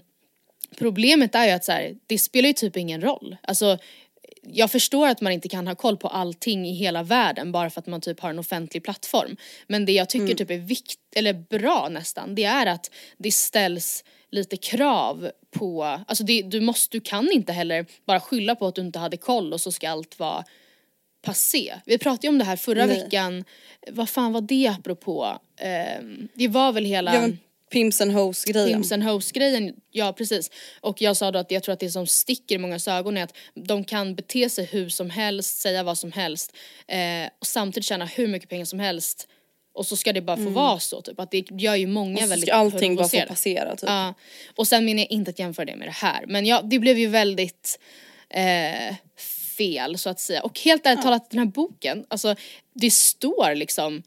Problemet 0.78 1.36
är 1.36 1.46
ju 1.46 1.52
att 1.52 1.66
så 1.66 1.72
här, 1.72 1.96
det 2.08 2.18
spelar 2.18 2.48
ju 2.48 2.54
typ 2.54 2.78
ingen 2.78 3.02
roll. 3.02 3.38
Alltså, 3.42 3.78
jag 4.48 4.72
förstår 4.72 5.08
att 5.08 5.22
man 5.22 5.34
inte 5.34 5.50
kan 5.50 5.68
ha 5.68 5.76
koll 5.76 5.98
på 5.98 6.08
allting 6.08 6.68
i 6.68 6.74
hela 6.74 7.04
världen 7.04 7.52
bara 7.52 7.70
för 7.70 7.80
att 7.80 7.88
man 7.88 8.02
typ 8.02 8.20
har 8.20 8.30
en 8.30 8.40
offentlig 8.40 8.84
plattform. 8.84 9.38
Men 9.68 9.86
det 9.86 9.92
jag 9.92 10.10
tycker 10.10 10.26
Mm. 10.26 10.38
typ 10.38 10.52
är 10.52 10.58
vikt, 10.58 11.00
eller 11.16 11.34
bra 11.34 11.88
nästan, 11.92 12.36
det 12.36 12.44
är 12.44 12.66
att 12.66 12.92
det 13.18 13.32
ställs 13.32 14.04
lite 14.32 14.58
krav 14.58 15.32
på, 15.52 15.84
alltså 15.84 16.24
det, 16.24 16.42
du 16.42 16.62
måste, 16.62 16.98
du 16.98 17.02
kan 17.02 17.32
inte 17.32 17.54
heller 17.54 17.86
bara 18.06 18.20
skylla 18.20 18.56
på 18.56 18.68
att 18.68 18.76
du 18.76 18.82
inte 18.82 19.00
hade 19.00 19.18
koll 19.18 19.54
och 19.54 19.62
så 19.62 19.72
ska 19.72 19.90
allt 19.90 20.20
vara 20.20 20.44
passé. 21.22 21.74
Vi 21.86 21.98
pratade 21.98 22.28
ju 22.28 22.30
om 22.30 22.38
det 22.38 22.46
här 22.46 22.56
förra 22.56 22.86
Nej. 22.86 23.00
veckan, 23.00 23.44
vad 23.92 24.10
fan 24.10 24.34
var 24.34 24.42
det 24.42 24.68
apropå? 24.68 25.40
Ehm, 25.58 26.28
det 26.34 26.48
var 26.48 26.72
väl 26.72 26.86
hela... 26.86 27.16
Ja 27.16 27.22
men 27.22 27.40
Pimps 27.72 28.02
and 28.02 28.12
hoes 28.12 28.46
grejen. 28.46 28.74
Pimps 28.74 28.92
and 28.92 29.04
hoes 29.04 29.32
grejen, 29.32 29.74
ja 29.92 30.14
precis. 30.14 30.52
Och 30.82 31.02
jag 31.02 31.18
sa 31.18 31.32
då 31.32 31.40
att 31.40 31.52
jag 31.52 31.64
tror 31.64 31.74
att 31.74 31.80
det 31.80 31.90
som 31.90 32.08
sticker 32.08 32.56
i 32.56 32.58
mångas 32.58 32.88
ögon 32.88 33.18
är 33.18 33.24
att 33.24 33.34
de 33.54 33.84
kan 33.84 34.16
bete 34.16 34.50
sig 34.50 34.66
hur 34.66 34.90
som 34.90 35.10
helst, 35.10 35.62
säga 35.62 35.84
vad 35.84 35.98
som 35.98 36.12
helst 36.12 36.56
eh, 36.88 37.30
och 37.40 37.48
samtidigt 37.48 37.88
tjäna 37.88 38.06
hur 38.06 38.28
mycket 38.28 38.50
pengar 38.50 38.66
som 38.66 38.80
helst 38.80 39.28
och 39.74 39.86
så 39.86 39.98
ska 39.98 40.14
det 40.14 40.22
bara 40.22 40.38
få 40.38 40.50
vara 40.50 40.80
så 40.80 41.02
typ. 41.02 41.20
Att 41.20 41.32
det 41.32 41.52
gör 41.52 41.76
ju 41.76 41.88
många 41.88 42.18
Mm. 42.18 42.24
Och 42.24 42.32
väldigt 42.32 42.52
allting 42.52 42.96
bara 42.96 43.08
få 43.08 43.22
passera 43.28 43.76
typ. 43.76 43.90
Ja. 43.90 44.14
Och 44.56 44.68
sen 44.68 44.86
menar 44.86 45.00
jag 45.00 45.12
inte 45.12 45.32
att 45.32 45.40
jämföra 45.40 45.66
det 45.66 45.76
med 45.76 45.88
det 45.88 45.96
här 45.96 46.26
men 46.28 46.46
ja, 46.46 46.62
det 46.62 46.80
blev 46.80 46.98
ju 46.98 47.08
väldigt 47.08 47.80
eh, 48.30 48.96
fel 49.58 49.98
så 49.98 50.10
att 50.10 50.20
säga. 50.20 50.42
Och 50.42 50.60
helt 50.60 50.86
ärligt 50.86 51.02
talat 51.02 51.30
den 51.30 51.40
här 51.40 51.46
boken, 51.46 52.06
alltså 52.08 52.36
det 52.74 52.92
står 52.92 53.56
liksom 53.56 54.04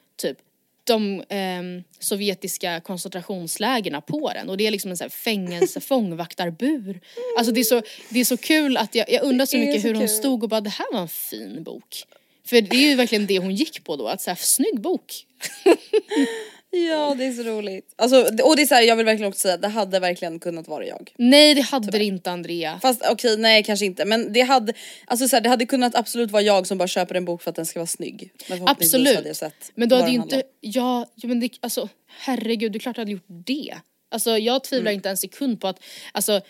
de 0.89 1.25
ehm, 1.29 1.83
sovjetiska 1.99 2.81
koncentrationslägerna 2.81 4.01
på 4.01 4.33
den 4.35 4.49
och 4.49 4.57
det 4.57 4.67
är 4.67 4.71
liksom 4.71 4.91
en 4.91 4.97
sån 4.97 5.05
här 5.05 5.11
fängelse 5.11 5.81
fångvaktarbur. 5.81 7.01
Alltså 7.39 7.53
det 7.53 7.61
är 7.61 7.65
så, 7.65 7.83
det 8.09 8.21
är 8.21 8.25
så 8.25 8.37
kul 8.37 8.77
att 8.77 8.95
jag, 8.95 9.11
jag 9.11 9.23
undrar 9.23 9.47
så 9.47 9.59
mycket 9.59 9.83
så 9.83 9.89
hur 9.89 9.95
hon 9.95 10.07
kul. 10.07 10.17
stod 10.17 10.43
och 10.43 10.49
bara 10.49 10.61
det 10.61 10.71
här 10.71 10.93
var 10.93 11.01
en 11.01 11.09
fin 11.09 11.63
bok. 11.63 12.05
För 12.47 12.61
det 12.61 12.77
är 12.77 12.89
ju 12.89 12.95
verkligen 12.95 13.27
det 13.27 13.39
hon 13.39 13.55
gick 13.55 13.85
på 13.85 13.97
då, 13.97 14.09
att 14.09 14.21
så 14.21 14.31
här, 14.31 14.39
snygg 14.41 14.81
bok. 14.81 15.27
Ja 16.87 17.15
det 17.19 17.25
är 17.27 17.33
så 17.33 17.43
roligt. 17.43 17.95
Alltså, 17.97 18.17
och 18.43 18.57
det 18.57 18.63
är 18.63 18.67
så 18.67 18.75
här, 18.75 18.83
jag 18.83 18.97
vill 18.97 19.07
verkligen 19.07 19.29
också 19.29 19.41
säga 19.41 19.55
att 19.55 19.63
det 19.63 19.69
hade 19.69 20.01
verkligen 20.01 20.41
kunnat 20.41 20.69
vara 20.69 20.87
jag. 20.87 21.13
Nej 21.17 21.55
det 21.55 21.61
hade 21.61 21.99
det 21.99 22.05
inte 22.05 22.31
Andrea. 22.31 22.79
Fast 22.83 23.03
okej 23.11 23.37
nej 23.37 23.63
kanske 23.65 23.87
inte 23.87 24.05
men 24.05 24.33
det 24.33 24.41
hade, 24.41 24.73
alltså 25.07 25.29
så 25.29 25.37
här, 25.37 25.41
det 25.41 25.49
hade 25.49 25.67
kunnat 25.67 25.95
absolut 25.95 26.31
vara 26.31 26.43
jag 26.43 26.67
som 26.67 26.79
bara 26.79 26.89
köper 26.89 27.15
en 27.15 27.25
bok 27.25 27.43
för 27.43 27.51
att 27.51 27.57
den 27.57 27.67
ska 27.67 27.79
vara 27.79 27.87
snygg. 27.87 28.33
Men 28.49 28.69
Absolut. 28.69 29.17
hade 29.17 29.29
jag 29.29 29.37
sett 29.37 29.73
Men 29.75 29.89
du 29.89 29.95
hade 29.95 30.11
ju 30.11 30.17
inte, 30.17 30.43
ja, 30.61 31.07
ja 31.15 31.29
men 31.29 31.41
det, 31.41 31.51
alltså 31.61 31.89
herregud 32.19 32.73
det 32.73 32.77
är 32.79 32.81
klart 32.81 32.95
du 32.97 33.01
hade 33.01 33.13
gjort 33.13 33.27
det. 33.47 33.75
Alltså 34.11 34.39
jag 34.39 34.65
tvivlar 34.65 34.91
Mm. 34.91 34.99
inte 34.99 35.11
en 35.11 35.17
sekund 35.17 35.61
på 35.61 35.69
att, 35.69 35.81
alltså 36.13 36.41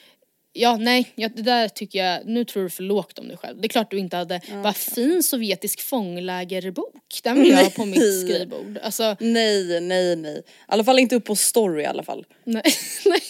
Ja 0.52 0.76
nej, 0.76 1.12
ja, 1.14 1.28
det 1.34 1.42
där 1.42 1.68
tycker 1.68 2.04
jag, 2.04 2.26
nu 2.26 2.44
tror 2.44 2.62
du 2.62 2.70
för 2.70 2.82
lågt 2.82 3.18
om 3.18 3.28
dig 3.28 3.36
själv. 3.36 3.60
Det 3.60 3.66
är 3.66 3.68
klart 3.68 3.90
du 3.90 3.98
inte 3.98 4.16
hade, 4.16 4.40
vad 4.52 4.76
fin 4.76 5.22
sovjetisk 5.22 5.80
fånglägerbok. 5.80 7.20
Den 7.22 7.40
vill 7.40 7.50
jag 7.50 7.56
ha 7.64 7.70
på 7.70 7.84
mitt 7.84 8.20
skrivbord. 8.20 8.78
Alltså 8.82 9.16
Nej 9.20 9.80
nej 9.80 10.16
nej. 10.16 10.38
I 10.38 10.42
alla 10.66 10.84
fall 10.84 10.98
inte 10.98 11.16
upp 11.16 11.24
på 11.24 11.36
story 11.36 11.82
i 11.82 11.86
alla 11.86 12.02
fall. 12.02 12.26
nej. 12.44 12.62
nej. 13.04 13.20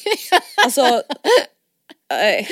Alltså, 0.65 1.03
nej. 2.11 2.49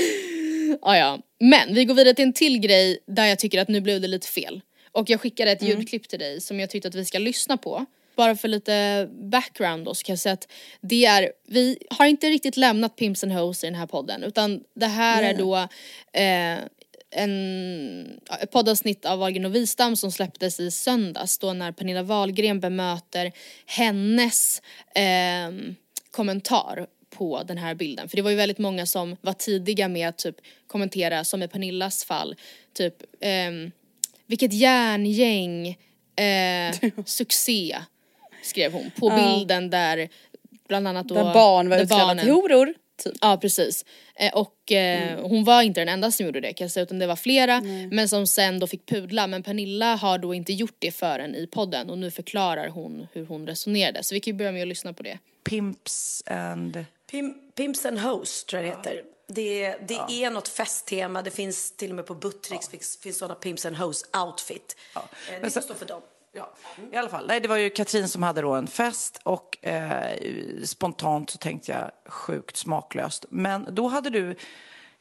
Ja, 0.83 0.97
ja. 0.97 1.19
Men 1.41 1.75
vi 1.75 1.85
går 1.85 1.95
vidare 1.95 2.15
till 2.15 2.23
en 2.25 2.33
till 2.33 2.59
grej 2.59 2.99
där 3.07 3.27
jag 3.27 3.39
tycker 3.39 3.61
att 3.61 3.69
nu 3.69 3.81
blev 3.81 4.01
det 4.01 4.09
lite 4.09 4.27
fel. 4.29 4.61
Och 4.93 5.11
jag 5.11 5.21
skickade 5.21 5.51
ett 5.51 5.63
Mm. 5.63 5.79
ljudklipp 5.79 6.09
till 6.09 6.19
dig 6.19 6.41
som 6.41 6.61
jag 6.61 6.71
tyckte 6.71 6.89
att 6.89 6.95
vi 6.95 7.05
ska 7.05 7.19
lyssna 7.19 7.57
på. 7.57 7.87
Bara 8.17 8.37
för 8.37 8.49
lite 8.49 9.09
background 9.13 9.85
då 9.85 9.95
så 9.95 10.05
kan 10.05 10.13
jag 10.13 10.19
säga 10.19 10.33
att 10.33 10.49
det 10.81 11.07
är, 11.07 11.33
vi 11.49 11.79
har 11.91 12.07
inte 12.07 12.31
riktigt 12.31 12.57
lämnat 12.57 12.97
Pimps 12.97 13.25
and 13.25 13.33
Hoes 13.33 13.65
i 13.65 13.67
den 13.67 13.75
här 13.75 13.87
podden 13.87 14.23
utan 14.23 14.61
det 14.75 14.87
här 14.87 15.23
är 15.23 15.35
då 15.35 15.57
eh, 16.13 16.65
en, 17.11 18.21
ett 18.41 18.51
poddavsnitt 18.51 19.05
av 19.05 19.19
Wahlgren 19.19 19.45
och 19.45 19.55
Wistam 19.55 19.97
som 19.97 20.13
släpptes 20.13 20.61
i 20.61 20.71
söndags 20.71 21.39
då 21.39 21.53
när 21.53 21.73
Pernilla 21.73 22.03
Wahlgren 22.03 22.61
bemöter 22.61 23.33
hennes 23.67 24.63
ehm, 24.95 25.75
kommentar 26.11 26.87
på 27.11 27.43
den 27.43 27.59
här 27.59 27.75
bilden. 27.75 28.09
För 28.09 28.17
det 28.17 28.23
var 28.23 28.31
ju 28.31 28.37
väldigt 28.37 28.59
många 28.59 28.87
som 28.87 29.17
var 29.21 29.33
tidiga 29.33 29.89
med 29.89 30.09
att 30.09 30.19
typ 30.19 30.37
kommentera, 30.67 31.25
som 31.25 31.43
i 31.43 31.49
Pernillas 31.49 32.05
fall, 32.05 32.37
typ 32.73 32.95
ehm, 33.21 33.71
vilket 34.27 34.53
järngäng, 34.53 35.69
eh, 36.17 36.75
succé 37.05 37.77
skrev 38.47 38.73
hon 38.73 38.91
på 38.99 39.11
bilden 39.11 39.71
där 39.71 40.09
bland 40.69 40.89
annat 40.89 41.09
då 41.09 41.15
Där 41.15 41.33
barn 41.35 41.69
var 41.69 41.79
utklädda 41.79 42.15
till 42.15 42.31
horor. 42.31 42.75
typ. 43.03 43.15
Ja 43.21 43.37
precis. 43.37 43.85
Eh, 44.15 44.35
och 44.35 44.73
eh, 44.73 45.21
hon 45.21 45.45
var 45.45 45.63
inte 45.63 45.81
den 45.81 45.89
enda 45.89 46.11
som 46.11 46.27
gjorde 46.27 46.41
det 46.41 46.53
kan 46.53 46.65
jag 46.65 46.73
säga 46.73 46.83
utan 46.85 46.99
det 46.99 47.07
var 47.07 47.17
flera 47.17 47.61
men 47.91 48.09
som 48.09 48.27
sen 48.27 48.59
då 48.59 48.67
fick 48.67 48.87
pudla 48.87 49.27
men 49.27 49.43
Pernilla 49.43 49.95
har 49.95 50.19
då 50.19 50.35
inte 50.35 50.53
gjort 50.53 50.77
det 50.79 50.91
förrän 50.91 51.35
i 51.35 51.47
podden 51.47 51.91
och 51.91 51.99
nu 51.99 52.11
förklarar 52.11 52.69
hon 52.69 53.07
hur 53.13 53.27
hon 53.27 53.47
resonerade 53.47 54.03
så 54.03 54.15
vi 54.15 54.21
kan 54.21 54.33
ju 54.33 54.39
börja 54.39 54.53
med 54.53 54.63
att 54.63 54.69
lyssna 54.69 54.93
på 54.93 55.03
det. 55.03 55.19
Pimps 55.45 56.23
and... 56.27 56.85
Pim, 57.11 57.35
Pimps 57.55 57.87
and 57.87 57.99
Hoes 57.99 58.45
tror 58.45 58.63
jag 58.63 58.73
det 58.73 58.77
heter. 58.77 59.03
Det, 59.29 59.77
det 59.89 60.25
är 60.25 60.31
något 60.31 60.49
festtema. 60.49 61.23
Det 61.23 61.31
finns 61.31 61.77
till 61.77 61.91
och 61.91 61.97
med 61.97 62.07
på 62.07 62.15
Buttricks 62.15 62.69
finns, 62.69 62.99
finns 63.03 63.19
sådana 63.19 63.35
Pimps 63.35 63.67
and 63.67 63.77
Hoes 63.77 64.03
outfit. 64.27 64.77
Eh, 64.97 65.03
Det 65.31 65.39
Men 65.41 65.51
stå 65.51 65.75
för 65.75 65.87
dem. 65.87 66.03
Ja, 66.37 66.53
i 66.93 66.97
alla 66.97 67.09
fall. 67.09 67.27
Nej, 67.27 67.41
det 67.41 67.49
var 67.49 67.57
ju 67.57 67.71
Katrin 67.71 68.09
som 68.09 68.23
hade 68.23 68.41
då 68.41 68.53
en 68.55 68.67
fest 68.67 69.21
och 69.23 69.67
eh, 69.67 70.17
spontant 70.65 71.31
så 71.31 71.39
tänkte 71.39 71.73
jag 71.73 72.13
sjukt 72.13 72.57
smaklöst. 72.57 73.25
Men 73.31 73.69
då 73.71 73.89
hade 73.89 74.11
du, 74.11 74.37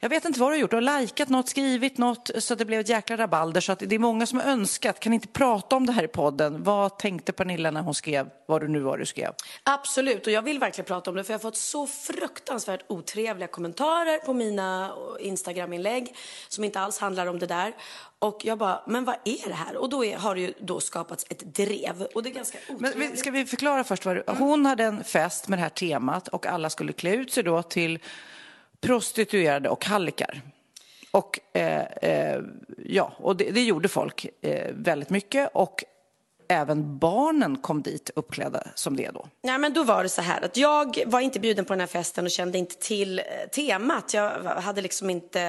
jag 0.00 0.08
vet 0.08 0.24
inte 0.24 0.40
vad 0.40 0.50
du 0.50 0.54
har 0.54 0.60
gjort, 0.60 0.70
du 0.70 0.76
har 0.76 1.00
likat 1.00 1.28
något, 1.28 1.48
skrivit 1.48 1.98
något 1.98 2.30
så 2.38 2.52
att 2.52 2.58
det 2.58 2.64
blev 2.64 2.80
ett 2.80 2.88
jäkla 2.88 3.16
rabalder. 3.16 3.60
Så 3.60 3.72
att 3.72 3.78
det 3.78 3.94
är 3.94 3.98
många 3.98 4.26
som 4.26 4.40
har 4.40 4.46
önskat, 4.46 5.00
kan 5.00 5.12
inte 5.12 5.28
prata 5.28 5.76
om 5.76 5.86
det 5.86 5.92
här 5.92 6.02
i 6.04 6.08
podden. 6.08 6.62
Vad 6.62 6.98
tänkte 6.98 7.32
Pernilla 7.32 7.70
när 7.70 7.80
hon 7.82 7.94
skrev 7.94 8.30
vad 8.46 8.60
du 8.60 8.68
nu 8.68 8.80
var 8.80 8.98
du 8.98 9.06
skrev? 9.06 9.32
Absolut, 9.62 10.26
och 10.26 10.32
jag 10.32 10.42
vill 10.42 10.58
verkligen 10.58 10.86
prata 10.86 11.10
om 11.10 11.16
det 11.16 11.24
för 11.24 11.32
jag 11.32 11.38
har 11.38 11.42
fått 11.42 11.56
så 11.56 11.86
fruktansvärt 11.86 12.80
otrevliga 12.88 13.48
kommentarer 13.48 14.18
på 14.18 14.32
mina 14.32 14.92
Instagram-inlägg 15.20 16.14
som 16.48 16.64
inte 16.64 16.80
alls 16.80 16.98
handlar 16.98 17.26
om 17.26 17.38
det 17.38 17.46
där. 17.46 17.74
Och 18.18 18.40
jag 18.44 18.58
bara, 18.58 18.82
men 18.86 19.04
vad 19.04 19.14
är 19.24 19.48
det 19.48 19.54
här? 19.54 19.76
Och 19.76 19.88
då 19.88 20.04
är, 20.04 20.16
har 20.16 20.34
det 20.34 20.40
ju 20.40 20.52
då 20.60 20.80
skapats 20.80 21.26
ett 21.30 21.54
drev 21.54 22.02
och 22.14 22.22
det 22.22 22.28
är 22.30 22.34
ganska 22.34 22.58
Men 22.68 22.76
otrevligt. 22.76 23.12
vi- 23.12 23.16
ska 23.16 23.30
vi 23.30 23.44
förklara 23.46 23.84
först? 23.84 24.04
Vad 24.04 24.16
du, 24.16 24.22
hon 24.26 24.66
hade 24.66 24.84
en 24.84 25.04
fest 25.04 25.48
med 25.48 25.58
det 25.58 25.62
här 25.62 25.68
temat 25.68 26.28
och 26.28 26.46
alla 26.46 26.70
skulle 26.70 26.92
klä 26.92 27.14
ut 27.14 27.32
sig 27.32 27.42
då 27.42 27.62
till 27.62 27.98
prostituerade 28.80 29.68
och 29.68 29.84
hallickar. 29.84 30.42
Och, 31.10 31.40
eh, 31.52 31.82
eh, 31.82 32.40
ja, 32.84 33.12
och 33.18 33.36
det, 33.36 33.50
det 33.50 33.62
gjorde 33.62 33.88
folk 33.88 34.26
eh, 34.42 34.72
väldigt 34.74 35.10
mycket 35.10 35.50
och 35.54 35.84
även 36.48 36.98
barnen 36.98 37.56
kom 37.56 37.82
dit 37.82 38.10
uppklädda 38.14 38.62
som 38.74 38.96
det 38.96 39.10
då. 39.14 39.28
Nej, 39.42 39.58
men 39.58 39.72
då 39.72 39.84
var 39.84 40.02
det 40.02 40.08
så 40.08 40.22
här 40.22 40.44
att 40.44 40.56
jag 40.56 41.02
var 41.06 41.20
inte 41.20 41.40
bjuden 41.40 41.64
på 41.64 41.72
den 41.72 41.80
här 41.80 41.86
festen 41.86 42.24
och 42.24 42.30
kände 42.30 42.58
inte 42.58 42.74
till 42.74 43.18
eh, 43.18 43.24
temat. 43.52 44.14
Jag 44.14 44.30
hade 44.44 44.82
liksom 44.82 45.10
inte 45.10 45.40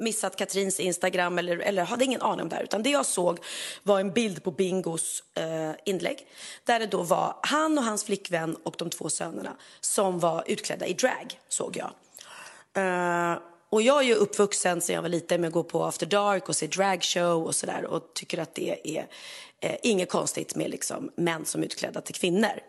missat 0.00 0.36
Katrins 0.36 0.80
Instagram 0.80 1.38
eller, 1.38 1.58
eller 1.58 1.84
hade 1.84 2.04
ingen 2.04 2.22
aning 2.22 2.42
om 2.42 2.48
det 2.48 2.56
här. 2.56 2.62
Utan 2.62 2.82
det 2.82 2.90
jag 2.90 3.06
såg 3.06 3.38
var 3.82 4.00
en 4.00 4.12
bild 4.12 4.44
på 4.44 4.50
Bingos 4.50 5.22
eh, 5.34 5.72
inlägg. 5.84 6.26
Där 6.64 6.80
det 6.80 6.86
då 6.86 7.02
var 7.02 7.36
han 7.42 7.78
och 7.78 7.84
hans 7.84 8.04
flickvän 8.04 8.56
och 8.64 8.74
de 8.78 8.90
två 8.90 9.08
sönerna 9.08 9.56
som 9.80 10.18
var 10.18 10.44
utklädda 10.46 10.86
i 10.86 10.92
drag, 10.92 11.40
såg 11.48 11.76
jag. 11.76 11.90
Eh, 12.74 13.38
och 13.70 13.82
jag 13.82 13.98
är 13.98 14.06
ju 14.06 14.14
uppvuxen 14.14 14.80
sen 14.80 14.94
jag 14.94 15.02
var 15.02 15.08
liten 15.08 15.40
med 15.40 15.48
att 15.48 15.54
gå 15.54 15.62
på 15.62 15.84
After 15.84 16.06
Dark 16.06 16.48
och 16.48 16.56
se 16.56 16.66
dragshow 16.66 17.44
och 17.46 17.54
sådär 17.54 17.84
och 17.84 18.14
tycker 18.14 18.38
att 18.38 18.54
det 18.54 18.98
är 18.98 19.06
eh, 19.60 19.76
inget 19.82 20.10
konstigt 20.10 20.56
med 20.56 20.70
liksom 20.70 21.10
män 21.16 21.44
som 21.44 21.60
är 21.60 21.66
utklädda 21.66 22.00
till 22.00 22.14
kvinnor. 22.14 22.60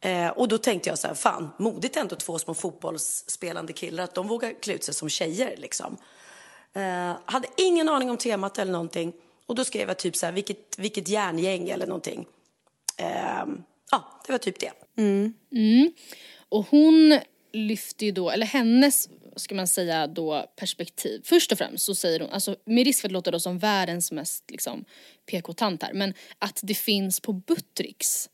Eh, 0.00 0.28
och 0.28 0.48
då 0.48 0.58
tänkte 0.58 0.88
jag 0.88 0.98
så 0.98 1.06
här, 1.06 1.14
fan, 1.14 1.50
modigt 1.58 1.96
ändå 1.96 2.16
två 2.16 2.38
små 2.38 2.54
fotbollsspelande 2.54 3.72
killar 3.72 4.04
att 4.04 4.14
de 4.14 4.28
vågar 4.28 4.62
klä 4.62 4.74
ut 4.74 4.84
sig 4.84 4.94
som 4.94 5.08
tjejer 5.08 5.56
liksom. 5.56 5.96
Eh, 6.74 7.12
hade 7.24 7.48
ingen 7.56 7.88
aning 7.88 8.10
om 8.10 8.16
temat 8.16 8.58
eller 8.58 8.72
någonting 8.72 9.12
och 9.46 9.54
då 9.54 9.64
skrev 9.64 9.88
jag 9.88 9.98
typ 9.98 10.16
så 10.16 10.26
här, 10.26 10.32
vilket, 10.32 10.78
vilket 10.78 11.08
järngäng 11.08 11.70
eller 11.70 11.86
någonting. 11.86 12.26
Eh, 12.96 13.44
ja, 13.90 14.20
det 14.26 14.32
var 14.32 14.38
typ 14.38 14.60
det. 14.60 14.72
Mm. 14.96 15.92
Och 16.48 16.66
hon 16.70 17.18
lyfter 17.52 18.06
ju 18.06 18.12
då, 18.12 18.30
eller 18.30 18.46
hennes, 18.46 19.08
ska 19.36 19.54
man 19.54 19.68
säga 19.68 20.06
då 20.06 20.46
perspektiv. 20.56 21.20
Först 21.24 21.52
och 21.52 21.58
främst 21.58 21.84
så 21.84 21.94
säger 21.94 22.20
hon, 22.20 22.30
alltså 22.30 22.56
med 22.64 22.84
risk 22.86 23.00
för 23.00 23.08
att 23.08 23.12
låta 23.12 23.30
då 23.30 23.40
som 23.40 23.58
världens 23.58 24.12
mest 24.12 24.50
liksom 24.50 24.84
PK-tant 25.30 25.82
här, 25.82 25.92
men 25.92 26.14
att 26.38 26.60
det 26.62 26.74
finns 26.74 27.20
på 27.20 27.32
Buttricks. 27.32 28.30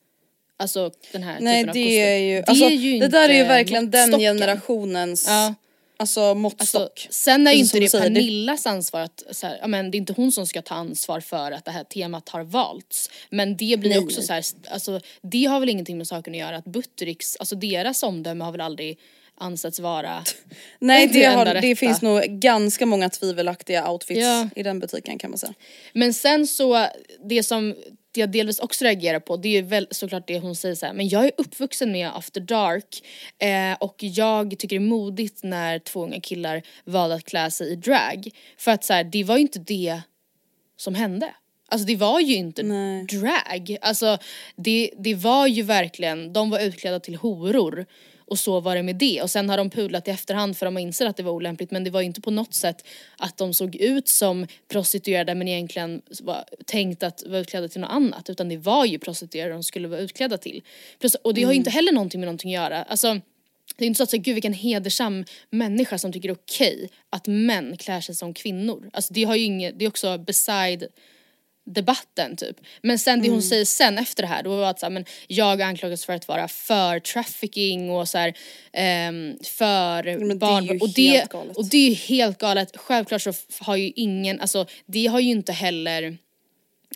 Alltså 0.57 0.91
den 1.12 1.22
här 1.22 1.41
Nej 1.41 1.62
typen 1.62 1.68
av 1.70 1.74
det 1.74 1.82
kostym. 1.82 2.03
är 2.03 2.16
ju, 2.18 2.41
Det 2.41 2.49
alltså, 2.49 2.64
är 2.64 2.70
ju 2.70 2.99
det 2.99 3.09
där 3.09 3.28
är 3.28 3.34
ju 3.34 3.45
verkligen 3.45 3.91
den 3.91 4.18
generationens 4.18 5.26
Ja. 5.28 5.55
Alltså, 6.01 6.20
Alltså, 6.20 6.34
måttstock. 6.34 7.07
sen 7.11 7.46
är 7.46 7.53
ju 7.53 7.59
inte 7.59 7.80
det 7.80 7.88
säger, 7.88 8.05
Pernillas 8.05 8.66
ansvar 8.66 9.01
att, 9.01 9.22
så 9.30 9.46
här, 9.46 9.66
men 9.68 9.90
det 9.90 9.96
är 9.96 9.98
inte 9.98 10.12
hon 10.12 10.32
som 10.32 10.46
ska 10.46 10.62
ta 10.62 10.74
ansvar 10.74 11.20
för 11.20 11.53
att 11.53 11.64
det 11.64 11.70
här 11.70 11.84
temat 11.84 12.28
har 12.28 12.44
valts. 12.44 13.11
Men 13.30 13.57
det 13.57 13.80
blir 13.80 13.90
Nej. 13.90 13.98
också 13.98 14.22
så 14.22 14.32
här, 14.32 14.44
alltså 14.70 15.01
det 15.22 15.44
har 15.44 15.61
väl 15.61 15.68
ingenting 15.68 15.98
med 15.98 16.07
saken 16.07 16.34
att 16.34 16.40
göra 16.40 16.57
att 16.57 16.64
Buttericks, 16.64 17.36
alltså 17.36 17.57
deras 17.57 18.03
omdöme 18.03 18.44
har 18.44 18.53
väl 18.53 18.61
aldrig 18.61 18.98
ansetts 19.34 19.80
vara 19.80 20.24
Nej 20.78 21.07
det, 21.07 21.24
enda 21.24 21.55
har, 21.55 21.61
det 21.61 21.76
finns 21.76 22.03
nog 22.03 22.22
ganska 22.22 22.86
många 22.86 23.11
tvivelaktiga 23.11 23.90
outfits 23.90 24.20
Ja. 24.20 24.48
i 24.57 24.62
den 24.62 24.78
butiken 24.80 25.18
kan 25.18 25.30
man 25.30 25.38
säga. 25.38 25.55
Men 25.92 26.14
sen 26.14 26.46
så, 26.46 26.86
det 27.24 27.42
som 27.42 27.74
jag 28.16 28.32
delvis 28.32 28.58
också 28.58 28.84
reagerar 28.84 29.20
på 29.20 29.36
det 29.36 29.56
är 29.56 29.62
väl 29.62 29.86
såklart 29.90 30.26
det 30.26 30.38
hon 30.38 30.56
säger 30.56 30.74
så 30.74 30.86
här, 30.86 30.92
men 30.92 31.08
jag 31.08 31.24
är 31.24 31.32
uppvuxen 31.36 31.92
med 31.92 32.16
After 32.16 32.40
Dark 32.40 33.02
eh, 33.38 33.76
och 33.80 33.96
jag 33.98 34.50
tycker 34.50 34.78
det 34.78 34.84
är 34.84 34.88
modigt 34.88 35.42
när 35.42 35.78
två 35.78 36.04
unga 36.04 36.20
killar 36.20 36.62
valde 36.84 37.14
att 37.14 37.24
klä 37.24 37.50
sig 37.50 37.72
i 37.72 37.76
drag. 37.76 38.30
För 38.56 38.70
att 38.70 38.84
så 38.84 38.92
här, 38.92 39.04
det 39.04 39.24
var 39.24 39.36
ju 39.36 39.42
inte 39.42 39.58
det 39.58 40.00
som 40.76 40.94
hände. 40.94 41.34
Alltså 41.68 41.86
det 41.86 41.96
var 41.96 42.20
ju 42.20 42.34
inte 42.34 42.62
drag. 43.11 43.76
Alltså 43.80 44.18
det, 44.56 44.90
det 44.98 45.14
var 45.14 45.46
ju 45.46 45.62
verkligen, 45.62 46.32
de 46.32 46.50
var 46.50 46.61
utklädda 46.61 47.00
till 47.00 47.16
horor 47.16 47.86
och 48.31 48.39
så 48.39 48.61
var 48.61 48.76
det 48.76 48.83
med 48.83 48.97
det. 48.97 49.22
Och 49.22 49.31
sen 49.31 49.51
har 49.51 49.57
de 49.57 49.70
pudlat 49.70 50.09
i 50.09 50.11
efterhand 50.11 50.57
för 50.57 50.66
de 50.66 50.76
har 50.76 50.83
insett 50.83 51.09
att 51.09 51.16
det 51.16 51.22
var 51.22 51.33
olämpligt 51.33 51.70
men 51.70 51.85
det 51.85 51.91
var 51.91 52.01
ju 52.01 52.07
inte 52.07 52.20
på 52.20 52.31
något 52.31 52.55
sätt 52.55 52.87
att 53.16 53.37
de 53.37 53.55
såg 53.55 53.76
ut 53.76 54.09
som 54.09 54.47
prostituerade 54.68 55.35
men 55.35 55.49
egentligen 55.49 56.03
var 56.20 56.45
tänkt 56.66 57.03
att 57.03 57.22
vara 57.26 57.41
utklädda 57.41 57.68
till 57.68 57.81
något 57.81 57.91
annat 57.91 58.31
utan 58.31 58.49
det 58.49 58.57
var 58.57 58.85
ju 58.85 58.99
prostituerade 58.99 59.53
de 59.53 59.62
skulle 59.62 59.89
vara 59.89 60.01
utklädda 60.01 60.39
till. 60.39 60.62
Plus, 60.99 61.14
och 61.14 61.35
det 61.35 61.43
har 61.43 61.53
ju 61.53 61.59
inte 61.59 61.70
heller 61.70 61.93
någonting 61.93 62.20
med 62.20 62.26
någonting 62.26 62.57
att 62.57 62.62
göra. 62.62 62.83
Alltså, 62.83 63.20
det 63.76 63.85
är 63.85 63.87
inte 63.87 63.99
så 63.99 64.03
att 64.03 64.11
säga, 64.11 64.22
gud 64.22 64.35
vilken 64.35 64.55
hedersam 64.55 65.24
människa 65.51 65.99
som 65.99 66.12
tycker 66.12 66.28
det 66.28 66.33
är 66.33 66.43
okej 66.45 66.89
att 67.11 67.26
män 67.26 67.76
klär 67.76 68.01
sig 68.01 68.14
som 68.14 68.35
kvinnor. 68.35 68.91
Alltså 68.93 69.14
det 69.14 69.24
har 69.24 69.37
ju 69.37 69.45
inget, 69.45 69.78
det 69.78 69.85
är 69.85 69.89
också 69.89 70.18
beside 70.18 70.87
debatten 71.75 72.37
typ. 72.37 72.57
Men 72.83 72.99
sen 72.99 73.23
det 73.23 73.31
hon 73.31 73.43
säger 73.43 73.64
sen 73.64 73.99
efter 73.99 74.23
det 74.23 74.27
här 74.27 74.43
då 74.43 74.57
var 74.57 74.71
att 74.71 74.81
så 74.81 74.87
här, 74.87 74.91
men 74.91 75.05
jag 75.27 75.62
anklagas 75.62 76.05
för 76.05 76.12
att 76.12 76.29
vara 76.29 76.49
för 76.49 77.01
trafficking 77.01 77.91
och 77.91 78.09
så 78.09 78.18
här, 78.18 78.35
ehm, 78.73 79.37
för 79.45 80.03
men 80.03 80.29
det 80.29 80.35
barn. 80.35 80.64
ju 80.64 80.79
och, 80.79 80.89
det, 80.89 81.31
galet. 81.31 81.57
och 81.57 81.64
det 81.64 81.77
är 81.77 81.89
ju 81.89 81.95
helt 81.95 82.39
galet. 82.39 82.77
Självklart 82.77 83.23
så 83.23 83.33
har 83.59 83.77
ju 83.77 83.93
ingen, 83.97 84.41
alltså 84.41 84.66
det 84.87 85.07
har 85.07 85.21
ju 85.21 85.31
inte 85.31 85.53
heller 85.53 86.18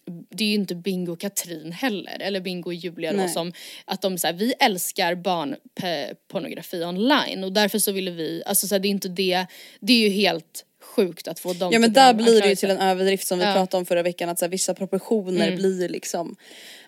det 0.07 0.45
är 0.45 0.49
ju 0.49 0.55
inte 0.55 0.75
Bingo 0.75 1.13
och 1.13 1.21
Katrin 1.21 1.73
heller, 1.73 2.17
eller 2.21 2.41
Bingo 2.41 2.67
och 2.67 2.75
Julia 2.75 3.13
då 3.13 3.29
som 3.29 3.53
att 3.85 4.03
de 4.03 4.19
säger 4.19 4.35
vi 4.35 4.55
älskar 4.61 5.15
barnpornografi 5.15 6.85
online 6.85 7.45
och 7.45 7.53
därför 7.53 7.79
så 7.79 7.93
ville 7.93 8.11
vi, 8.11 8.43
alltså 8.47 8.67
så 8.67 8.75
här, 8.75 8.81
det 8.81 8.89
är 8.89 8.91
inte 8.91 9.09
det, 9.09 9.47
det 9.81 9.93
är 9.93 9.99
ju 9.99 10.09
helt 10.09 10.65
sjukt 10.97 11.29
att 11.29 11.39
få 11.41 11.53
dem 11.53 11.73
Ja 11.73 11.79
men 11.79 11.93
där 11.93 12.15
blir 12.15 12.41
det 12.43 12.49
ju 12.49 12.57
till 12.57 12.71
en 12.71 12.79
överdrift 12.79 13.27
som 13.27 13.39
vi 13.39 13.45
Ja. 13.45 13.53
pratade 13.53 13.79
om 13.79 13.87
förra 13.87 14.03
veckan 14.03 14.29
att 14.29 14.39
så 14.39 14.45
här, 14.45 14.51
vissa 14.51 14.75
proportioner 14.75 15.47
Mm. 15.47 15.57
blir 15.59 15.89
liksom 15.89 16.37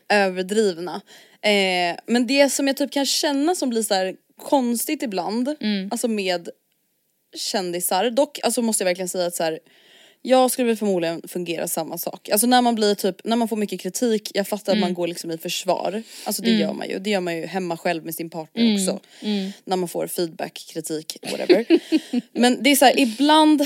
överdrivna. 0.08 1.00
Eh, 1.42 1.96
men 2.06 2.26
det 2.26 2.50
som 2.52 2.66
jag 2.66 2.76
typ 2.76 2.92
kan 2.92 3.06
känna 3.06 3.54
som 3.54 3.70
blir 3.70 3.82
så 3.82 3.94
här 3.94 4.16
konstigt 4.42 5.02
ibland, 5.02 5.54
Mm. 5.60 5.88
alltså 5.92 6.08
med 6.08 6.48
kändisar, 7.36 8.10
dock 8.10 8.38
alltså 8.42 8.62
måste 8.62 8.82
jag 8.82 8.86
verkligen 8.86 9.08
säga 9.08 9.26
att 9.26 9.34
så 9.34 9.42
här, 9.44 9.58
jag 10.28 10.50
skulle 10.50 10.66
väl 10.66 10.76
förmodligen 10.76 11.22
fungera 11.28 11.68
samma 11.68 11.98
sak. 11.98 12.28
Alltså 12.28 12.46
när 12.46 12.62
man 12.62 12.74
blir 12.74 12.94
typ, 12.94 13.24
när 13.24 13.36
man 13.36 13.48
får 13.48 13.56
mycket 13.56 13.80
kritik, 13.80 14.30
jag 14.34 14.48
fattar 14.48 14.72
att 14.72 14.78
man 14.78 14.94
går 14.94 15.06
liksom 15.06 15.30
i 15.30 15.38
försvar. 15.38 16.02
Alltså 16.24 16.42
det 16.42 16.48
Mm. 16.48 16.60
gör 16.60 16.72
man 16.72 16.88
ju, 16.88 16.98
det 16.98 17.10
gör 17.10 17.20
man 17.20 17.36
ju 17.36 17.46
hemma 17.46 17.76
själv 17.76 18.04
med 18.04 18.14
sin 18.14 18.30
partner 18.30 18.62
Mm. 18.62 18.74
också. 18.74 19.00
Mm. 19.20 19.50
När 19.64 19.76
man 19.76 19.88
får 19.88 20.06
feedback, 20.06 20.66
kritik, 20.72 21.16
whatever. 21.30 21.64
Men 22.32 22.62
det 22.62 22.70
är 22.70 22.76
så 22.76 22.84
här, 22.84 23.00
ibland, 23.00 23.62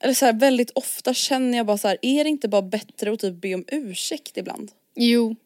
eller 0.00 0.14
så 0.14 0.24
här, 0.26 0.32
väldigt 0.32 0.70
ofta 0.70 1.14
känner 1.14 1.58
jag 1.58 1.66
bara 1.66 1.78
så 1.78 1.88
här, 1.88 1.98
är 2.02 2.24
det 2.24 2.30
inte 2.30 2.48
bara 2.48 2.62
bättre 2.62 3.12
att 3.12 3.20
typ 3.20 3.34
be 3.40 3.54
om 3.54 3.64
ursäkt 3.68 4.36
ibland? 4.36 4.70
Jo, 4.96 5.36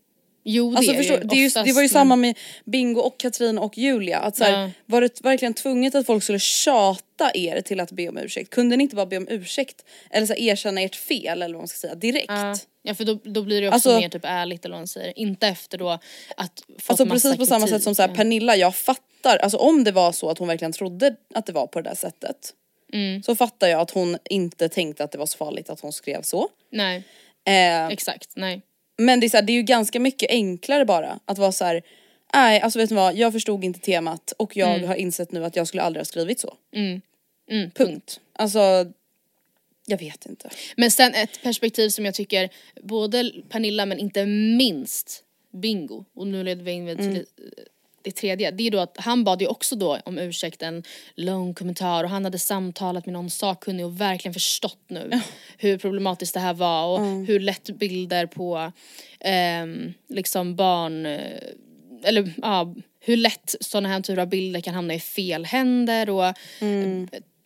jo 0.44 0.70
det 0.70 0.76
Alltså 0.76 0.92
är 0.92 0.96
förstår, 0.96 1.18
ju 1.18 1.24
det, 1.24 1.34
är 1.34 1.40
ju, 1.40 1.46
oftast, 1.46 1.66
det 1.66 1.72
var 1.72 1.82
ju 1.82 1.88
samma 1.88 2.16
med 2.16 2.38
Bingo 2.64 3.00
och 3.00 3.18
Katrin 3.18 3.58
och 3.58 3.78
Julia. 3.78 4.18
Att 4.18 4.36
så 4.36 4.44
här, 4.44 4.62
Ja. 4.62 4.70
Var 4.86 5.00
det 5.00 5.20
verkligen 5.24 5.54
tvunget 5.54 5.94
att 5.94 6.06
folk 6.06 6.22
skulle 6.22 6.38
tjata 6.38 7.30
er 7.34 7.60
till 7.60 7.80
att 7.80 7.92
be 7.92 8.08
om 8.08 8.18
ursäkt? 8.18 8.50
Kunde 8.50 8.76
ni 8.76 8.82
inte 8.82 8.96
bara 8.96 9.06
be 9.06 9.16
om 9.16 9.26
ursäkt? 9.30 9.84
Eller 10.10 10.26
så 10.26 10.32
här, 10.32 10.40
erkänna 10.40 10.80
ert 10.80 10.96
fel 10.96 11.42
eller 11.42 11.54
vad 11.54 11.60
man 11.60 11.68
ska 11.68 11.76
säga 11.78 11.94
direkt? 11.94 12.24
Ja, 12.28 12.56
ja 12.82 12.94
för 12.94 13.04
då, 13.04 13.18
då 13.24 13.42
blir 13.42 13.60
det 13.60 13.68
också 13.68 13.74
Alltså- 13.74 14.00
mer 14.00 14.08
typ 14.08 14.24
ärligt 14.24 14.64
eller 14.64 14.72
vad 14.74 14.80
man 14.80 14.88
säger. 14.88 15.18
Inte 15.18 15.48
efter 15.48 15.78
då 15.78 15.88
att 16.36 16.62
fått 16.78 16.90
Alltså 16.90 17.04
massa 17.04 17.28
precis 17.28 17.38
på 17.38 17.46
samma 17.46 17.66
kritik. 17.66 17.74
sätt 17.76 17.82
som 17.82 17.94
så 17.94 18.02
här, 18.02 18.08
Ja. 18.08 18.14
Pernilla, 18.14 18.56
jag 18.56 18.74
fattar, 18.74 19.36
alltså 19.36 19.58
om 19.58 19.84
det 19.84 19.92
var 19.92 20.12
så 20.12 20.30
att 20.30 20.38
hon 20.38 20.48
verkligen 20.48 20.72
trodde 20.72 21.16
att 21.34 21.46
det 21.46 21.52
var 21.52 21.66
på 21.66 21.80
det 21.80 21.88
där 21.90 21.96
sättet. 21.96 22.36
Mm. 22.92 23.22
Så 23.22 23.36
fattar 23.36 23.68
jag 23.68 23.80
att 23.80 23.90
hon 23.90 24.18
inte 24.30 24.68
tänkte 24.68 25.04
att 25.04 25.12
det 25.12 25.18
var 25.18 25.26
så 25.26 25.36
farligt 25.36 25.70
att 25.70 25.80
hon 25.80 25.92
skrev 25.92 26.22
så. 26.22 26.48
Nej, 26.70 27.02
Eh, 27.44 27.86
exakt, 27.86 28.30
nej. 28.36 28.62
Men 28.98 29.20
det 29.20 29.26
är, 29.26 29.28
så 29.28 29.36
här, 29.36 29.44
det 29.44 29.52
är 29.52 29.54
ju 29.54 29.62
ganska 29.62 30.00
mycket 30.00 30.30
enklare 30.30 30.84
bara 30.84 31.18
att 31.24 31.38
vara 31.38 31.52
så 31.52 31.64
här. 31.64 31.82
Nej 32.34 32.60
alltså 32.60 32.78
vet 32.78 32.90
ni 32.90 32.96
vad, 32.96 33.16
jag 33.16 33.32
förstod 33.32 33.64
inte 33.64 33.80
temat 33.80 34.32
och 34.36 34.56
jag 34.56 34.74
Mm. 34.74 34.88
har 34.88 34.94
insett 34.94 35.32
nu 35.32 35.44
att 35.44 35.56
jag 35.56 35.68
skulle 35.68 35.82
aldrig 35.82 36.00
ha 36.00 36.04
skrivit 36.04 36.40
så. 36.40 36.56
Mm, 36.74 37.70
Punkt. 37.70 38.20
Alltså, 38.32 38.86
jag 39.86 39.98
vet 39.98 40.26
inte. 40.26 40.50
Men 40.76 40.90
sen 40.90 41.14
ett 41.14 41.42
perspektiv 41.42 41.88
som 41.88 42.04
jag 42.04 42.14
tycker 42.14 42.48
både 42.82 43.32
Pernilla 43.48 43.86
men 43.86 43.98
inte 43.98 44.26
minst 44.56 45.24
Bingo, 45.52 46.04
och 46.14 46.26
nu 46.26 46.44
leder 46.44 46.64
vi 46.64 46.70
in 46.72 46.86
till 46.96 47.06
Mm. 47.06 47.24
Det, 48.02 48.10
tredje, 48.10 48.50
det 48.50 48.66
är 48.66 48.70
då 48.70 48.78
att 48.78 48.96
han 48.98 49.24
bad 49.24 49.40
ju 49.40 49.46
också 49.46 49.76
då 49.76 49.98
om 50.04 50.18
ursäkt, 50.18 50.62
en 50.62 50.82
lång 51.14 51.54
kommentar 51.54 52.04
och 52.04 52.10
han 52.10 52.24
hade 52.24 52.38
samtalat 52.38 53.06
med 53.06 53.12
någon 53.12 53.30
sakkunnig 53.30 53.86
och 53.86 54.00
verkligen 54.00 54.34
förstått 54.34 54.84
nu 54.88 55.20
hur 55.58 55.78
problematiskt 55.78 56.34
det 56.34 56.40
här 56.40 56.54
var 56.54 56.86
och 56.86 57.26
hur 57.26 57.40
lätt 57.40 57.70
bilder 57.70 58.26
på 58.26 58.72
ehm, 59.20 59.92
liksom 60.08 60.56
barn, 60.56 61.06
eh, 61.06 61.42
eller 62.04 62.32
ja, 62.42 62.74
hur 63.00 63.16
lätt 63.16 63.54
sådana 63.60 63.88
här 63.88 64.00
typer 64.00 64.22
av 64.22 64.28
bilder 64.28 64.60
kan 64.60 64.74
hamna 64.74 64.94
i 64.94 65.00
fel 65.00 65.44
händer 65.44 66.10
och 66.10 66.24
eh, 66.24 66.34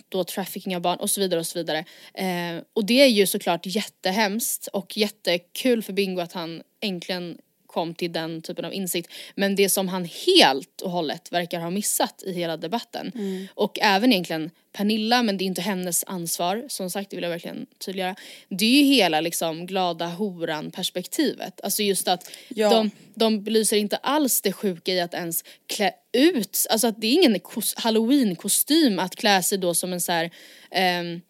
då 0.08 0.24
trafficking 0.24 0.76
av 0.76 0.82
barn 0.82 0.98
och 0.98 1.10
så 1.10 1.20
vidare 1.20 1.40
och 1.40 1.46
så 1.46 1.58
vidare. 1.58 1.84
Eh, 2.14 2.62
och 2.72 2.86
det 2.86 3.02
är 3.02 3.06
ju 3.06 3.26
såklart 3.26 3.66
jättehemskt 3.66 4.66
och 4.66 4.96
jättekul 4.96 5.82
för 5.82 5.92
Bingo 5.92 6.20
att 6.20 6.32
han 6.32 6.62
äntligen 6.80 7.38
kom 7.66 7.94
till 7.94 8.12
den 8.12 8.42
typen 8.42 8.64
av 8.64 8.74
insikt. 8.74 9.12
Men 9.34 9.54
det 9.56 9.68
som 9.68 9.88
han 9.88 10.04
helt 10.26 10.80
och 10.80 10.90
hållet 10.90 11.32
verkar 11.32 11.60
ha 11.60 11.70
missat 11.70 12.22
i 12.26 12.32
hela 12.32 12.56
debatten 12.56 13.12
och 13.54 13.78
även 13.82 14.12
egentligen 14.12 14.50
Pernilla, 14.72 15.22
men 15.22 15.36
det 15.38 15.44
är 15.44 15.46
inte 15.46 15.60
hennes 15.62 16.04
ansvar, 16.06 16.64
som 16.68 16.90
sagt 16.90 17.10
det 17.10 17.16
vill 17.16 17.22
jag 17.22 17.30
verkligen 17.30 17.66
tydliggöra. 17.78 18.16
Det 18.48 18.64
är 18.64 18.70
ju 18.70 18.84
hela 18.94 19.20
liksom 19.20 19.66
glada 19.66 20.06
horan 20.06 20.70
perspektivet. 20.70 21.60
Alltså 21.62 21.82
just 21.82 22.08
att 22.08 22.30
Ja. 22.48 22.70
de, 22.70 22.90
de 23.14 23.42
belyser 23.44 23.76
inte 23.76 23.96
alls 23.96 24.40
det 24.40 24.52
sjuka 24.52 24.92
i 24.92 25.00
att 25.00 25.14
ens 25.14 25.44
klä 25.66 25.92
ut, 26.12 26.66
alltså 26.70 26.86
att 26.86 27.00
det 27.00 27.06
är 27.06 27.12
ingen 27.12 27.40
kos- 27.40 27.74
halloween-kostym 27.76 28.98
att 28.98 29.16
klä 29.16 29.42
sig 29.42 29.58
då 29.58 29.74
som 29.74 29.92
en 29.92 30.00
så 30.00 30.12
här 30.12 30.30
ehm, 30.70 31.20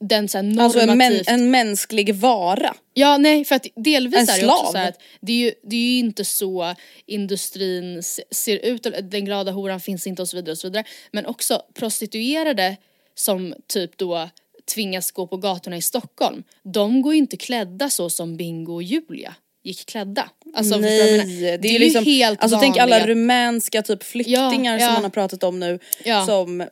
den 0.00 0.28
så 0.28 0.38
här 0.38 0.42
normativt... 0.42 0.62
Alltså 0.62 0.80
en, 0.92 0.98
män, 0.98 1.20
en 1.26 1.50
mänsklig 1.50 2.14
vara. 2.14 2.74
Ja 2.94 3.16
nej 3.18 3.44
för 3.44 3.54
att 3.54 3.66
delvis 3.76 4.28
En 4.28 4.34
är 4.34 4.40
det 4.40 4.48
också 4.48 4.72
så 4.72 4.78
att 4.78 5.00
det 5.20 5.32
är, 5.32 5.36
ju, 5.36 5.52
det 5.62 5.76
är 5.76 5.80
ju 5.80 5.98
inte 5.98 6.24
så 6.24 6.74
industrin 7.06 8.02
se- 8.02 8.24
ser 8.30 8.56
ut, 8.56 8.86
den 9.02 9.24
glada 9.24 9.52
horan 9.52 9.80
finns 9.80 10.06
inte 10.06 10.22
och 10.22 10.28
så 10.28 10.36
vidare 10.36 10.52
och 10.52 10.58
så 10.58 10.66
vidare. 10.68 10.84
Men 11.12 11.26
också 11.26 11.62
prostituerade 11.74 12.76
som 13.14 13.54
typ 13.66 13.98
då 13.98 14.28
tvingas 14.74 15.10
gå 15.10 15.26
på 15.26 15.36
gatorna 15.36 15.76
i 15.76 15.82
Stockholm, 15.82 16.42
de 16.62 17.02
går 17.02 17.12
ju 17.14 17.18
inte 17.18 17.36
klädda 17.36 17.90
så 17.90 18.10
som 18.10 18.36
Bingo 18.36 18.72
och 18.74 18.82
Julia 18.82 19.34
gick 19.64 19.86
klädda. 19.86 20.30
Alltså, 20.54 20.76
Nej, 20.76 21.18
menar? 21.18 21.58
det 21.58 21.68
är 21.68 21.72
ju 21.72 21.78
liksom, 21.78 22.04
helt 22.04 22.42
alltså 22.42 22.58
tänk 22.60 22.76
alla 22.76 22.98
vanliga- 22.98 23.06
rumänska 23.06 23.82
typ 23.82 24.02
flyktingar 24.02 24.72
Ja, 24.72 24.78
som 24.78 24.86
ja. 24.86 24.92
man 24.92 25.02
har 25.02 25.10
pratat 25.10 25.42
om 25.44 25.60
nu 25.60 25.78
Ja. 26.04 26.26
som 26.26 26.64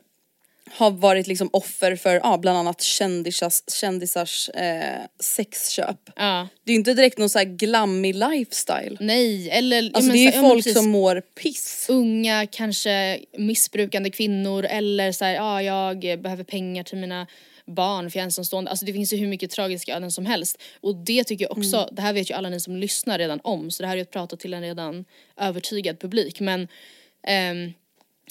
har 0.76 0.90
varit 0.90 1.26
liksom 1.26 1.50
offer 1.52 1.96
för 1.96 2.14
ja, 2.14 2.38
bland 2.38 2.58
annat 2.58 2.82
kändisars, 2.82 3.62
kändisars 3.80 4.48
eh, 4.48 5.00
sexköp. 5.20 6.10
Ja. 6.16 6.48
Det 6.64 6.70
är 6.70 6.72
ju 6.72 6.78
inte 6.78 6.94
direkt 6.94 7.18
någon 7.18 7.30
så 7.30 7.38
här 7.38 7.46
glammig 7.46 8.14
lifestyle. 8.14 8.96
Nej 9.00 9.50
eller... 9.50 9.90
Alltså 9.94 10.12
det 10.12 10.18
är 10.18 10.32
ju 10.32 10.40
folk 10.40 10.72
som 10.72 10.90
mår 10.90 11.20
piss. 11.20 11.86
unga, 11.88 12.46
kanske 12.46 13.20
missbrukande 13.38 14.10
kvinnor 14.10 14.64
eller 14.64 15.12
så 15.12 15.24
här, 15.24 15.34
ja 15.34 15.62
jag 15.62 16.20
behöver 16.22 16.44
pengar 16.44 16.82
till 16.82 16.98
mina 16.98 17.26
barn 17.66 18.10
för 18.10 18.18
jag 18.18 18.22
är 18.22 18.26
ensamstående. 18.26 18.70
Alltså 18.70 18.86
det 18.86 18.92
finns 18.92 19.12
ju 19.12 19.16
hur 19.16 19.26
mycket 19.26 19.50
tragiska 19.50 19.96
öden 19.96 20.10
som 20.10 20.26
helst. 20.26 20.62
Och 20.80 20.96
det 20.96 21.24
tycker 21.24 21.44
jag 21.44 21.58
också, 21.58 21.88
det 21.92 22.02
här 22.02 22.12
vet 22.12 22.30
ju 22.30 22.34
alla 22.34 22.48
ni 22.48 22.60
som 22.60 22.76
lyssnar 22.76 23.18
redan 23.18 23.40
om 23.42 23.70
så 23.70 23.82
det 23.82 23.86
här 23.86 23.94
är 23.94 23.96
ju 23.98 24.02
att 24.02 24.10
prata 24.10 24.36
till 24.36 24.54
en 24.54 24.62
redan 24.62 25.04
övertygad 25.36 26.00
publik 26.00 26.40
men 26.40 26.68
ehm, 27.26 27.72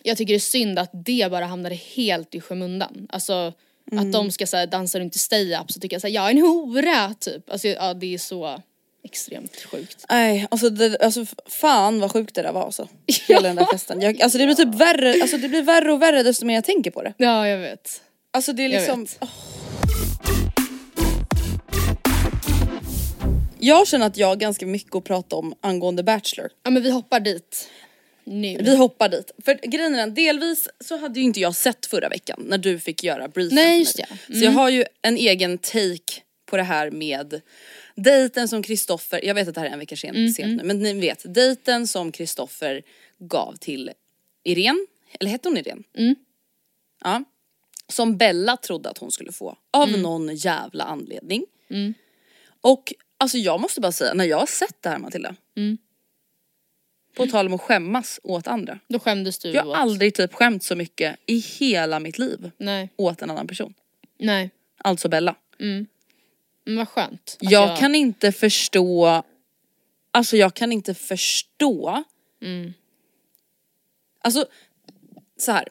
jag 0.03 0.17
tycker 0.17 0.33
det 0.33 0.37
är 0.37 0.39
synd 0.39 0.79
att 0.79 0.91
det 0.93 1.31
bara 1.31 1.45
hamnade 1.45 1.75
helt 1.75 2.35
i 2.35 2.41
skymundan. 2.41 3.07
Alltså 3.09 3.53
att 3.91 4.11
de 4.11 4.31
ska 4.31 4.47
så 4.47 4.57
här, 4.57 4.67
dansa 4.67 4.99
runt 4.99 5.15
i 5.15 5.19
stay-up 5.19 5.71
så 5.71 5.79
tycker 5.79 5.95
jag 5.95 6.01
såhär, 6.01 6.13
jag 6.13 6.25
är 6.25 6.31
en 6.31 6.41
hora 6.41 7.13
typ. 7.19 7.49
Alltså 7.49 7.67
ja 7.67 7.93
det 7.93 8.13
är 8.13 8.17
så 8.17 8.61
extremt 9.03 9.55
sjukt. 9.71 10.05
Nej, 10.09 10.47
alltså, 10.51 10.69
det, 10.69 10.97
alltså 11.01 11.25
fan 11.45 11.99
vad 11.99 12.11
sjukt 12.11 12.35
det 12.35 12.41
där 12.41 12.51
var 12.51 12.63
alltså. 12.63 12.87
Hela 13.27 13.41
den 13.41 13.55
där 13.55 13.65
festen. 13.71 14.01
Jag, 14.01 14.21
alltså 14.21 14.37
det 14.37 14.45
blir 14.45 14.55
typ 14.55 14.75
värre, 14.75 15.21
alltså 15.21 15.37
det 15.37 15.49
blir 15.49 15.61
värre 15.61 15.91
och 15.93 16.01
värre 16.01 16.23
desto 16.23 16.45
mer 16.45 16.55
jag 16.55 16.63
tänker 16.63 16.91
på 16.91 17.03
det. 17.03 17.13
Ja 17.17 17.47
jag 17.47 17.57
vet. 17.57 18.01
Alltså 18.31 18.53
det 18.53 18.63
är 18.63 18.69
Jag 18.69 18.79
liksom... 18.79 19.03
vet. 19.03 19.17
åh. 19.21 19.29
Jag 23.59 23.87
känner 23.87 24.07
att 24.07 24.17
jag 24.17 24.27
har 24.27 24.35
ganska 24.35 24.65
mycket 24.65 24.95
att 24.95 25.03
prata 25.03 25.35
om 25.35 25.53
angående 25.61 26.03
Bachelor. 26.03 26.49
Ja 26.63 26.71
men 26.71 26.83
vi 26.83 26.89
hoppar 26.91 27.19
dit. 27.19 27.69
Nu. 28.25 28.57
Vi 28.61 28.75
hoppar 28.75 29.09
dit. 29.09 29.31
För 29.45 29.53
grejen 29.53 29.93
är 29.95 29.99
den, 29.99 30.13
delvis 30.13 30.69
så 30.79 30.97
hade 30.97 31.19
ju 31.19 31.25
inte 31.25 31.39
jag 31.39 31.55
sett 31.55 31.85
förra 31.85 32.09
veckan 32.09 32.43
när 32.47 32.57
du 32.57 32.79
fick 32.79 33.03
göra 33.03 33.27
briefen 33.27 33.55
Nej, 33.55 33.79
just 33.79 33.97
mig. 33.97 34.07
det. 34.27 34.35
Så 34.39 34.45
jag 34.45 34.51
har 34.51 34.69
ju 34.69 34.85
en 35.01 35.17
egen 35.17 35.57
take 35.57 36.21
på 36.45 36.57
det 36.57 36.63
här 36.63 36.91
med 36.91 37.41
dejten 37.95 38.47
som 38.47 38.63
Kristoffer, 38.63 39.25
jag 39.25 39.35
vet 39.35 39.47
att 39.47 39.55
det 39.55 39.61
här 39.61 39.67
är 39.67 39.71
en 39.71 39.79
vecka 39.79 39.95
Mm, 40.03 40.15
sent, 40.15 40.35
sent 40.35 40.57
nu, 40.61 40.63
men 40.67 40.79
ni 40.79 40.93
vet 40.93 41.33
dejten 41.33 41.87
som 41.87 42.11
Kristoffer 42.11 42.81
gav 43.19 43.55
till 43.55 43.91
Irene, 44.43 44.79
eller 45.19 45.31
hette 45.31 45.49
hon 45.49 45.57
Irene? 45.57 45.83
Mm. 45.97 46.15
Ja. 47.03 47.23
Som 47.87 48.17
Bella 48.17 48.57
trodde 48.57 48.89
att 48.89 48.97
hon 48.97 49.11
skulle 49.11 49.31
få 49.31 49.57
av 49.71 49.87
Mm. 49.89 50.01
någon 50.01 50.35
jävla 50.35 50.83
anledning. 50.83 51.45
Och 52.61 52.93
alltså 53.17 53.37
jag 53.37 53.61
måste 53.61 53.81
bara 53.81 53.91
säga, 53.91 54.13
när 54.13 54.25
jag 54.25 54.37
har 54.37 54.45
sett 54.45 54.81
det 54.81 54.89
här 54.89 54.97
Matilda, 54.97 55.35
Mm. 55.57 55.77
På 57.15 57.25
tal 57.27 57.47
om 57.47 57.53
att 57.53 57.61
skämmas 57.61 58.19
åt 58.23 58.47
andra. 58.47 58.79
Då 58.87 58.99
skämdes 58.99 59.39
du 59.39 59.49
Jag 59.51 59.67
åt. 59.67 59.75
har 59.75 59.81
aldrig 59.81 60.13
typ 60.13 60.33
skämt 60.33 60.63
så 60.63 60.75
mycket 60.75 61.15
i 61.25 61.37
hela 61.37 61.99
mitt 61.99 62.17
liv 62.17 62.51
Nej. 62.57 62.89
åt 62.95 63.21
en 63.21 63.31
annan 63.31 63.47
person. 63.47 63.73
Nej. 64.19 64.49
Alltså 64.77 65.09
Bella. 65.09 65.35
Men 66.65 66.75
vad 66.77 66.87
skönt. 66.89 67.37
att 67.41 67.51
Jag 67.51 67.77
kan 67.77 67.95
inte 67.95 68.31
förstå, 68.31 69.23
alltså 70.11 70.37
jag 70.37 70.53
kan 70.53 70.71
inte 70.71 70.93
förstå. 70.93 72.03
Mm. 72.41 72.73
Alltså 74.21 74.45
så 75.37 75.51
här. 75.51 75.67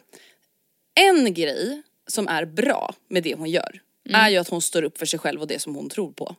En 0.94 1.34
grej 1.34 1.82
som 2.06 2.28
är 2.28 2.44
bra 2.44 2.94
med 3.08 3.22
det 3.22 3.34
hon 3.34 3.50
gör 3.50 3.80
är 4.04 4.28
ju 4.30 4.36
att 4.36 4.48
hon 4.48 4.62
står 4.62 4.82
upp 4.82 4.98
för 4.98 5.06
sig 5.06 5.18
själv 5.18 5.40
och 5.40 5.46
det 5.46 5.58
som 5.58 5.74
hon 5.74 5.88
tror 5.88 6.12
på. 6.12 6.36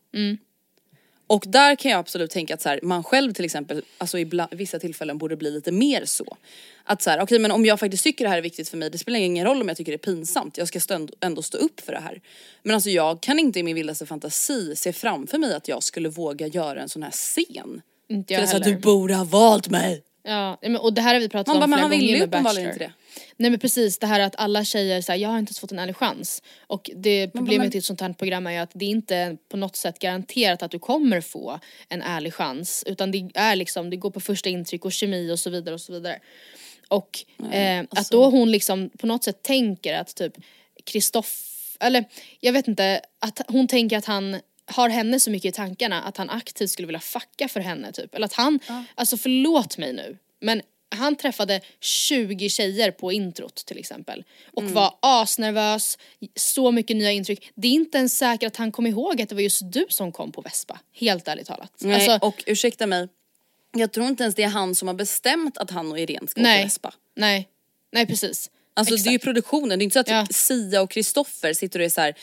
Och 1.27 1.43
där 1.47 1.75
kan 1.75 1.91
jag 1.91 1.99
absolut 1.99 2.31
tänka 2.31 2.53
att 2.53 2.61
så 2.61 2.69
här, 2.69 2.79
man 2.83 3.03
själv 3.03 3.33
till 3.33 3.45
exempel, 3.45 3.81
alltså 3.97 4.19
i 4.19 4.29
vissa 4.51 4.79
tillfällen 4.79 5.17
borde 5.17 5.35
bli 5.35 5.51
lite 5.51 5.71
mer 5.71 6.05
så. 6.05 6.37
Att 6.83 7.01
så 7.01 7.09
här, 7.09 7.21
okej 7.21 7.39
men 7.39 7.51
om 7.51 7.65
jag 7.65 7.79
faktiskt 7.79 8.03
tycker 8.03 8.25
det 8.25 8.29
här 8.29 8.37
är 8.37 8.41
viktigt 8.41 8.69
för 8.69 8.77
mig, 8.77 8.89
det 8.89 8.97
spelar 8.97 9.19
ingen 9.19 9.45
roll 9.45 9.61
om 9.61 9.67
jag 9.67 9.77
tycker 9.77 9.91
det 9.91 9.95
är 9.95 10.13
pinsamt, 10.13 10.57
jag 10.57 10.67
ska 10.67 10.79
stå, 10.79 11.07
ändå 11.19 11.41
stå 11.41 11.57
upp 11.57 11.81
för 11.81 11.91
det 11.91 11.99
här. 11.99 12.21
Men 12.63 12.75
alltså 12.75 12.89
jag 12.89 13.21
kan 13.21 13.39
inte 13.39 13.59
i 13.59 13.63
min 13.63 13.75
vildaste 13.75 14.05
fantasi 14.05 14.75
se 14.75 14.93
framför 14.93 15.37
mig 15.37 15.53
att 15.53 15.67
jag 15.67 15.83
skulle 15.83 16.09
våga 16.09 16.47
göra 16.47 16.81
en 16.81 16.89
sån 16.89 17.03
här 17.03 17.11
scen. 17.11 17.81
Inte 18.09 18.33
För 18.33 18.41
jag 18.41 18.49
så 18.49 18.57
här, 18.57 18.63
heller. 18.63 18.75
du 18.75 18.81
borde 18.81 19.15
ha 19.15 19.23
valt 19.23 19.69
mig. 19.69 20.03
Ja, 20.25 20.57
men, 20.61 20.75
och 20.77 20.93
det 20.93 21.01
här 21.01 21.13
har 21.13 21.21
vi 21.21 21.29
pratat 21.29 21.47
Man 21.55 21.63
om 21.63 21.69
bara, 21.71 21.77
flera 21.77 21.81
han 21.81 21.91
ville 21.91 22.01
gånger 22.03 22.13
ju 22.13 22.19
med 22.19 22.27
uppenbarligen 22.27 22.69
Bachelor. 22.69 22.83
inte 22.89 22.99
det. 23.15 23.33
Nej 23.37 23.51
men 23.51 23.59
precis 23.59 23.99
det 23.99 24.07
här 24.07 24.19
att 24.19 24.35
alla 24.35 24.65
tjejer 24.65 25.01
säger 25.01 25.23
jag 25.23 25.29
har 25.29 25.39
inte 25.39 25.49
ens 25.49 25.59
fått 25.59 25.71
en 25.71 25.79
ärlig 25.79 25.95
chans. 25.95 26.43
Och 26.67 26.89
det 26.95 27.27
problemet 27.27 27.67
men- 27.67 27.75
i 27.75 27.77
ett 27.77 27.85
sånt 27.85 28.01
här 28.01 28.13
program 28.13 28.47
är 28.47 28.51
ju 28.51 28.57
att 28.57 28.71
det 28.73 28.85
inte 28.85 29.15
är 29.15 29.37
på 29.49 29.57
något 29.57 29.75
sätt 29.75 29.99
garanterat 29.99 30.63
att 30.63 30.71
du 30.71 30.79
kommer 30.79 31.21
få 31.21 31.59
en 31.89 32.01
ärlig 32.01 32.33
chans. 32.33 32.83
Utan 32.87 33.11
det 33.11 33.29
är 33.35 33.55
liksom, 33.55 33.89
det 33.89 33.97
går 33.97 34.11
på 34.11 34.19
första 34.19 34.49
intryck 34.49 34.85
och 34.85 34.91
kemi 34.91 35.31
och 35.31 35.39
så 35.39 35.49
vidare 35.49 35.75
och 35.75 35.81
så 35.81 35.93
vidare. 35.93 36.19
Och 36.87 37.25
eh, 37.51 37.79
att 37.79 37.97
alltså- 37.97 38.17
då 38.17 38.29
hon 38.29 38.51
liksom 38.51 38.89
på 38.99 39.07
något 39.07 39.23
sätt 39.23 39.43
tänker 39.43 39.93
att 39.93 40.15
typ 40.15 40.33
Kristoff, 40.83 41.49
eller 41.79 42.05
jag 42.39 42.53
vet 42.53 42.67
inte, 42.67 43.01
att 43.19 43.41
hon 43.47 43.67
tänker 43.67 43.97
att 43.97 44.05
han 44.05 44.39
har 44.65 44.89
henne 44.89 45.19
så 45.19 45.31
mycket 45.31 45.49
i 45.49 45.51
tankarna 45.55 46.01
att 46.01 46.17
han 46.17 46.29
aktivt 46.29 46.69
skulle 46.71 46.85
vilja 46.85 46.99
fucka 46.99 47.47
för 47.47 47.59
henne 47.59 47.91
typ. 47.91 48.15
Eller 48.15 48.25
att 48.25 48.33
han, 48.33 48.59
alltså 48.95 49.17
förlåt 49.17 49.77
mig 49.77 49.93
nu, 49.93 50.17
men 50.41 50.61
han 50.95 51.15
träffade 51.15 51.61
20 51.79 52.49
tjejer 52.49 52.91
på 52.91 53.11
introt 53.11 53.55
till 53.55 53.77
exempel. 53.77 54.23
Och 54.53 54.61
Mm. 54.61 54.73
var 54.73 54.95
asnervös, 54.99 55.97
så 56.35 56.71
mycket 56.71 56.97
nya 56.97 57.11
intryck. 57.11 57.51
Det 57.55 57.67
är 57.67 57.71
inte 57.71 57.97
ens 57.97 58.17
säkert 58.17 58.47
att 58.47 58.57
han 58.57 58.71
kom 58.71 58.87
ihåg 58.87 59.21
att 59.21 59.29
det 59.29 59.35
var 59.35 59.41
just 59.41 59.61
du 59.65 59.85
som 59.89 60.11
kom 60.11 60.31
på 60.31 60.41
Vespa. 60.41 60.79
Helt 60.93 61.27
ärligt 61.27 61.47
talat. 61.47 61.71
Nej, 61.79 61.93
Alltså, 62.09 62.27
och 62.27 62.43
ursäkta 62.47 62.87
mig, 62.87 63.07
jag 63.75 63.91
tror 63.91 64.07
inte 64.07 64.23
ens 64.23 64.35
det 64.35 64.43
är 64.43 64.47
han 64.47 64.75
som 64.75 64.87
har 64.87 64.95
bestämt 64.95 65.57
att 65.57 65.71
han 65.71 65.91
och 65.91 65.99
Irene 65.99 66.27
ska 66.27 66.41
nej, 66.41 66.63
Vespa. 66.63 66.93
nej, 67.15 67.47
nej 67.91 68.05
precis. 68.07 68.49
Alltså 68.75 68.95
det 68.95 69.01
är 69.01 69.11
ju 69.11 69.15
Exakt. 69.15 69.23
produktionen, 69.23 69.79
det 69.79 69.83
är 69.83 69.83
inte 69.83 69.93
så 69.93 69.99
att 69.99 70.07
Ja. 70.09 70.25
Sia 70.31 70.81
och 70.81 70.91
Kristoffer 70.91 71.53
sitter 71.53 71.79
och 71.79 71.85
är 71.85 71.89
så 71.89 72.01
här. 72.01 72.13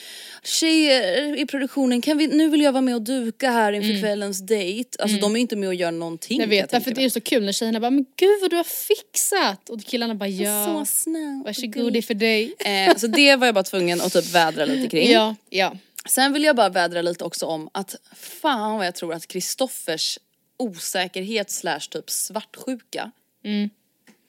tjejer 0.42 1.36
i 1.38 1.46
produktionen, 1.46 2.00
kan 2.00 2.18
vi, 2.18 2.26
nu 2.26 2.48
vill 2.48 2.60
jag 2.60 2.72
vara 2.72 2.80
med 2.82 2.94
och 2.94 3.02
duka 3.02 3.50
här 3.50 3.72
inför 3.72 4.00
kvällens 4.00 4.38
dejt. 4.38 5.02
Alltså 5.02 5.16
de 5.18 5.36
är 5.36 5.40
inte 5.40 5.56
med 5.56 5.68
och 5.68 5.74
gör 5.74 5.90
någonting. 5.92 6.36
Mm. 6.40 6.50
Jag 6.50 6.62
vet, 6.62 6.70
därför 6.70 6.84
tänka 6.84 7.00
det 7.00 7.04
är 7.06 7.10
så 7.10 7.20
kul 7.20 7.44
när 7.44 7.52
tjejerna 7.52 7.80
bara 7.80 7.90
men 7.90 8.06
gud 8.16 8.40
vad 8.40 8.50
du 8.50 8.56
har 8.56 8.64
fixat 8.64 9.68
och 9.70 9.84
killarna 9.84 10.14
bara 10.14 10.28
ja, 10.28 10.66
Så 10.66 10.84
snällt. 10.92 11.44
varsågod 11.44 11.92
det 11.92 11.98
är 11.98 12.02
för 12.02 12.14
dig. 12.14 12.54
Eh, 12.58 12.96
så 12.96 13.06
det 13.06 13.36
var 13.36 13.46
jag 13.46 13.54
bara 13.54 13.64
tvungen 13.64 14.00
att 14.00 14.12
typ 14.12 14.34
vädra 14.34 14.64
lite 14.64 14.88
kring. 14.88 15.10
Ja, 15.10 15.34
ja. 15.50 15.76
Sen 16.08 16.32
vill 16.32 16.44
jag 16.44 16.56
bara 16.56 16.68
vädra 16.68 17.02
lite 17.02 17.24
också 17.24 17.46
om 17.46 17.68
att 17.72 17.96
fan 18.16 18.76
vad 18.78 18.86
jag 18.86 18.94
tror 18.94 19.14
att 19.14 19.26
Kristoffers 19.26 20.18
osäkerhet 20.56 21.50
slash 21.50 21.80
typ 21.90 22.10
svartsjuka 22.10 23.10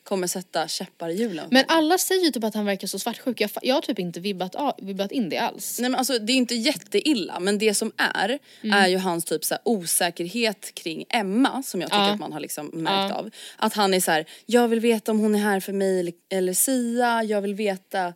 kommer 0.03 0.27
sätta 0.27 0.67
käppar 0.67 1.09
i 1.09 1.13
hjulen. 1.15 1.47
Men 1.51 1.65
alla 1.67 1.97
säger 1.97 2.25
ju 2.25 2.31
typ 2.31 2.43
att 2.43 2.53
han 2.55 2.65
verkar 2.65 2.87
så 2.87 2.99
svartsjuk. 2.99 3.41
Jag, 3.41 3.49
jag 3.61 3.75
har 3.75 3.81
typ 3.81 3.99
inte 3.99 4.19
vibbat, 4.19 4.55
a- 4.55 4.75
vibbat 4.81 5.11
in 5.11 5.29
det 5.29 5.37
alls. 5.37 5.79
Nej 5.79 5.89
men 5.89 5.97
alltså 5.99 6.19
det 6.19 6.33
är 6.33 6.35
inte 6.37 6.55
jätteilla 6.55 7.39
men 7.39 7.57
det 7.57 7.73
som 7.73 7.91
är 7.97 8.39
Mm. 8.63 8.77
är 8.77 8.87
ju 8.87 8.97
hans 8.97 9.25
typ 9.25 9.45
så 9.45 9.55
osäkerhet 9.65 10.73
kring 10.75 11.05
Emma 11.09 11.63
som 11.63 11.81
jag 11.81 11.89
tycker 11.89 12.03
Ja. 12.03 12.11
att 12.13 12.19
man 12.19 12.33
har 12.33 12.39
liksom 12.39 12.67
märkt 12.67 13.13
av. 13.15 13.29
Att 13.57 13.73
han 13.73 13.93
är 13.93 13.99
så 13.99 14.11
här: 14.11 14.25
jag 14.45 14.67
vill 14.67 14.79
veta 14.79 15.11
om 15.11 15.19
hon 15.19 15.35
är 15.35 15.39
här 15.39 15.59
för 15.59 15.73
mig 15.73 16.13
eller, 16.29 16.53
Sia, 16.53 17.23
jag 17.23 17.41
vill 17.41 17.53
veta 17.55 18.13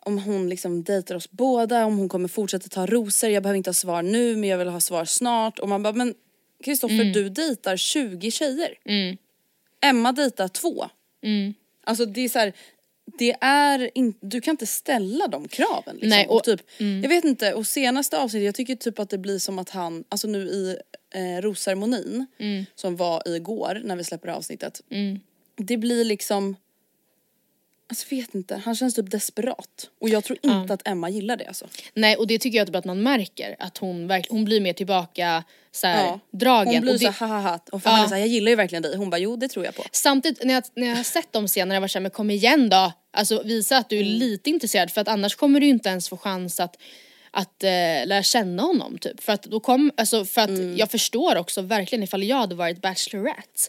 om 0.00 0.18
hon 0.18 0.48
liksom 0.48 0.84
dejtar 0.84 1.14
oss 1.14 1.30
båda, 1.30 1.84
om 1.84 1.98
hon 1.98 2.08
kommer 2.08 2.28
fortsätta 2.28 2.68
ta 2.68 2.86
rosor, 2.86 3.30
jag 3.30 3.42
behöver 3.42 3.56
inte 3.56 3.70
ha 3.70 3.74
svar 3.74 4.02
nu 4.02 4.36
men 4.36 4.48
jag 4.48 4.58
vill 4.58 4.68
ha 4.68 4.80
svar 4.80 5.04
snart 5.04 5.58
och 5.58 5.68
man 5.68 5.82
bara 5.82 5.92
men 5.92 6.14
Kristoffer 6.64 6.94
Mm. 6.94 7.12
du 7.12 7.28
dejtar 7.28 7.76
20 7.76 8.30
tjejer. 8.30 8.74
Emma 9.82 10.12
dejtar 10.12 10.48
två. 10.48 10.86
Mm. 11.22 11.54
Alltså 11.84 12.06
det 12.06 12.20
är 12.20 12.28
så 12.28 12.38
här, 12.38 12.52
det 13.18 13.36
är 13.40 13.90
inte, 13.94 14.18
du 14.26 14.40
kan 14.40 14.52
inte 14.52 14.66
ställa 14.66 15.26
de 15.28 15.48
kraven 15.48 15.94
liksom. 15.94 16.08
Nej, 16.08 16.26
och, 16.26 16.34
och- 16.36 16.44
typ, 16.44 16.60
jag 16.78 17.08
vet 17.08 17.24
inte, 17.24 17.54
och 17.54 17.66
senaste 17.66 18.18
avsnittet, 18.18 18.44
jag 18.46 18.54
tycker 18.54 18.74
typ 18.76 18.98
att 18.98 19.10
det 19.10 19.18
blir 19.18 19.38
som 19.38 19.58
att 19.58 19.70
han, 19.70 20.04
alltså 20.08 20.28
nu 20.28 20.38
i 20.48 20.76
eh, 21.14 21.42
rosceremonin 21.42 22.26
Mm. 22.38 22.64
som 22.74 22.96
var 22.96 23.22
igår 23.36 23.80
när 23.84 23.96
vi 23.96 24.04
släpper 24.04 24.28
avsnittet. 24.28 24.80
Det 25.56 25.76
blir 25.76 26.04
liksom, 26.04 26.56
alltså 27.88 28.06
vet 28.10 28.34
inte, 28.34 28.56
han 28.64 28.74
känns 28.76 28.94
typ 28.94 29.10
desperat. 29.10 29.90
Och 30.00 30.08
jag 30.08 30.24
tror 30.24 30.38
inte 30.42 30.74
att 30.74 30.88
Emma 30.88 31.08
gillar 31.10 31.36
det 31.36 31.46
alltså. 31.46 31.66
Nej 31.94 32.16
och 32.16 32.26
det 32.26 32.38
tycker 32.38 32.58
jag 32.58 32.66
typ 32.66 32.76
att 32.76 32.84
man 32.84 33.02
märker 33.02 33.56
att 33.58 33.78
hon, 33.78 34.06
verk- 34.10 34.26
hon 34.30 34.44
blir 34.44 34.60
mer 34.60 34.72
tillbaka 34.72 35.44
så 35.72 35.86
här, 35.86 36.04
Ja. 36.04 36.20
dragen. 36.30 36.72
Hon 36.74 36.80
blir 36.82 36.92
och 36.92 36.98
det, 36.98 37.12
så 37.12 37.24
här, 37.24 37.28
haha, 37.40 37.60
och 37.72 37.82
för 37.82 37.90
Ja. 37.90 37.94
han 37.96 38.04
är 38.04 38.08
så 38.08 38.14
här, 38.14 38.20
jag 38.20 38.28
gillar 38.28 38.50
ju 38.50 38.56
verkligen 38.56 38.82
dig. 38.82 38.96
Hon 38.96 39.10
bara, 39.10 39.18
jo 39.18 39.36
det 39.36 39.48
tror 39.48 39.64
jag 39.64 39.74
på. 39.74 39.84
Samtidigt 39.92 40.44
när 40.44 40.54
jag, 40.54 40.64
när 40.74 40.86
jag 40.86 40.96
har 40.96 41.04
sett 41.04 41.32
de 41.32 41.46
scenerna 41.48 41.74
jag 41.74 41.80
var 41.80 41.88
såhär, 41.88 42.02
men 42.02 42.10
kom 42.10 42.30
igen 42.30 42.68
då. 42.68 42.92
Alltså 43.12 43.42
visa 43.42 43.76
att 43.76 43.88
du 43.88 43.96
är 43.96 44.02
Mm. 44.02 44.14
lite 44.14 44.50
intresserad 44.50 44.90
för 44.90 45.00
att 45.00 45.08
annars 45.08 45.34
kommer 45.34 45.60
du 45.60 45.66
inte 45.66 45.88
ens 45.88 46.08
få 46.08 46.16
chans 46.16 46.60
att 46.60 46.76
att 47.30 47.62
eh, 47.62 47.68
lära 48.06 48.22
känna 48.22 48.62
honom 48.62 48.98
typ. 48.98 49.20
För 49.22 49.32
att 49.32 49.42
då 49.42 49.60
kom, 49.60 49.90
alltså 49.96 50.24
för 50.24 50.40
att 50.40 50.48
Mm. 50.48 50.76
jag 50.76 50.90
förstår 50.90 51.36
också 51.36 51.62
verkligen 51.62 52.02
ifall 52.02 52.22
jag 52.24 52.36
hade 52.36 52.54
varit 52.54 52.82
bachelorette 52.82 53.60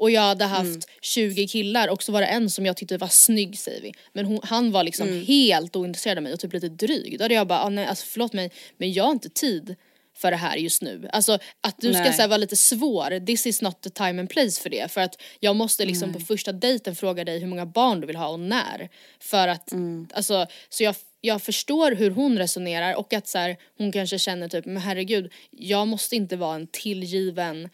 och 0.00 0.10
jag 0.10 0.20
hade 0.20 0.44
haft 0.44 0.64
Mm. 0.66 0.80
20 1.02 1.48
killar 1.48 1.88
och 1.88 2.02
så 2.02 2.12
var 2.12 2.20
det 2.20 2.26
en 2.26 2.50
som 2.50 2.66
jag 2.66 2.76
tyckte 2.76 2.96
var 2.98 3.08
snygg 3.08 3.58
säger 3.58 3.82
vi. 3.82 3.92
Men 4.12 4.24
hon, 4.24 4.40
han 4.42 4.70
var 4.72 4.84
liksom 4.84 5.08
Mm. 5.08 5.26
helt 5.26 5.76
ointresserad 5.76 6.16
av 6.18 6.22
mig 6.22 6.32
och 6.32 6.40
typ 6.40 6.52
lite 6.52 6.68
dryg. 6.68 7.18
Då 7.18 7.24
hade 7.24 7.34
jag 7.34 7.46
bara, 7.46 7.60
ah, 7.62 7.68
nej 7.68 7.86
alltså 7.86 8.06
förlåt 8.08 8.32
mig 8.32 8.50
men 8.78 8.92
jag 8.92 9.04
har 9.04 9.12
inte 9.12 9.28
tid 9.28 9.74
för 10.16 10.30
det 10.30 10.36
här 10.36 10.56
just 10.56 10.82
nu. 10.82 11.08
Alltså 11.12 11.38
att 11.60 11.74
du 11.78 11.92
ska 11.92 12.02
Nej. 12.02 12.12
så 12.12 12.20
här, 12.22 12.28
vara 12.28 12.36
lite 12.38 12.56
svår, 12.56 13.26
this 13.26 13.46
is 13.46 13.62
not 13.62 13.82
the 13.82 13.90
time 13.90 14.20
and 14.20 14.30
place 14.30 14.60
för 14.62 14.70
det. 14.70 14.92
För 14.92 15.00
att 15.00 15.22
jag 15.40 15.56
måste 15.56 15.84
liksom 15.84 16.12
på 16.12 16.20
första 16.20 16.52
dejten 16.52 16.96
fråga 16.96 17.24
dig 17.24 17.38
hur 17.38 17.46
många 17.46 17.66
barn 17.66 18.00
du 18.00 18.06
vill 18.06 18.16
ha 18.16 18.28
och 18.28 18.40
när. 18.40 18.88
För 19.20 19.48
att, 19.48 19.72
alltså, 20.14 20.46
så 20.68 20.82
jag, 20.82 20.94
jag 21.20 21.42
förstår 21.42 21.92
hur 21.92 22.10
hon 22.10 22.38
resonerar 22.38 22.94
och 22.94 23.12
att 23.12 23.28
så 23.28 23.38
här, 23.38 23.56
hon 23.78 23.92
kanske 23.92 24.18
känner 24.18 24.48
typ, 24.48 24.64
men 24.66 24.76
herregud, 24.76 25.32
jag 25.50 25.88
måste 25.88 26.16
inte 26.16 26.36
vara 26.36 26.54
en 26.54 26.66
tillgiven, 26.66 27.68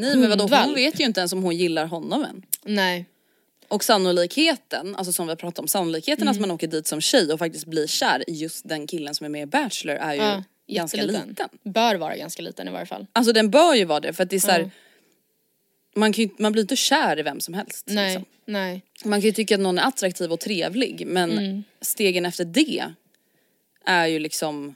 Nej 0.00 0.16
men 0.16 0.28
vadå, 0.30 0.48
hon 0.64 0.74
vet 0.74 1.00
ju 1.00 1.04
inte 1.04 1.20
ens 1.20 1.32
om 1.32 1.42
hon 1.42 1.56
gillar 1.56 1.86
honom 1.86 2.24
än. 2.24 2.42
nej. 2.64 3.06
Och 3.70 3.84
sannolikheten, 3.84 4.96
alltså 4.96 5.12
som 5.12 5.26
vi 5.26 5.30
har 5.30 5.36
pratat 5.36 5.58
om, 5.58 5.68
sannolikheten 5.68 6.22
Mm. 6.22 6.32
att 6.34 6.40
man 6.40 6.50
åker 6.50 6.66
dit 6.66 6.86
som 6.86 7.00
tjej 7.00 7.32
och 7.32 7.38
faktiskt 7.38 7.66
blir 7.66 7.86
kär 7.86 8.30
i 8.30 8.32
just 8.32 8.68
den 8.68 8.86
killen 8.86 9.14
som 9.14 9.24
är 9.24 9.28
med 9.30 9.42
i 9.42 9.46
Bachelor 9.46 9.94
är 9.96 10.14
ju 10.14 10.20
Ja, 10.20 10.42
ganska 10.68 11.02
liten. 11.02 11.34
Bör 11.62 11.94
vara 11.94 12.16
ganska 12.16 12.42
liten 12.42 12.68
i 12.68 12.70
varje 12.70 12.86
fall. 12.86 13.06
Alltså 13.12 13.32
den 13.32 13.50
bör 13.50 13.74
ju 13.74 13.84
vara 13.84 14.00
det 14.00 14.12
för 14.12 14.22
att 14.22 14.30
det 14.30 14.36
är 14.36 14.40
så 14.40 14.50
här, 14.50 14.60
Ja. 14.60 14.70
man, 15.94 16.12
kan 16.12 16.24
ju, 16.24 16.30
man 16.38 16.52
blir 16.52 16.62
inte 16.62 16.76
kär 16.76 17.18
i 17.18 17.22
vem 17.22 17.40
som 17.40 17.54
helst. 17.54 17.86
Nej, 17.88 18.06
Liksom. 18.14 18.24
nej. 18.44 18.82
Man 19.04 19.20
kan 19.20 19.26
ju 19.26 19.32
tycka 19.32 19.54
att 19.54 19.60
någon 19.60 19.78
är 19.78 19.82
attraktiv 19.82 20.32
och 20.32 20.40
trevlig 20.40 21.06
men 21.06 21.30
Mm. 21.38 21.64
stegen 21.80 22.26
efter 22.26 22.44
det 22.44 22.84
är 23.84 24.06
ju 24.06 24.18
liksom 24.18 24.74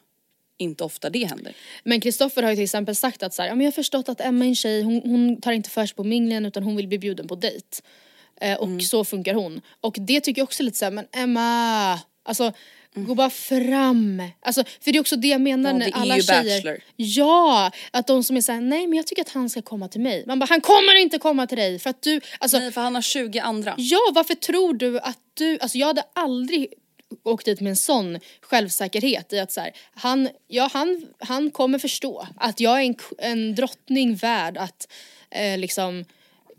inte 0.59 0.85
ofta 0.85 1.11
det 1.11 1.25
händer. 1.25 1.53
Men 1.85 2.01
Kristoffer 2.01 2.43
har 2.43 2.51
ju 2.51 2.57
till 2.57 2.65
exempel 2.65 2.97
sagt 2.97 3.23
att 3.23 3.35
så 3.35 3.43
här, 3.43 3.49
ja, 3.49 3.55
men 3.55 3.65
jag 3.65 3.71
har 3.71 3.75
förstått 3.75 4.09
att 4.09 4.21
Emma 4.21 4.45
är 4.45 4.49
en 4.49 4.55
tjej, 4.55 4.83
hon, 4.83 5.01
hon 5.05 5.41
tar 5.41 5.53
inte 5.53 5.71
för 5.71 5.87
sig 5.87 5.97
på 5.97 6.05
minglingen 6.05 6.47
utan 6.47 6.63
hon 6.63 6.77
vill 6.77 6.89
bli 6.89 6.99
bjuden 6.99 7.29
på 7.29 7.35
dejt. 7.35 7.67
Eh, 8.41 8.57
och 8.57 8.67
Mm. 8.67 8.81
så 8.81 9.05
funkar 9.05 9.35
hon. 9.35 9.61
Och 9.81 9.97
det 10.01 10.21
tycker 10.21 10.41
jag 10.41 10.45
också 10.47 10.63
är 10.63 10.65
lite 10.65 10.79
såhär, 10.79 10.93
men 10.93 11.07
Emma, 11.17 11.99
alltså 12.25 12.53
gå 12.95 13.15
bara 13.15 13.31
fram. 13.31 14.23
Alltså, 14.41 14.65
för 14.81 14.93
det 14.93 14.99
är 14.99 15.01
också 15.01 15.17
det 15.17 15.29
jag 15.29 15.41
menar 15.41 15.71
Mm. 15.71 15.83
Ja, 15.83 15.87
när 15.87 15.93
det 15.93 15.99
är 15.99 16.03
alla 16.03 16.17
ju 16.17 16.23
tjejer. 16.23 16.57
Bachelor. 16.63 16.79
Ja, 16.97 17.71
att 17.91 18.07
de 18.07 18.25
som 18.25 18.37
är 18.37 18.41
såhär, 18.41 18.61
nej 18.61 18.87
men 18.87 18.97
jag 18.97 19.07
tycker 19.07 19.23
att 19.23 19.29
han 19.29 19.51
ska 19.51 19.63
komma 19.63 19.89
till 19.89 20.01
mig. 20.01 20.25
Man 20.27 20.39
bara, 20.39 20.47
han 20.47 20.61
kommer 20.61 21.01
inte 21.01 21.19
komma 21.19 21.47
till 21.47 21.59
dig 21.59 21.79
för 21.79 21.91
att 21.91 22.03
du, 22.03 22.21
alltså 22.39 22.59
Nej 22.59 22.73
för 22.73 22.81
han 22.81 22.95
har 22.95 23.03
20 23.03 23.39
andra. 23.39 23.75
Ja, 23.79 24.01
varför 24.15 24.35
tror 24.35 24.75
du 24.75 24.99
att 25.01 25.19
du, 25.35 25.59
alltså 25.61 25.79
jag 25.79 25.87
hade 25.87 26.03
aldrig 26.15 26.67
åkt 27.23 27.45
dit 27.45 27.61
med 27.61 27.71
en 27.71 27.77
sån 27.77 28.19
självsäkerhet 28.41 29.33
i 29.33 29.39
att 29.39 29.53
så 29.53 29.61
här, 29.61 29.73
han, 29.95 30.29
ja, 30.49 30.71
han, 30.73 31.07
han 31.19 31.51
kommer 31.51 31.79
förstå 31.79 32.27
att 32.37 32.61
jag 32.61 32.81
är 32.81 32.85
en, 32.85 32.97
en 33.19 33.55
drottning 33.55 34.15
värd 34.15 34.57
att 34.57 34.93
eh, 35.31 35.59
liksom 35.59 36.05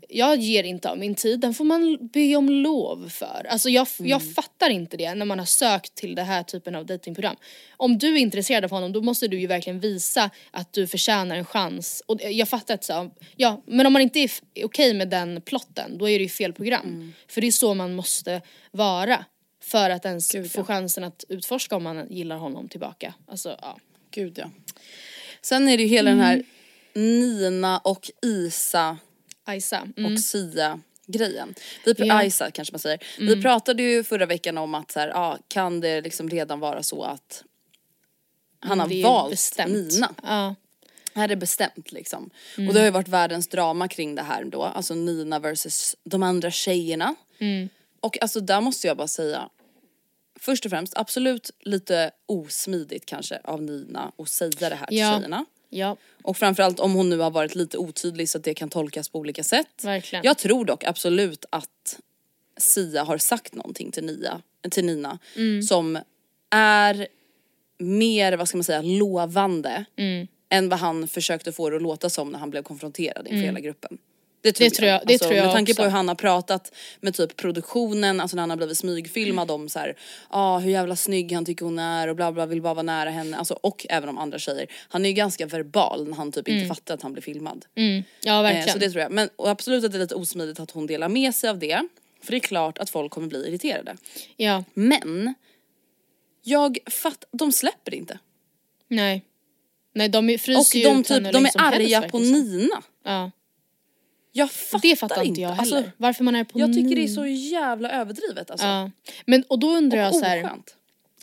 jag 0.08 0.36
ger 0.36 0.64
inte 0.64 0.90
av 0.90 0.98
min 0.98 1.14
tid, 1.14 1.40
den 1.40 1.54
får 1.54 1.64
man 1.64 2.08
be 2.12 2.36
om 2.36 2.50
lov 2.50 3.08
för. 3.08 3.46
Alltså 3.48 3.68
jag, 3.70 3.86
jag 3.98 4.34
fattar 4.34 4.70
inte 4.70 4.96
det 4.96 5.14
när 5.14 5.26
man 5.26 5.38
har 5.38 5.46
sökt 5.46 5.94
till 5.94 6.14
det 6.14 6.22
här 6.22 6.42
typen 6.42 6.74
av 6.74 6.86
datingprogram. 6.86 7.36
Om 7.76 7.98
du 7.98 8.14
är 8.14 8.18
intresserad 8.18 8.64
av 8.64 8.70
honom 8.70 8.92
då 8.92 9.02
måste 9.02 9.28
du 9.28 9.40
ju 9.40 9.46
verkligen 9.46 9.80
visa 9.80 10.30
att 10.50 10.72
du 10.72 10.86
förtjänar 10.86 11.36
en 11.36 11.44
chans. 11.44 12.02
Och 12.06 12.20
jag 12.22 12.48
fattar 12.48 12.74
att 12.74 12.84
så, 12.84 13.10
ja 13.36 13.62
men 13.66 13.86
om 13.86 13.92
man 13.92 14.02
inte 14.02 14.20
är 14.20 14.30
okej 14.64 14.94
med 14.94 15.08
den 15.08 15.40
plotten 15.40 15.98
då 15.98 16.08
är 16.08 16.18
det 16.18 16.22
ju 16.22 16.28
fel 16.28 16.52
program. 16.52 17.12
För 17.28 17.40
det 17.40 17.46
är 17.46 17.52
så 17.52 17.74
man 17.74 17.94
måste 17.94 18.42
vara. 18.70 19.24
För 19.64 19.90
att 19.90 20.04
ens 20.04 20.32
Gud, 20.32 20.52
få 20.52 20.60
ja. 20.60 20.64
chansen 20.64 21.04
att 21.04 21.24
utforska 21.28 21.76
om 21.76 21.82
man 21.82 22.06
gillar 22.10 22.36
honom 22.36 22.68
tillbaka. 22.68 23.14
Alltså 23.26 23.58
ja. 23.62 23.78
Gud 24.10 24.38
ja. 24.38 24.50
Sen 25.42 25.68
är 25.68 25.76
det 25.76 25.82
ju 25.82 25.88
hela 25.88 26.10
den 26.10 26.20
här 26.20 26.42
Mm. 26.94 27.20
Nina 27.20 27.78
och 27.78 28.10
Isa 28.22 28.98
Ajsa. 29.44 29.88
Mm. 29.96 30.12
och 30.12 30.20
Sia 30.20 30.80
grejen. 31.06 31.54
Vi 31.84 31.94
Ja. 31.96 32.24
Isa 32.24 32.50
kanske 32.50 32.72
man 32.72 32.78
säger. 32.78 32.98
Vi 33.18 33.42
pratade 33.42 33.82
ju 33.82 34.04
förra 34.04 34.26
veckan 34.26 34.58
om 34.58 34.74
att 34.74 34.90
så 34.90 35.00
här, 35.00 35.08
ja, 35.08 35.38
kan 35.48 35.80
det 35.80 36.00
liksom 36.00 36.30
redan 36.30 36.60
vara 36.60 36.82
så 36.82 37.02
att 37.02 37.44
han 38.60 38.80
har 38.80 38.88
Det 38.88 39.00
är 39.00 39.04
valt 39.04 39.30
bestämt. 39.30 39.72
Nina. 39.72 40.14
Ja. 40.22 40.54
Här 41.14 41.24
är 41.24 41.28
det 41.28 41.36
bestämt 41.36 41.92
liksom. 41.92 42.30
Mm. 42.56 42.68
Och 42.68 42.74
det 42.74 42.80
har 42.80 42.84
ju 42.84 42.90
varit 42.90 43.08
världens 43.08 43.48
drama 43.48 43.88
kring 43.88 44.14
det 44.14 44.22
här 44.22 44.44
då, 44.44 44.62
alltså 44.62 44.94
Nina 44.94 45.38
versus 45.38 45.96
de 46.04 46.22
andra 46.22 46.50
tjejerna. 46.50 47.14
Mm. 47.38 47.68
Och 48.00 48.22
alltså 48.22 48.40
där 48.40 48.60
måste 48.60 48.86
jag 48.86 48.96
bara 48.96 49.08
säga, 49.08 49.48
först 50.44 50.64
och 50.64 50.70
främst 50.70 50.92
absolut 50.96 51.50
lite 51.60 52.10
osmidigt 52.26 53.06
kanske 53.06 53.40
av 53.44 53.62
Nina 53.62 54.12
att 54.18 54.28
säga 54.28 54.50
det 54.68 54.74
här 54.74 54.86
till 54.86 54.98
Ja. 54.98 55.16
tjejerna. 55.18 55.44
ja, 55.70 55.96
Och 56.22 56.36
framförallt 56.36 56.80
om 56.80 56.92
hon 56.94 57.10
nu 57.10 57.18
har 57.18 57.30
varit 57.30 57.54
lite 57.54 57.78
otydlig 57.78 58.28
så 58.28 58.38
att 58.38 58.44
det 58.44 58.54
kan 58.54 58.68
tolkas 58.70 59.08
på 59.08 59.18
olika 59.18 59.44
sätt. 59.44 59.84
verkligen. 59.84 60.24
Jag 60.24 60.38
tror 60.38 60.64
dock 60.64 60.84
absolut 60.84 61.44
att 61.50 62.00
Sia 62.56 63.04
har 63.04 63.18
sagt 63.18 63.54
någonting 63.54 63.90
till, 63.90 64.04
Nia, 64.04 64.40
till 64.70 64.84
Nina 64.84 65.18
Mm. 65.36 65.62
som 65.62 65.98
är 66.50 67.08
mer, 67.78 68.36
vad 68.36 68.48
ska 68.48 68.56
man 68.58 68.64
säga, 68.64 68.82
lovande 68.82 69.84
Mm. 69.96 70.26
än 70.48 70.68
vad 70.68 70.78
han 70.78 71.08
försökte 71.08 71.52
få 71.52 71.70
det 71.70 71.76
att 71.76 71.82
låta 71.82 72.10
som 72.10 72.32
när 72.32 72.38
han 72.38 72.50
blev 72.50 72.62
konfronterad 72.62 73.26
inför 73.28 73.44
hela 73.46 73.60
gruppen. 73.60 73.98
Det 74.44 74.52
tror, 74.52 74.64
Mm. 74.64 74.70
Det 74.70 74.76
tror 74.76 74.88
jag- 74.88 75.00
det 75.06 75.12
Alltså, 75.12 75.26
tror 75.28 75.36
jag 75.36 75.44
Med 75.44 75.52
tanke 75.54 75.72
också. 75.72 75.82
på 75.82 75.84
hur 75.84 75.90
han 75.90 76.08
har 76.08 76.14
pratat 76.14 76.72
med 77.00 77.14
typ 77.14 77.36
produktionen, 77.36 78.20
alltså 78.20 78.36
när 78.36 78.42
han 78.42 78.50
har 78.50 78.56
blivit 78.56 78.78
smygfilmad 78.78 79.50
om 79.50 79.68
så 79.68 79.78
här, 79.78 79.96
ah, 80.28 80.58
hur 80.58 80.70
jävla 80.70 80.96
snygg 80.96 81.32
han 81.32 81.44
tycker 81.44 81.64
hon 81.64 81.78
är 81.78 82.08
och 82.08 82.16
bla 82.16 82.32
bla, 82.32 82.46
vill 82.46 82.62
bara 82.62 82.74
vara 82.74 82.82
nära 82.82 83.10
henne. 83.10 83.36
Alltså, 83.36 83.54
och 83.54 83.86
även 83.88 84.08
om 84.08 84.18
andra 84.18 84.38
tjejer. 84.38 84.66
Han 84.88 85.04
är 85.04 85.08
ju 85.08 85.14
ganska 85.14 85.46
verbal 85.46 86.08
när 86.08 86.16
han 86.16 86.32
typ 86.32 86.48
inte 86.48 86.66
fattar 86.68 86.94
att 86.94 87.02
han 87.02 87.12
blir 87.12 87.22
filmad. 87.22 87.64
Mm. 87.76 88.02
Ja 88.22 88.42
verkligen. 88.42 88.68
Eh, 88.68 88.72
så 88.72 88.78
det 88.78 88.90
tror 88.90 89.02
jag. 89.02 89.12
Men 89.12 89.28
och 89.36 89.48
absolut 89.50 89.84
att 89.84 89.92
det 89.92 89.98
är 89.98 90.00
lite 90.00 90.14
osmidigt 90.14 90.60
att 90.60 90.70
hon 90.70 90.86
delar 90.86 91.08
med 91.08 91.34
sig 91.34 91.50
av 91.50 91.58
det. 91.58 91.88
För 92.22 92.30
det 92.30 92.36
är 92.36 92.40
klart 92.40 92.78
att 92.78 92.90
folk 92.90 93.12
kommer 93.12 93.28
bli 93.28 93.48
irriterade. 93.48 93.96
Ja, 94.36 94.64
Men 94.74 95.34
jag 96.42 96.78
fattar, 96.90 97.28
de 97.32 97.52
släpper 97.52 97.94
inte. 97.94 98.18
nej. 98.88 99.22
Nej 99.96 100.08
de 100.08 100.38
fryser 100.38 100.60
Och 100.60 100.74
ju 100.74 100.84
de, 100.84 101.00
ut 101.00 101.08
henne 101.08 101.24
typ, 101.28 101.32
de 101.32 101.38
är 101.38 101.42
länge 101.42 101.50
som 101.52 101.60
helst, 101.62 101.96
arga 101.96 102.08
på. 102.10 102.18
Nina. 102.18 102.82
Ja. 103.04 103.30
Jag 104.36 104.50
fattar 104.50 104.82
Det 104.88 104.96
fattar 104.96 105.22
inte 105.22 105.40
jag 105.40 105.48
heller. 105.48 105.76
Alltså, 105.76 105.90
Varför 105.96 106.24
man 106.24 106.36
är 106.36 106.44
på 106.44 106.60
jag 106.60 106.74
tycker 106.74 106.96
det 106.96 107.04
är 107.04 107.08
så 107.08 107.26
jävla 107.26 107.90
överdrivet 107.90 108.50
alltså. 108.50 108.66
Ja. 108.66 108.90
Men 109.26 109.42
och 109.48 109.58
då 109.58 109.68
undrar 109.70 109.98
jag 109.98 110.08
och 110.08 110.14
så 110.14 110.24
här, 110.24 110.50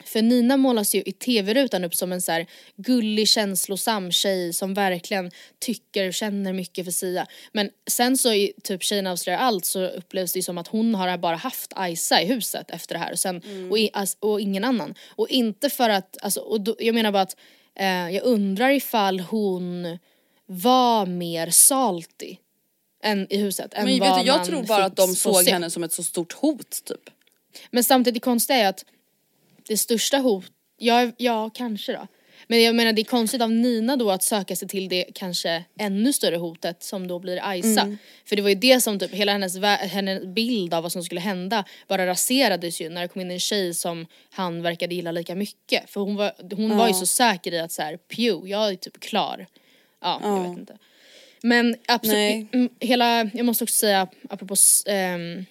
för 0.04 0.22
Nina 0.22 0.58
målas 0.58 0.96
ju 0.96 1.02
i 1.06 1.12
tv-rutan 1.12 1.84
upp 1.84 1.96
som 1.96 2.12
en 2.12 2.22
så 2.22 2.32
här 2.32 2.46
gullig 2.76 3.28
känslosam 3.28 4.12
tjej 4.12 4.54
som 4.54 4.74
verkligen 4.74 5.32
tycker 5.60 6.08
och 6.08 6.14
känner 6.14 6.54
mycket 6.54 6.86
för 6.86 6.92
Sia. 6.92 7.28
Men 7.52 7.70
sen 7.90 8.18
så 8.18 8.34
i 8.34 8.54
typ 8.64 8.84
Tjejerna 8.84 9.12
avslöjar 9.12 9.40
allt 9.40 9.66
så 9.66 9.86
upplevs 9.88 10.34
det 10.34 10.42
som 10.44 10.58
att 10.58 10.68
hon 10.68 10.96
har 10.96 11.18
bara 11.18 11.36
haft 11.36 11.74
Isa 11.90 12.22
i 12.22 12.26
huset 12.26 12.72
efter 12.72 12.96
det 12.96 13.00
här 13.00 13.12
och, 13.12 13.20
sen, 13.20 13.42
Mm. 13.46 13.72
och, 13.72 13.80
i, 13.80 13.90
as- 13.94 14.18
och 14.20 14.42
ingen 14.42 14.64
annan. 14.64 14.96
Och 15.16 15.30
inte 15.30 15.70
för 15.70 15.90
att, 15.90 16.18
alltså, 16.22 16.40
och 16.40 16.62
då, 16.62 16.76
jag 16.80 16.96
menar 16.96 17.12
bara 17.12 17.22
att 17.22 17.36
eh, 17.76 18.10
jag 18.10 18.24
undrar 18.24 18.70
ifall 18.70 19.20
hon 19.20 19.98
var 20.46 21.06
mer 21.06 21.50
salty 21.50 22.36
än 23.04 23.28
i 23.30 23.38
huset. 23.38 23.74
än 23.74 23.86
Men 23.86 24.00
vet 24.00 24.20
du, 24.20 24.28
jag 24.28 24.46
tror 24.46 24.64
bara 24.64 24.86
att 24.86 24.96
de 24.96 25.16
såg 25.16 25.48
henne 25.48 25.70
som 25.70 25.84
ett 25.84 25.94
så 25.94 26.04
stort 26.04 26.34
hot 26.34 26.84
typ. 26.86 27.10
Men 27.72 27.84
samtidigt 27.84 28.16
det 28.22 28.26
konstiga 28.26 28.58
är 28.60 28.68
att 28.68 28.86
det 29.68 29.78
största 29.78 30.18
hot, 30.18 30.46
ja, 30.78 31.12
ja 31.18 31.50
kanske 31.54 31.94
då. 31.94 32.08
Men 32.48 32.64
jag 32.64 32.76
menar 32.76 32.94
det 32.94 33.02
är 33.02 33.06
konstigt 33.06 33.42
av 33.42 33.52
Nina 33.52 33.98
då 33.98 34.12
att 34.12 34.24
söka 34.24 34.56
sig 34.56 34.68
till 34.68 34.90
det 34.90 35.06
kanske 35.16 35.64
ännu 35.80 36.14
större 36.14 36.36
hotet 36.36 36.84
som 36.84 37.08
då 37.08 37.20
blir 37.20 37.40
Aisa. 37.44 37.82
Mm. 37.82 37.98
För 38.26 38.36
det 38.36 38.42
var 38.42 38.50
ju 38.50 38.56
det 38.56 38.82
som 38.82 39.00
typ 39.00 39.12
hela 39.12 39.32
hennes, 39.32 39.58
hennes 39.80 40.26
bild 40.26 40.74
av 40.74 40.84
vad 40.84 40.92
som 40.92 41.04
skulle 41.04 41.22
hända 41.22 41.66
bara 41.88 42.08
raserades 42.08 42.82
ju 42.82 42.90
när 42.90 43.02
det 43.02 43.08
kom 43.08 43.22
in 43.22 43.32
en 43.32 43.40
tjej 43.40 43.74
som 43.74 44.08
han 44.30 44.62
verkade 44.62 44.96
gilla 44.96 45.12
lika 45.12 45.36
mycket. 45.36 45.90
För 45.90 46.02
hon 46.02 46.16
var, 46.16 46.32
hon 46.56 46.78
var 46.78 46.88
ju 46.88 46.94
Ja. 46.94 47.00
så 47.00 47.06
säker 47.06 47.54
i 47.54 47.60
att 47.60 47.72
så 47.72 47.82
här, 47.82 47.98
pew, 47.98 48.50
jag 48.50 48.70
är 48.70 48.76
typ 48.76 49.00
klar. 49.00 49.48
Ja, 50.02 50.20
jag 50.24 50.50
vet 50.50 50.60
inte. 50.60 50.78
Men 51.44 51.76
absolut, 51.88 52.54
mm, 52.54 52.70
hela, 52.80 53.24
jag 53.34 53.46
måste 53.46 53.64
också 53.64 53.76
säga 53.76 54.08
apropå 54.30 54.56
ehm, 54.88 55.46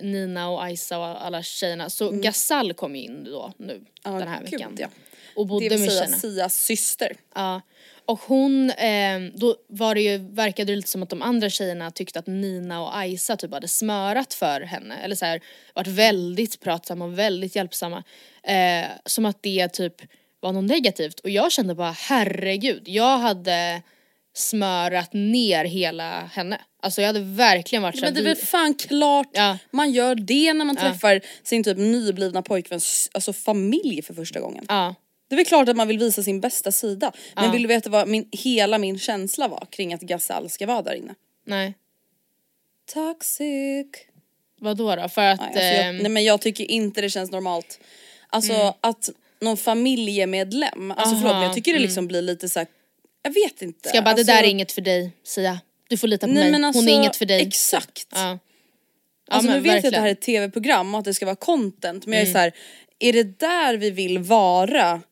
Nina 0.00 0.48
och 0.50 0.64
Aisa 0.64 0.98
och 0.98 1.24
alla 1.26 1.42
tjejerna. 1.42 1.90
Så 1.90 2.10
Gasal 2.10 2.74
kom 2.74 2.96
ju 2.96 3.02
in 3.02 3.24
då 3.24 3.52
nu 3.56 3.72
Mm. 3.72 3.84
Ja, 4.04 4.10
den 4.10 4.28
här 4.28 4.40
gud, 4.42 4.50
veckan. 4.50 4.76
ja. 4.78 4.88
Och 5.36 5.46
bodde 5.46 5.68
Det 5.68 5.74
vill 5.74 5.80
med 5.80 5.90
säga 5.92 6.00
tjejerna. 6.00 6.16
Sias 6.18 6.56
syster. 6.56 7.16
Ja. 7.34 7.60
Och 8.04 8.20
hon, 8.20 8.70
eh, 8.70 9.20
då 9.34 9.56
var 9.66 9.94
det 9.94 10.00
ju, 10.00 10.18
verkade 10.18 10.72
det 10.72 10.76
lite 10.76 10.88
som 10.88 11.02
att 11.02 11.10
de 11.10 11.22
andra 11.22 11.50
tjejerna 11.50 11.90
tyckte 11.90 12.18
att 12.18 12.26
Nina 12.26 12.82
och 12.82 12.96
Aisa 12.96 13.36
typ 13.36 13.52
hade 13.52 13.68
smörat 13.68 14.34
för 14.34 14.60
henne. 14.60 14.96
Eller 14.96 15.14
så 15.16 15.24
här, 15.24 15.40
varit 15.74 15.86
väldigt 15.88 16.60
pratsamma 16.60 17.04
och 17.04 17.18
väldigt 17.18 17.56
hjälpsamma. 17.56 18.04
Eh, 18.42 18.84
som 19.06 19.26
att 19.26 19.42
det 19.42 19.68
typ 19.68 19.94
var 20.40 20.52
något 20.52 20.64
negativt. 20.64 21.20
Och 21.20 21.30
jag 21.30 21.52
kände 21.52 21.74
bara 21.74 21.90
herregud, 21.98 22.82
jag 22.88 23.18
hade 23.18 23.82
smörat 24.34 25.12
ner 25.12 25.64
hela 25.64 26.20
henne. 26.20 26.60
Alltså 26.82 27.00
jag 27.00 27.06
hade 27.06 27.20
verkligen 27.20 27.82
varit 27.82 27.98
så 27.98 28.04
Men 28.04 28.14
det 28.14 28.20
är 28.20 28.24
väl 28.24 28.36
fan 28.36 28.74
klart 28.74 29.28
Ja. 29.32 29.58
man 29.70 29.92
gör 29.92 30.14
det 30.14 30.52
när 30.52 30.64
man 30.64 30.76
Ja. 30.80 30.82
träffar 30.82 31.20
sin 31.42 31.64
typ 31.64 31.78
nyblivna 31.78 32.42
pojkväns 32.42 33.10
alltså 33.12 33.32
familj 33.32 34.02
för 34.02 34.14
första 34.14 34.40
gången. 34.40 34.64
Ja. 34.68 34.94
Det 35.28 35.34
är 35.34 35.36
väl 35.36 35.46
klart 35.46 35.68
att 35.68 35.76
man 35.76 35.88
vill 35.88 35.98
visa 35.98 36.22
sin 36.22 36.40
bästa 36.40 36.72
sida. 36.72 37.12
Men 37.34 37.44
Ja. 37.44 37.50
vill 37.50 37.62
du 37.62 37.68
veta 37.68 37.90
vad 37.90 38.08
min, 38.08 38.28
hela 38.32 38.78
min 38.78 38.98
känsla 38.98 39.48
var 39.48 39.66
kring 39.70 39.94
att 39.94 40.00
Gasal 40.00 40.50
ska 40.50 40.66
vara 40.66 40.82
där 40.82 40.94
inne? 40.94 41.14
Nej. 41.46 41.74
Toxic. 42.94 43.86
Vadå 44.60 44.96
då? 44.96 45.08
För 45.08 45.22
att... 45.22 45.40
Nej, 45.40 45.46
alltså 45.48 45.62
jag, 45.62 45.86
ehm, 45.86 45.96
nej 45.96 46.10
men 46.10 46.24
jag 46.24 46.40
tycker 46.40 46.70
inte 46.70 47.00
det 47.00 47.10
känns 47.10 47.30
normalt. 47.30 47.80
Alltså 48.28 48.52
Mm. 48.52 48.72
att 48.80 49.10
någon 49.40 49.56
familjemedlem, 49.56 50.90
alltså 50.90 51.14
Aha, 51.14 51.20
förlåt 51.22 51.34
men 51.36 51.42
jag 51.42 51.54
tycker 51.54 51.72
det 51.72 51.76
mm. 51.78 51.86
liksom 51.86 52.06
blir 52.06 52.22
lite 52.22 52.48
så 52.48 52.58
här. 52.58 52.68
Jag 53.22 53.30
vet 53.34 53.62
inte. 53.62 53.88
Ska 53.88 53.96
jag 53.98 54.04
bara, 54.04 54.10
alltså, 54.10 54.26
det 54.26 54.32
där 54.32 54.42
är 54.42 54.46
inget 54.48 54.72
för 54.72 54.80
dig, 54.80 55.10
Sia. 55.24 55.60
Du 55.88 55.96
får 55.96 56.08
lita 56.08 56.26
på 56.26 56.32
Nej 56.32 56.42
mig. 56.42 56.52
men 56.52 56.64
alltså, 56.64 56.80
Hon 56.82 56.88
är 56.88 56.92
inget 56.92 57.16
för 57.16 57.26
dig. 57.26 57.42
Exakt. 57.42 58.06
Ja. 58.14 58.18
Ja, 58.20 58.38
Alltså 59.36 59.50
men 59.50 59.62
nu 59.62 59.62
vet 59.62 59.68
jag 59.72 59.76
att 59.76 59.82
det 59.82 59.88
verkligen. 59.88 60.02
här 60.02 60.08
är 60.08 60.12
ett 60.12 60.20
tv-program 60.20 60.94
och 60.94 60.98
att 60.98 61.04
det 61.04 61.14
ska 61.14 61.26
vara 61.26 61.36
content 61.36 62.06
men 62.06 62.12
jag 62.18 62.22
är 62.22 62.26
Mm. 62.26 62.32
så 62.32 62.38
här, 62.38 62.52
är 62.98 63.12
det 63.12 63.38
där 63.38 63.74
vi 63.76 63.90
vill 63.90 64.18
vara? 64.18 65.02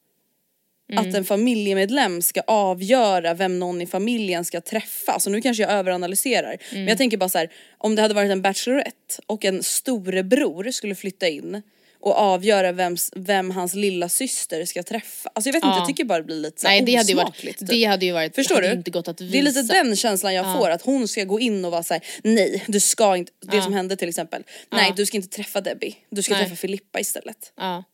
Mm. 0.93 1.09
Att 1.09 1.15
en 1.15 1.25
familjemedlem 1.25 2.23
ska 2.23 2.41
avgöra 2.47 3.35
vem 3.35 3.59
någon 3.59 3.81
i 3.83 3.87
familjen 3.87 4.45
ska 4.45 4.61
träffa. 4.61 5.13
Alltså 5.13 5.31
nu 5.31 5.41
kanske 5.41 5.63
jag 5.63 5.73
överanalyserar. 5.73 6.57
Men 6.71 6.77
Mm. 6.79 6.89
jag 6.89 6.99
tänker 6.99 7.17
bara 7.17 7.29
så 7.29 7.39
här, 7.39 7.51
om 7.79 7.95
det 7.95 8.03
hade 8.03 8.15
varit 8.15 8.31
en 8.31 8.43
bachelorette 8.43 9.23
och 9.27 9.45
en 9.45 9.63
storebror 9.63 10.71
skulle 10.71 10.95
flytta 10.95 11.29
in 11.29 11.63
och 12.01 12.17
avgöra 12.19 12.73
vems, 12.73 13.11
vem 13.17 13.51
hans 13.51 13.75
lilla 13.75 14.09
syster 14.09 14.65
ska 14.65 14.83
träffa. 14.83 15.31
Alltså 15.35 15.49
jag 15.49 15.53
vet 15.53 15.65
inte, 15.65 15.75
Ja. 15.75 15.79
jag 15.79 15.87
tycker 15.89 16.05
bara 16.05 16.19
det 16.19 16.25
blir 16.25 16.37
lite 16.41 16.61
så 16.61 16.67
Nej 16.69 16.83
det 16.83 16.95
hade 16.95 17.09
ju 17.09 17.15
varit, 17.17 17.37
typ. 17.37 17.57
det 17.61 17.85
hade 17.85 18.07
ju 18.07 18.13
varit, 18.13 18.35
Förstår 18.35 18.55
hade 18.55 18.67
du? 18.69 18.73
inte 18.73 18.91
gått 18.91 19.09
att 19.09 19.21
visa. 19.21 19.33
Det 19.33 19.39
är 19.39 19.43
lite 19.43 19.63
den 19.63 19.97
känslan 19.97 20.35
jag 20.35 20.47
Ja. 20.47 20.55
får 20.59 20.71
att 20.71 20.83
hon 20.83 21.09
ska 21.09 21.25
gå 21.25 21.41
in 21.41 21.65
och 21.65 21.71
vara 21.73 21.83
såhär, 21.83 22.03
nej 22.25 22.65
du 22.69 22.81
ska 22.81 23.17
inte, 23.17 23.33
det 23.51 23.57
Ja. 23.57 23.63
som 23.63 23.73
hände 23.73 23.97
till 23.97 24.09
exempel, 24.09 24.43
nej 24.73 24.93
du 24.97 25.07
ska 25.07 25.17
inte 25.17 25.29
träffa 25.29 25.61
Debbie, 25.61 25.95
du 26.11 26.23
ska 26.23 26.35
Nej. 26.35 26.43
träffa 26.43 26.57
Filippa 26.57 27.01
istället. 27.01 27.53
Ja. 27.57 27.85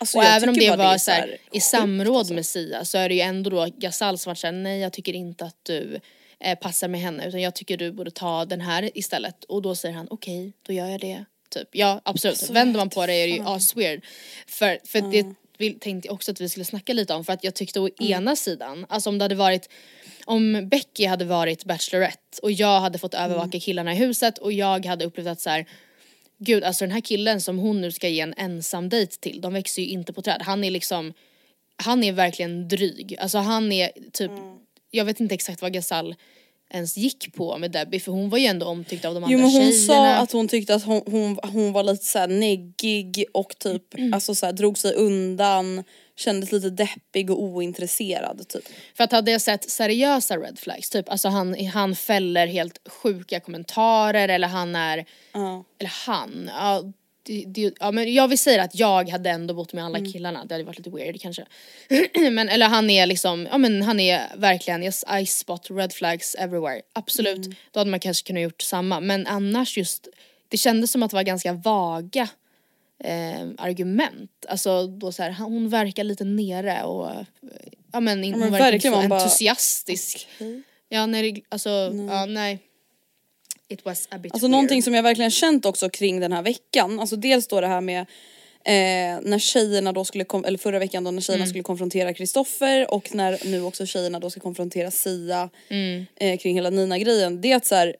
Alltså, 0.00 0.18
och 0.18 0.24
även 0.24 0.48
om 0.48 0.54
det 0.54 0.76
var 0.76 0.94
är 0.94 0.98
så 0.98 1.10
här, 1.10 1.36
i 1.52 1.60
samråd 1.60 2.30
med 2.30 2.46
Sia 2.46 2.84
så 2.84 2.98
är 2.98 3.08
det 3.08 3.14
ju 3.14 3.20
ändå 3.20 3.50
då 3.50 3.66
Gasal 3.76 4.18
som 4.18 4.30
varit 4.30 4.38
såhär, 4.38 4.52
nej 4.54 4.80
jag 4.80 4.92
tycker 4.92 5.12
inte 5.12 5.44
att 5.44 5.56
du 5.62 6.00
eh, 6.40 6.58
passar 6.58 6.88
med 6.88 7.00
henne 7.00 7.28
utan 7.28 7.40
jag 7.40 7.54
tycker 7.54 7.76
du 7.76 7.92
borde 7.92 8.10
ta 8.10 8.44
den 8.44 8.60
här 8.60 8.90
istället. 8.98 9.44
Och 9.44 9.62
då 9.62 9.74
säger 9.74 9.94
han 9.94 10.06
okej, 10.10 10.52
då 10.66 10.72
gör 10.72 10.86
jag 10.88 11.00
det. 11.00 11.24
Typ. 11.48 11.68
Ja 11.72 12.00
absolut, 12.04 12.38
Alltså, 12.38 12.52
vänder 12.52 12.78
man 12.78 12.90
på 12.90 13.06
det 13.06 13.12
är 13.12 13.26
det 13.26 13.32
ju 13.34 13.42
asweird. 13.46 14.04
För, 14.46 14.78
för 14.84 15.00
det 15.12 15.34
vill, 15.58 15.80
tänkte 15.80 16.08
jag 16.08 16.14
också 16.14 16.30
att 16.30 16.40
vi 16.40 16.48
skulle 16.48 16.64
snacka 16.64 16.92
lite 16.92 17.14
om 17.14 17.24
för 17.24 17.32
att 17.32 17.44
jag 17.44 17.54
tyckte 17.54 17.80
å 17.80 17.88
Mm. 18.00 18.12
ena 18.12 18.36
sidan, 18.36 18.86
alltså 18.88 19.10
om 19.10 19.18
det 19.18 19.24
hade 19.24 19.34
varit 19.34 19.68
om 20.24 20.68
Becky 20.68 21.06
hade 21.06 21.24
varit 21.24 21.64
Bachelorette 21.64 22.38
och 22.42 22.52
jag 22.52 22.80
hade 22.80 22.98
fått 22.98 23.14
övervaka 23.14 23.44
Mm. 23.46 23.60
killarna 23.60 23.92
i 23.92 23.96
huset 23.96 24.38
och 24.38 24.52
jag 24.52 24.86
hade 24.86 25.04
upplevt 25.04 25.26
att 25.26 25.40
så 25.40 25.50
här, 25.50 25.66
Gud 26.38 26.64
alltså 26.64 26.84
den 26.84 26.92
här 26.92 27.00
killen 27.00 27.40
som 27.40 27.58
hon 27.58 27.80
nu 27.80 27.92
ska 27.92 28.08
ge 28.08 28.20
en 28.20 28.34
ensam 28.36 28.88
dejt 28.88 29.16
till, 29.20 29.40
de 29.40 29.52
växer 29.52 29.82
ju 29.82 29.88
inte 29.88 30.12
på 30.12 30.22
träd. 30.22 30.42
Han 30.42 30.64
är 30.64 30.70
liksom, 30.70 31.14
han 31.76 32.04
är 32.04 32.12
verkligen 32.12 32.68
dryg. 32.68 33.16
Alltså 33.20 33.38
han 33.38 33.72
är 33.72 33.90
typ, 34.12 34.30
Mm. 34.30 34.58
jag 34.90 35.04
vet 35.04 35.20
inte 35.20 35.34
exakt 35.34 35.62
vad 35.62 35.72
Gasal 35.72 36.14
ens 36.70 36.96
gick 36.96 37.34
på 37.34 37.58
med 37.58 37.70
Debbie 37.70 38.00
för 38.00 38.12
hon 38.12 38.30
var 38.30 38.38
ju 38.38 38.46
ändå 38.46 38.66
omtyckt 38.66 39.04
av 39.04 39.14
de 39.14 39.24
andra 39.24 39.32
Jo 39.32 39.38
men 39.38 39.50
hon 39.50 39.72
tjejerna. 39.72 39.86
sa 39.86 40.06
att 40.22 40.32
hon 40.32 40.48
tyckte 40.48 40.74
att 40.74 40.84
hon, 40.84 41.02
hon, 41.06 41.38
hon 41.42 41.72
var 41.72 41.82
lite 41.82 42.04
såhär 42.04 42.28
neggig 42.28 43.24
och 43.34 43.58
typ 43.58 43.94
Mm. 43.94 44.14
alltså 44.14 44.34
så 44.34 44.46
här, 44.46 44.52
drog 44.52 44.78
sig 44.78 44.94
undan, 44.94 45.84
kändes 46.16 46.52
lite 46.52 46.70
deppig 46.70 47.30
och 47.30 47.42
ointresserad 47.42 48.48
typ. 48.48 48.62
För 48.94 49.04
att 49.04 49.12
hade 49.12 49.30
jag 49.30 49.40
sett 49.40 49.70
seriösa 49.70 50.36
red 50.36 50.58
flags, 50.58 50.90
typ 50.90 51.08
alltså 51.08 51.28
han, 51.28 51.66
han 51.66 51.94
fäller 51.96 52.46
helt 52.46 52.78
sjuka 52.88 53.40
kommentarer 53.40 54.28
eller 54.28 54.48
han 54.48 54.76
är, 54.76 55.04
Ja. 55.32 55.64
eller 55.78 55.90
han, 56.06 56.50
ja, 56.54 56.82
det, 57.28 57.44
det, 57.46 57.74
ja 57.80 57.90
men 57.90 58.14
jag 58.14 58.28
vill 58.28 58.38
säga 58.38 58.62
att 58.62 58.74
jag 58.74 59.08
hade 59.08 59.30
ändå 59.30 59.54
bott 59.54 59.72
med 59.72 59.84
alla 59.84 59.98
killarna, 59.98 60.44
det 60.44 60.54
hade 60.54 60.64
varit 60.64 60.78
lite 60.78 60.90
weird 60.90 61.20
kanske. 61.20 61.46
men 62.30 62.48
eller 62.48 62.66
han 62.66 62.90
är 62.90 63.06
liksom, 63.06 63.48
ja 63.50 63.58
men 63.58 63.82
han 63.82 64.00
är 64.00 64.36
verkligen, 64.36 64.82
yes, 64.82 65.04
I 65.20 65.26
spot 65.26 65.66
red 65.70 65.92
flags 65.92 66.34
everywhere, 66.34 66.82
absolut. 66.92 67.50
Då 67.70 67.80
hade 67.80 67.90
man 67.90 68.00
kanske 68.00 68.26
kunnat 68.26 68.42
gjort 68.42 68.62
samma 68.62 69.00
men 69.00 69.26
annars 69.26 69.78
just, 69.78 70.08
det 70.48 70.56
kändes 70.56 70.92
som 70.92 71.02
att 71.02 71.10
det 71.10 71.16
var 71.16 71.22
ganska 71.22 71.52
vaga 71.52 72.28
eh, 73.04 73.48
argument. 73.58 74.30
Alltså 74.48 74.86
då 74.86 75.12
så 75.12 75.22
här, 75.22 75.30
hon 75.30 75.68
verkar 75.68 76.04
lite 76.04 76.24
nere 76.24 76.82
och 76.82 77.10
ja 77.92 78.00
men, 78.00 78.20
men 78.20 78.32
hon 78.32 78.52
verkar 78.52 78.72
inte 78.72 78.88
så 78.88 78.94
man 78.94 79.08
bara, 79.08 79.20
entusiastisk. 79.20 80.28
Ja 80.88 81.06
nej, 81.06 81.44
alltså 81.48 81.70
ja 82.08 82.26
nej. 82.26 82.58
It 83.68 83.84
was 83.84 84.08
a 84.10 84.18
bit 84.18 84.32
Alltså 84.32 84.46
weird. 84.46 84.50
någonting 84.50 84.82
som 84.82 84.94
jag 84.94 85.02
verkligen 85.02 85.30
känt 85.30 85.66
också 85.66 85.88
kring 85.90 86.20
den 86.20 86.32
här 86.32 86.42
veckan, 86.42 87.00
alltså 87.00 87.16
dels 87.16 87.46
då 87.48 87.60
det 87.60 87.66
här 87.66 87.80
med 87.80 88.00
eh, 88.64 89.20
när 89.22 89.38
tjejerna 89.38 89.92
då 89.92 90.04
skulle, 90.04 90.24
kom, 90.24 90.44
eller 90.44 90.58
förra 90.58 90.78
veckan 90.78 91.04
då 91.04 91.10
när 91.10 91.20
tjejerna 91.20 91.42
Mm. 91.42 91.48
skulle 91.50 91.62
konfrontera 91.62 92.14
Kristoffer 92.14 92.94
och 92.94 93.14
när 93.14 93.38
nu 93.44 93.62
också 93.62 93.86
tjejerna 93.86 94.20
då 94.20 94.30
ska 94.30 94.40
konfrontera 94.40 94.90
Sia 94.90 95.50
Mm. 95.68 96.06
eh, 96.16 96.38
kring 96.38 96.54
hela 96.54 96.70
Nina-grejen. 96.70 97.40
Det 97.40 97.52
är 97.52 97.56
att 97.56 97.66
så 97.66 97.74
här, 97.74 97.96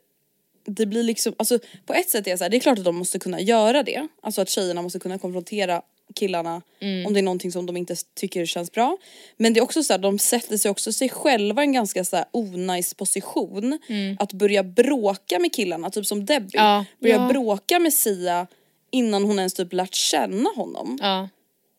det 0.66 0.86
blir 0.86 1.02
liksom, 1.02 1.34
alltså 1.36 1.58
på 1.86 1.94
ett 1.94 2.10
sätt 2.10 2.26
är 2.26 2.30
det 2.30 2.38
så 2.38 2.44
här, 2.44 2.50
det 2.50 2.56
är 2.56 2.60
klart 2.60 2.78
att 2.78 2.84
de 2.84 2.96
måste 2.96 3.18
kunna 3.18 3.40
göra 3.40 3.82
det. 3.82 4.08
Alltså 4.22 4.40
att 4.40 4.48
tjejerna 4.50 4.82
måste 4.82 4.98
kunna 4.98 5.18
konfrontera 5.18 5.82
killarna 6.14 6.62
Mm. 6.80 7.06
om 7.06 7.12
det 7.14 7.20
är 7.20 7.22
någonting 7.22 7.52
som 7.52 7.66
de 7.66 7.76
inte 7.76 7.96
tycker 8.14 8.46
känns 8.46 8.72
bra. 8.72 8.96
Men 9.36 9.52
det 9.52 9.60
är 9.60 9.64
också 9.64 9.82
så 9.82 9.92
här, 9.92 9.98
de 9.98 10.18
sätter 10.18 10.56
sig 10.56 10.70
också 10.70 10.92
sig 10.92 11.08
själva 11.08 11.62
i 11.62 11.66
en 11.66 11.72
ganska 11.72 12.04
så 12.04 12.16
här 12.16 12.24
onajs 12.30 12.94
position. 12.94 13.78
Att 14.18 14.32
börja 14.32 14.62
bråka 14.62 15.38
med 15.38 15.52
killarna, 15.54 15.90
typ 15.90 16.06
som 16.06 16.26
Debbie. 16.26 16.58
Mm. 16.58 16.66
Ja. 16.68 16.84
Börja 17.00 17.16
Ja. 17.16 17.28
bråka 17.28 17.78
med 17.78 17.92
Sia 17.92 18.46
innan 18.90 19.24
hon 19.24 19.38
ens 19.38 19.54
typ 19.54 19.72
lärt 19.72 19.94
känna 19.94 20.50
honom. 20.56 20.98
Ja. 21.00 21.28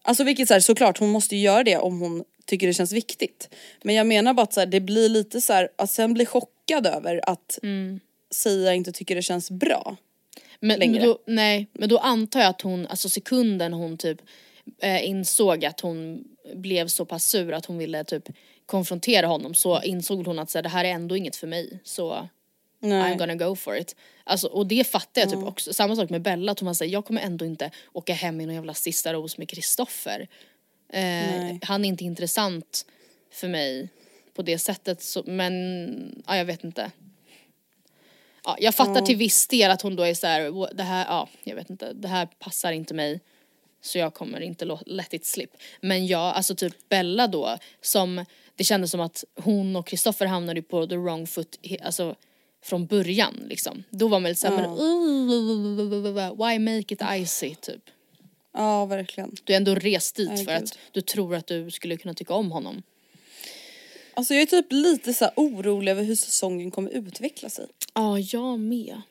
Alltså 0.02 0.24
vilket 0.24 0.48
så 0.48 0.54
här, 0.54 0.62
såklart 0.62 0.98
hon 1.00 1.10
måste 1.10 1.36
göra 1.36 1.64
det 1.64 1.78
om 1.78 2.00
hon 2.00 2.24
tycker 2.46 2.68
det 2.68 2.74
känns 2.74 2.92
viktigt. 2.92 3.50
Men 3.84 3.96
jag 3.96 4.08
menar 4.08 4.34
bara 4.34 4.44
att 4.44 4.54
så 4.54 4.60
här, 4.60 4.68
det 4.68 4.80
blir 4.82 5.10
lite 5.10 5.42
så 5.42 5.54
här, 5.54 5.70
att 5.76 5.92
sen 5.92 6.14
bli 6.14 6.26
chockad 6.26 6.88
över 6.88 7.30
att 7.30 7.60
Mm. 7.64 8.00
Sia 8.32 8.74
inte 8.74 8.92
tycker 8.92 9.16
det 9.16 9.22
känns 9.22 9.52
bra. 9.52 9.98
Men, 10.60 10.80
längre. 10.80 11.00
men 11.00 11.08
då, 11.08 11.20
nej, 11.26 11.68
men 11.74 11.90
då 11.90 11.98
antar 11.98 12.40
jag 12.40 12.50
att 12.50 12.62
hon, 12.62 12.88
alltså 12.88 13.10
sekunden 13.10 13.74
hon 13.74 13.98
typ 13.98 14.22
eh, 14.82 15.06
insåg 15.10 15.66
att 15.66 15.80
hon 15.80 16.24
blev 16.56 16.88
så 16.88 17.06
pass 17.06 17.26
sur 17.26 17.54
att 17.54 17.66
hon 17.66 17.78
ville 17.78 18.04
typ 18.04 18.30
konfrontera 18.66 19.28
honom 19.28 19.54
så 19.54 19.82
insåg 19.82 20.26
hon 20.26 20.40
att 20.40 20.50
så 20.50 20.58
här, 20.58 20.64
det 20.64 20.70
här 20.70 20.86
är 20.86 20.90
ändå 20.90 21.18
inget 21.18 21.36
för 21.36 21.48
mig 21.48 21.80
så 21.84 22.28
Nej. 22.80 23.14
I'm 23.14 23.18
gonna 23.18 23.36
go 23.36 23.56
for 23.56 23.78
it. 23.78 23.96
Alltså, 24.24 24.48
och 24.48 24.68
det 24.68 24.88
fattar 24.88 25.22
jag 25.22 25.30
typ 25.30 25.44
också, 25.44 25.74
samma 25.74 25.96
sak 25.96 26.10
med 26.10 26.22
Bella 26.22 26.52
att 26.52 26.60
hon 26.60 26.76
säger 26.76 26.94
jag 26.94 27.06
kommer 27.06 27.22
ändå 27.22 27.46
inte 27.46 27.72
åka 27.94 28.14
hem 28.14 28.42
i 28.42 28.46
någon 28.46 28.56
jävla 28.56 28.74
sista 28.74 29.14
ros 29.14 29.38
med 29.38 29.50
Kristoffer. 29.50 30.28
Eh, 30.94 31.58
han 31.62 31.86
är 31.86 31.90
inte 31.90 32.04
intressant 32.04 32.86
för 33.32 33.48
mig 33.48 33.90
på 34.34 34.42
det 34.42 34.58
sättet 34.58 35.02
så, 35.02 35.24
men 35.26 36.24
ja, 36.28 36.38
jag 36.38 36.46
vet 36.46 36.64
inte. 36.64 36.92
Ja, 38.44 38.58
jag 38.60 38.76
fattar 38.76 38.96
Ja. 39.00 39.06
till 39.06 39.16
viss 39.18 39.48
del 39.48 39.72
att 39.72 39.82
hon 39.82 39.96
då 39.96 40.04
är 40.04 40.14
så 40.14 40.28
här, 40.28 40.42
"Wha- 40.50 40.74
det 40.74 40.84
här, 40.84 41.06
ja, 41.06 41.30
jag 41.44 41.56
vet 41.56 41.70
inte, 41.70 41.94
det 41.94 42.08
här 42.08 42.26
passar 42.26 42.72
inte 42.72 42.94
mig. 42.94 43.20
Så 43.82 43.98
jag 43.98 44.14
kommer 44.14 44.42
inte 44.42 44.78
let 44.86 45.14
it 45.14 45.26
slip. 45.26 45.50
Men 45.82 46.08
jag, 46.08 46.22
alltså 46.36 46.56
typ 46.56 46.90
Bella 46.90 47.28
då, 47.28 47.58
som 47.82 48.26
det 48.56 48.64
kändes 48.64 48.92
som 48.92 49.00
att 49.02 49.24
hon 49.44 49.76
och 49.76 49.88
Kristoffer 49.88 50.26
hamnade 50.26 50.62
på 50.62 50.88
the 50.88 50.96
wrong 50.98 51.28
foot, 51.28 51.60
alltså 51.82 52.16
från 52.64 52.86
början 52.86 53.44
liksom. 53.48 53.84
Då 53.90 54.08
var 54.08 54.20
man 54.20 54.30
lite 54.30 54.42
såhär, 54.42 54.64
Ja. 54.64 54.76
men 54.76 56.38
why 56.38 56.60
make 56.60 56.94
it 56.94 57.02
icy 57.12 57.56
typ. 57.56 57.82
Ja 58.54 58.86
verkligen. 58.86 59.36
Du 59.44 59.54
är 59.54 59.58
ändå 59.58 59.76
rest 59.76 60.16
dit 60.16 60.30
Nej, 60.30 60.46
för 60.46 60.54
gud. 60.54 60.64
att 60.64 60.78
du 60.92 61.02
tror 61.02 61.36
att 61.36 61.48
du 61.48 61.72
skulle 61.72 61.98
kunna 61.98 62.14
tycka 62.14 62.34
om 62.34 62.52
honom. 62.52 62.84
Alltså 64.20 64.34
jag 64.34 64.42
är 64.42 64.46
typ 64.46 64.72
lite 64.72 65.14
så 65.14 65.26
här 65.26 65.34
orolig 65.36 65.92
över 65.92 66.04
hur 66.04 66.16
säsongen 66.16 66.72
kommer 66.72 66.92
utveckla 66.92 67.50
sig. 67.50 67.68
Ja, 67.94 68.20
jag 68.20 68.60
med. 68.60 69.02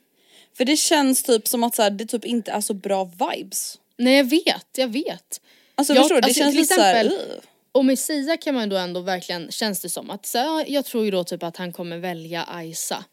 För 0.56 0.64
det 0.64 0.76
känns 0.76 1.22
typ 1.22 1.48
som 1.48 1.64
att 1.64 1.74
så 1.74 1.82
här, 1.82 1.90
det 1.90 2.06
typ 2.06 2.24
inte 2.24 2.50
är 2.50 2.60
så 2.60 2.74
bra 2.74 3.04
vibes. 3.04 3.78
Nej 3.96 4.16
jag 4.16 4.24
vet, 4.24 4.66
jag 4.76 4.88
vet. 4.88 5.40
Alltså 5.74 5.94
Jag- 5.94 6.02
förstår 6.02 6.14
du? 6.14 6.20
Det 6.20 6.26
alltså, 6.26 6.40
känns 6.40 6.54
lite 6.56 6.74
exempel- 6.74 7.40
Och 7.72 7.84
med 7.84 7.98
Sia 7.98 8.36
kan 8.36 8.54
man 8.54 8.68
då 8.68 8.76
ändå 8.76 9.00
verkligen, 9.00 9.50
känns 9.50 9.80
det 9.80 9.88
som 9.88 10.10
att 10.10 10.26
så, 10.26 10.38
ja, 10.38 10.64
jag 10.66 10.84
tror 10.84 11.04
ju 11.04 11.10
då 11.10 11.24
typ 11.24 11.42
att 11.42 11.56
han 11.56 11.72
kommer 11.72 11.98
välja 11.98 12.44
Aisa. 12.48 13.04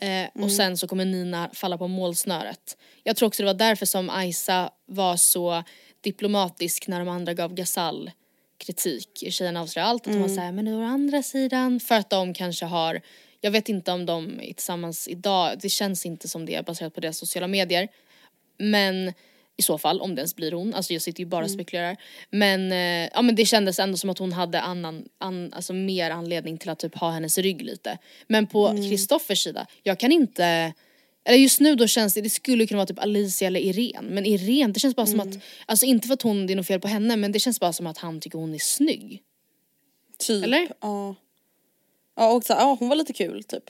Eh, 0.00 0.42
Och 0.44 0.52
sen 0.52 0.76
så 0.76 0.88
kommer 0.88 1.04
Nina 1.04 1.50
falla 1.52 1.78
på 1.78 1.88
målsnöret. 1.88 2.76
Jag 3.02 3.16
tror 3.16 3.26
också 3.26 3.42
det 3.42 3.46
var 3.46 3.54
därför 3.54 3.86
som 3.86 4.10
Aisa 4.10 4.70
var 4.86 5.16
så 5.16 5.62
diplomatisk 6.00 6.86
när 6.88 6.98
de 6.98 7.08
andra 7.08 7.34
gav 7.34 7.54
Gasall 7.54 8.10
kritik 8.58 9.22
i 9.22 9.30
Tjejerna 9.30 9.60
avslöjar 9.60 9.88
allt. 9.88 10.06
Att 10.06 10.12
de 10.12 10.20
var 10.22 10.28
såhär, 10.28 10.52
men 10.52 10.68
å 10.68 10.84
andra 10.84 11.22
sidan, 11.22 11.80
för 11.80 11.94
att 11.94 12.10
de 12.10 12.34
kanske 12.34 12.64
har, 12.64 13.00
jag 13.40 13.50
vet 13.50 13.68
inte 13.68 13.92
om 13.92 14.06
de 14.06 14.40
är 14.40 14.52
tillsammans 14.52 15.08
idag, 15.08 15.58
det 15.62 15.68
känns 15.68 16.06
inte 16.06 16.28
som 16.28 16.46
det 16.46 16.66
baserat 16.66 16.94
på 16.94 17.00
deras 17.00 17.18
sociala 17.18 17.46
medier. 17.46 17.88
Men 18.58 19.12
i 19.56 19.62
så 19.62 19.78
fall, 19.78 20.00
om 20.00 20.14
det 20.14 20.20
ens 20.20 20.36
blir 20.36 20.52
hon, 20.52 20.74
alltså 20.74 20.92
jag 20.92 21.02
sitter 21.02 21.20
ju 21.20 21.26
bara 21.26 21.44
och 21.44 21.50
spekulerar. 21.50 21.96
Men, 22.30 22.72
eh, 22.72 23.10
ja, 23.14 23.22
men 23.22 23.34
det 23.34 23.46
kändes 23.46 23.78
ändå 23.78 23.96
som 23.96 24.10
att 24.10 24.18
hon 24.18 24.32
hade 24.32 24.60
annan, 24.60 25.04
an, 25.18 25.52
alltså 25.52 25.72
mer 25.72 26.10
anledning 26.10 26.58
till 26.58 26.70
att 26.70 26.78
typ 26.78 26.94
ha 26.94 27.10
hennes 27.10 27.38
rygg 27.38 27.62
lite. 27.62 27.98
Men 28.26 28.46
på 28.46 28.68
Kristoffers 28.68 29.42
sida, 29.42 29.66
jag 29.82 29.98
kan 29.98 30.12
inte 30.12 30.72
eller 31.26 31.38
just 31.38 31.60
nu 31.60 31.74
då 31.74 31.86
känns 31.86 32.14
det, 32.14 32.20
det 32.20 32.30
skulle 32.30 32.66
kunna 32.66 32.78
vara 32.78 32.86
typ 32.86 32.98
Alicia 32.98 33.46
eller 33.46 33.60
Irene. 33.60 34.10
Men 34.10 34.26
Irene, 34.26 34.72
det 34.72 34.80
känns 34.80 34.96
bara 34.96 35.06
som 35.06 35.20
att, 35.20 35.38
alltså 35.66 35.86
inte 35.86 36.06
för 36.06 36.14
att 36.14 36.22
hon, 36.22 36.46
det 36.46 36.52
är 36.52 36.56
något 36.56 36.66
fel 36.66 36.80
på 36.80 36.88
henne 36.88 37.16
men 37.16 37.32
det 37.32 37.38
känns 37.38 37.60
bara 37.60 37.72
som 37.72 37.86
att 37.86 37.98
han 37.98 38.20
tycker 38.20 38.38
hon 38.38 38.54
är 38.54 38.58
snygg. 38.58 39.22
Typ. 40.18 40.44
Eller? 40.44 40.68
Ja. 40.80 41.14
Ja 42.16 42.32
och 42.32 42.44
så, 42.44 42.52
ja 42.52 42.76
hon 42.80 42.88
var 42.88 42.96
lite 42.96 43.12
kul 43.12 43.44
typ. 43.44 43.64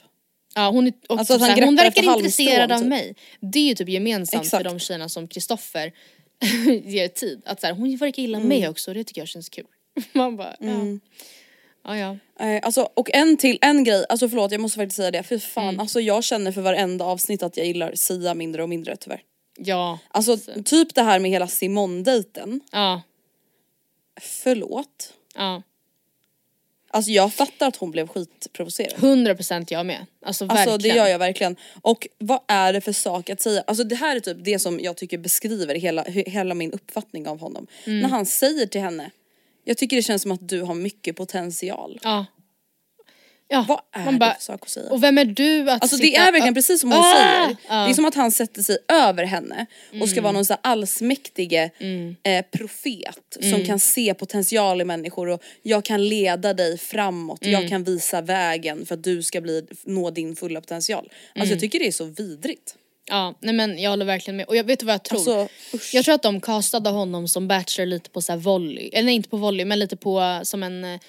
Ja 0.55 0.69
hon, 0.69 0.87
är, 0.87 0.93
och 1.09 1.19
Alltså 1.19 1.33
typ 1.33 1.41
såhär, 1.41 1.65
hon 1.65 1.75
verkar 1.75 2.03
intresserad 2.03 2.71
halmstrån, 2.71 2.77
av 2.77 2.79
typ. 2.79 2.89
mig. 2.89 3.15
Det 3.39 3.59
är 3.59 3.63
ju 3.63 3.75
typ 3.75 3.89
gemensamt 3.89 4.45
Exakt. 4.45 4.63
för 4.63 4.69
de 4.69 4.79
tjejerna 4.79 5.09
som 5.09 5.27
Kristoffer 5.27 5.93
ger 6.83 7.07
tid. 7.07 7.41
Att 7.45 7.61
såhär, 7.61 7.73
hon 7.73 7.97
verkar 7.97 8.21
gilla 8.21 8.39
mig 8.39 8.67
också 8.69 8.91
och 8.91 8.95
det 8.95 9.03
tycker 9.03 9.21
jag 9.21 9.27
känns 9.27 9.49
kul. 9.49 9.65
Man 10.11 10.37
bara, 10.37 10.55
ja. 10.59 10.81
Ja 11.87 11.97
ja. 11.97 12.17
Eh, 12.45 12.59
alltså, 12.63 12.89
och 12.93 13.09
en 13.13 13.37
till, 13.37 13.57
en 13.61 13.83
grej, 13.83 14.05
alltså 14.09 14.29
förlåt 14.29 14.51
jag 14.51 14.61
måste 14.61 14.77
faktiskt 14.79 14.95
säga 14.97 15.11
det, 15.11 15.23
för 15.23 15.37
fan 15.39 15.63
Mm. 15.67 15.79
alltså 15.79 16.01
jag 16.01 16.23
känner 16.23 16.51
för 16.51 16.61
varenda 16.61 17.05
avsnitt 17.05 17.43
att 17.43 17.57
jag 17.57 17.65
gillar 17.65 17.95
Sia 17.95 18.33
mindre 18.33 18.63
och 18.63 18.69
mindre 18.69 18.95
tyvärr. 18.95 19.21
Ja. 19.57 19.99
Alltså 20.07 20.37
typ 20.65 20.95
det 20.95 21.01
här 21.03 21.19
med 21.19 21.31
hela 21.31 21.47
Simon-dejten, 21.47 22.61
Ja. 22.71 23.01
förlåt. 24.21 25.13
Ja. 25.35 25.61
Alltså 26.89 27.11
jag 27.11 27.33
fattar 27.33 27.67
att 27.67 27.75
hon 27.75 27.91
blev 27.91 28.07
skitprovocerad. 28.07 28.93
100% 28.99 29.65
jag 29.71 29.85
med. 29.85 30.05
Alltså 30.25 30.45
verkligen. 30.45 30.69
Alltså 30.69 30.77
det 30.89 30.95
gör 30.95 31.07
jag 31.07 31.19
verkligen. 31.19 31.55
Och 31.81 32.07
vad 32.17 32.39
är 32.47 32.73
det 32.73 32.81
för 32.81 32.91
sak 32.91 33.29
att 33.29 33.41
säga? 33.41 33.63
Alltså 33.67 33.83
det 33.83 33.95
här 33.95 34.15
är 34.15 34.19
typ 34.19 34.37
det 34.39 34.59
som 34.59 34.79
jag 34.79 34.97
tycker 34.97 35.17
beskriver 35.17 35.75
hela, 35.75 36.03
he- 36.03 36.29
hela 36.29 36.53
min 36.53 36.71
uppfattning 36.71 37.27
av 37.27 37.39
honom. 37.39 37.67
Mm. 37.85 37.99
När 37.99 38.09
han 38.09 38.25
säger 38.25 38.65
till 38.67 38.81
henne, 38.81 39.11
jag 39.67 39.77
tycker 39.77 39.95
det 39.95 40.01
känns 40.03 40.21
som 40.21 40.31
att 40.31 40.49
du 40.49 40.61
har 40.61 40.73
mycket 40.75 41.15
potential. 41.15 41.99
Ja. 42.03 42.25
Ja. 43.49 43.65
Vad 43.67 43.79
är 44.01 44.05
man 44.05 44.13
det 44.13 44.19
bara, 44.19 44.33
för 44.33 44.41
sak 44.41 44.61
att 44.61 44.69
säga? 44.69 44.89
Och 44.91 45.03
vem 45.03 45.17
är 45.17 45.25
du 45.25 45.69
att 45.69 45.81
Alltså 45.81 45.97
det 45.97 46.03
sitta... 46.03 46.21
är 46.21 46.31
verkligen 46.31 46.53
precis 46.53 46.81
som 46.81 46.91
hon 46.91 46.99
Ah! 46.99 47.13
säger. 47.15 47.57
Ja. 47.69 47.75
Det 47.85 47.89
är 47.91 47.93
som 47.93 48.05
att 48.05 48.15
han 48.15 48.31
sätter 48.31 48.61
sig 48.61 48.77
över 48.87 49.23
henne 49.23 49.65
och 50.01 50.09
ska 50.09 50.21
vara 50.21 50.31
någon 50.33 50.45
så 50.45 50.53
här 50.53 50.59
allsmäktige 50.63 51.69
Mm. 51.79 52.15
eh, 52.23 52.45
profet 52.51 53.37
som 53.51 53.65
kan 53.65 53.79
se 53.79 54.13
potential 54.13 54.81
i 54.81 54.85
människor 54.85 55.27
och 55.29 55.43
jag 55.61 55.85
kan 55.85 56.07
leda 56.07 56.53
dig 56.53 56.77
framåt, 56.77 57.41
Mm. 57.45 57.61
jag 57.61 57.69
kan 57.69 57.83
visa 57.83 58.21
vägen 58.21 58.85
för 58.85 58.95
att 58.95 59.03
du 59.03 59.23
ska 59.23 59.41
bli, 59.41 59.65
nå 59.83 60.09
din 60.11 60.35
fulla 60.35 60.61
potential. 60.61 61.03
Alltså 61.03 61.13
Mm. 61.35 61.49
jag 61.49 61.59
tycker 61.59 61.79
det 61.79 61.87
är 61.87 61.91
så 61.91 62.05
vidrigt. 62.05 62.75
Ja, 63.09 63.33
nej 63.41 63.53
men 63.53 63.79
jag 63.81 63.89
håller 63.89 64.05
verkligen 64.05 64.37
med. 64.37 64.45
Och 64.45 64.55
jag 64.55 64.63
vet 64.63 64.83
vad 64.83 64.93
jag 64.93 65.03
tror? 65.03 65.17
Alltså, 65.73 65.95
jag 65.97 66.05
tror 66.05 66.15
att 66.15 66.23
de 66.23 66.41
castade 66.41 66.89
honom 66.89 67.27
som 67.27 67.47
bachelor 67.47 67.85
lite 67.85 68.09
på 68.09 68.21
så 68.21 68.31
här 68.31 68.39
volley, 68.39 68.89
eller 68.93 69.03
nej 69.05 69.15
inte 69.15 69.29
på 69.29 69.37
volley 69.37 69.65
men 69.65 69.79
lite 69.79 69.95
på 69.97 70.39
som 70.43 70.63
en, 70.63 70.83
eh, 70.83 70.99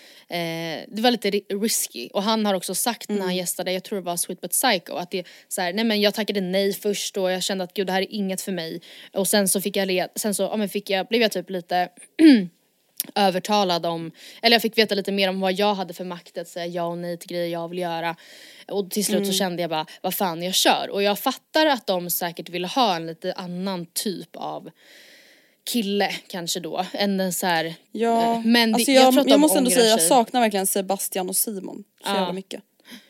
det 0.89 1.03
var 1.03 1.11
lite 1.11 1.31
ri- 1.31 1.61
risky. 1.63 2.09
Och 2.13 2.23
han 2.23 2.47
har 2.47 2.55
också 2.55 2.75
sagt 2.75 3.09
när 3.09 3.21
han 3.21 3.37
gästade, 3.37 3.73
jag 3.73 3.85
tror 3.85 3.99
det 3.99 4.05
var 4.05 4.17
Sweet 4.17 4.41
But 4.41 4.51
Psycho, 4.51 4.95
att 4.97 5.11
det 5.11 5.19
är 5.19 5.25
så 5.49 5.61
här, 5.61 5.73
nej 5.73 5.85
men 5.85 6.01
jag 6.01 6.15
tackade 6.15 6.41
nej 6.41 6.73
först 6.73 7.17
och 7.17 7.31
jag 7.31 7.43
kände 7.43 7.65
att 7.65 7.75
gud 7.75 7.87
det 7.87 7.93
här 7.93 8.03
är 8.03 8.13
inget 8.15 8.41
för 8.41 8.53
mig. 8.53 8.81
Och 9.15 9.29
sen 9.29 9.49
så 9.49 9.61
fick 9.61 9.77
jag, 9.77 10.07
sen 10.17 10.35
så, 10.35 10.43
ja 10.43 10.57
men 10.57 10.69
fick 10.69 10.91
jag, 10.91 11.07
blev 11.07 11.23
jag 11.23 11.33
typ 11.33 11.51
lite 11.51 11.89
övertalad 13.15 13.87
om, 13.87 14.11
eller 14.43 14.55
jag 14.55 14.63
fick 14.63 14.79
veta 14.79 14.95
lite 14.95 15.13
mer 15.13 15.29
om 15.29 15.41
vad 15.41 15.53
jag 15.53 15.75
hade 15.75 15.95
för 15.95 16.05
makt 16.05 16.39
att 16.39 16.49
säga 16.49 16.67
ja 16.67 16.85
och 16.85 16.99
nej 16.99 17.17
till 17.17 17.29
grejer 17.29 17.47
jag 17.49 17.69
vill 17.69 17.79
göra. 17.79 18.17
Och 18.69 18.91
till 18.91 19.05
slut 19.05 19.27
så 19.27 19.33
kände 19.33 19.63
jag 19.63 19.71
bara, 19.71 19.87
vad 20.03 20.15
fan 20.15 20.43
jag 20.43 20.55
kör. 20.55 20.91
Och 20.91 21.03
jag 21.03 21.19
fattar 21.19 21.67
att 21.67 21.87
de 21.87 22.11
säkert 22.11 22.49
vill 22.49 22.65
ha 22.65 22.97
en 22.97 23.07
lite 23.07 23.33
annan 23.33 23.87
typ 23.87 24.37
av 24.37 24.71
kille 25.73 26.11
kanske 26.29 26.61
då, 26.61 26.87
än 26.93 27.17
den 27.17 27.33
så 27.33 27.47
här, 27.47 27.75
Ja, 27.93 28.35
eh, 28.35 28.41
men 28.45 28.69
det, 28.71 28.75
alltså 28.75 28.91
jag, 28.93 29.05
jag, 29.05 29.13
tror 29.13 29.21
att 29.23 29.31
jag, 29.31 29.41
måste 29.41 29.59
ändå 29.59 29.71
säga 29.71 29.85
jag 29.87 30.01
sig. 30.01 30.09
saknar 30.09 30.41
verkligen 30.41 30.67
Sebastian 30.67 31.29
och 31.29 31.37
Simon 31.37 31.85
så 32.03 32.09
Ja. 32.11 32.15
jävla 32.15 32.33
mycket. 32.33 32.63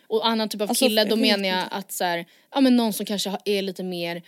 Och 0.07 0.27
annan 0.29 0.49
typ 0.49 0.61
av 0.61 0.69
Alltså, 0.69 0.85
kille, 0.85 1.05
då 1.05 1.11
jag 1.11 1.19
menar 1.19 1.49
jag 1.49 1.65
att 1.71 1.93
så 1.93 2.05
här, 2.05 2.27
ja 2.55 2.61
men 2.61 2.77
någon 2.77 2.93
som 2.93 3.07
kanske 3.07 3.37
är 3.45 3.63
lite 3.63 3.83
mer 3.83 4.23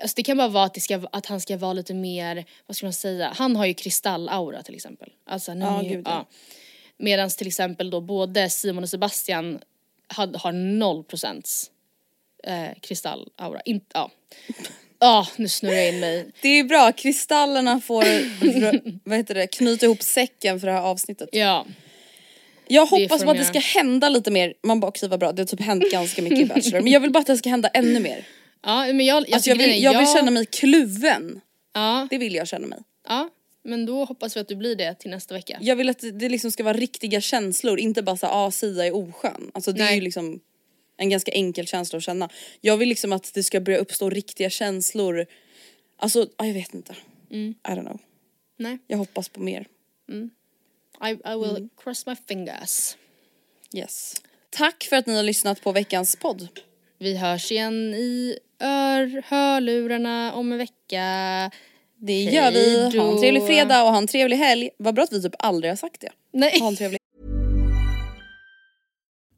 Alltså 0.00 0.14
det 0.16 0.22
kan 0.22 0.36
bara 0.36 0.48
vara 0.48 0.64
att, 0.64 0.82
ska, 0.82 1.00
att 1.12 1.26
han 1.26 1.40
ska 1.40 1.56
vara 1.56 1.72
lite 1.72 1.94
mer, 1.94 2.44
vad 2.66 2.76
ska 2.76 2.86
man 2.86 2.92
säga, 2.92 3.32
han 3.36 3.56
har 3.56 3.66
ju 3.66 3.74
kristallaura 3.74 4.62
till 4.62 4.74
exempel. 4.74 5.08
Alltså, 5.26 5.50
han 5.50 5.62
är 5.62 5.82
ju- 5.82 5.88
gud, 5.88 6.06
ja. 6.08 6.26
Medan 6.98 7.30
till 7.30 7.46
exempel 7.46 7.90
då 7.90 8.00
både 8.00 8.50
Simon 8.50 8.82
och 8.82 8.90
Sebastian 8.90 9.58
had, 10.08 10.36
har 10.36 10.52
noll 10.52 11.04
procents 11.04 11.70
eh, 12.44 12.68
kristallaura. 12.80 13.60
In, 13.64 13.80
ja. 13.94 14.10
Ja, 14.98 15.26
nu 15.36 15.48
snurrar 15.48 15.74
jag 15.76 15.88
in 15.88 16.00
mig. 16.00 16.26
Det 16.42 16.48
är 16.48 16.64
bra, 16.64 16.92
kristallerna 16.92 17.80
får 17.80 18.04
vad 19.08 19.18
heter 19.18 19.34
det, 19.34 19.46
knyta 19.46 19.86
ihop 19.86 20.02
säcken 20.02 20.60
för 20.60 20.66
det 20.66 20.72
här 20.72 20.82
avsnittet. 20.82 21.28
Ja. 21.32 21.66
Jag 22.68 22.86
hoppas 22.86 23.24
bara 23.24 23.30
att 23.30 23.36
det 23.36 23.44
ska 23.44 23.58
hända 23.58 24.08
lite 24.08 24.30
mer, 24.30 24.54
man 24.62 24.80
bara 24.80 24.88
okej 24.88 25.08
vad 25.08 25.20
bra, 25.20 25.32
det 25.32 25.42
har 25.42 25.46
typ 25.46 25.60
hänt 25.60 25.90
ganska 25.92 26.22
mycket 26.22 26.38
i 26.38 26.44
Bachelor. 26.44 26.80
Men 26.80 26.92
jag 26.92 27.00
vill 27.00 27.10
bara 27.12 27.18
att 27.18 27.26
det 27.26 27.36
ska 27.36 27.48
hända 27.48 27.68
ännu 27.68 28.00
mer. 28.00 28.24
Ja, 28.66 28.92
men 28.92 29.06
jag, 29.06 29.32
Alltså 29.32 29.50
jag 29.50 29.56
vill, 29.56 29.70
är, 29.70 29.74
jag 29.76 29.98
vill 29.98 30.12
känna 30.12 30.30
mig 30.30 30.46
kluven. 30.46 31.40
Ja, 31.72 32.06
Det 32.10 32.18
vill 32.18 32.34
jag 32.34 32.48
känna 32.48 32.66
mig. 32.66 32.78
ja, 33.08 33.30
men 33.62 33.86
då 33.86 34.04
hoppas 34.04 34.36
vi 34.36 34.40
att 34.40 34.48
du 34.48 34.56
blir 34.56 34.76
det 34.76 34.94
till 34.94 35.10
nästa 35.10 35.34
vecka. 35.34 35.58
Jag 35.60 35.76
vill 35.76 35.88
att 35.88 36.04
det- 36.12 36.28
liksom 36.28 36.50
ska 36.50 36.62
vara 36.64 36.76
riktiga 36.76 37.20
känslor, 37.20 37.78
inte 37.80 38.02
bara 38.02 38.16
såhär 38.16 38.46
ah 38.46 38.50
Sia 38.50 38.86
är 38.86 38.94
oskön. 38.94 39.50
Alltså 39.54 39.72
det 39.72 39.80
är 39.80 39.84
Nej. 39.84 39.94
ju 39.94 40.00
liksom 40.00 40.40
en 40.96 41.08
ganska 41.10 41.32
enkel 41.32 41.66
känsla 41.66 41.96
att 41.96 42.02
känna. 42.02 42.28
Jag 42.60 42.76
vill 42.76 42.88
liksom 42.88 43.12
att 43.12 43.34
det 43.34 43.42
ska 43.42 43.60
börja 43.60 43.78
uppstå 43.78 44.10
riktiga 44.10 44.50
känslor. 44.50 45.26
Alltså, 45.96 46.28
ah, 46.36 46.44
jag 46.44 46.54
vet 46.54 46.74
inte. 46.74 46.96
Mm. 47.30 47.54
I 47.68 47.70
don't 47.70 47.80
know. 47.84 47.98
Nej, 48.56 48.78
Jag 48.86 48.98
hoppas 48.98 49.28
på 49.28 49.40
mer. 49.40 49.66
I, 50.08 51.08
I 51.08 51.34
will 51.36 51.50
Mm. 51.56 51.68
cross 51.76 52.06
my 52.06 52.14
fingers. 52.28 52.96
Yes. 53.74 54.14
Tack 54.50 54.84
för 54.90 54.96
att 54.96 55.06
ni 55.06 55.16
har 55.16 55.22
lyssnat 55.22 55.60
på 55.60 55.72
veckans 55.72 56.16
podd. 56.16 56.48
Vi 56.98 57.16
hörs 57.16 57.52
igen 57.52 57.94
i 57.94 58.38
ör, 58.60 59.22
hörlurarna 59.24 60.32
om 60.34 60.52
en 60.52 60.58
vecka. 60.58 61.50
Det 61.98 62.24
Hej 62.24 62.34
gör 62.34 62.50
vi. 62.50 62.98
Ha 62.98 63.12
en 63.12 63.18
trevlig 63.18 63.46
fredag 63.46 63.82
och 63.82 63.90
ha 63.90 63.98
en 63.98 64.06
trevlig 64.06 64.36
helg. 64.36 64.70
Vad 64.78 64.94
bra 64.94 65.04
att 65.04 65.12
vi 65.12 65.22
typ 65.22 65.34
aldrig 65.38 65.70
har 65.70 65.76
sagt 65.76 66.00
det. 66.00 66.10
Nej. 66.32 66.60
Ha 66.60 66.68
en 66.68 66.76
trevlig 66.76 66.98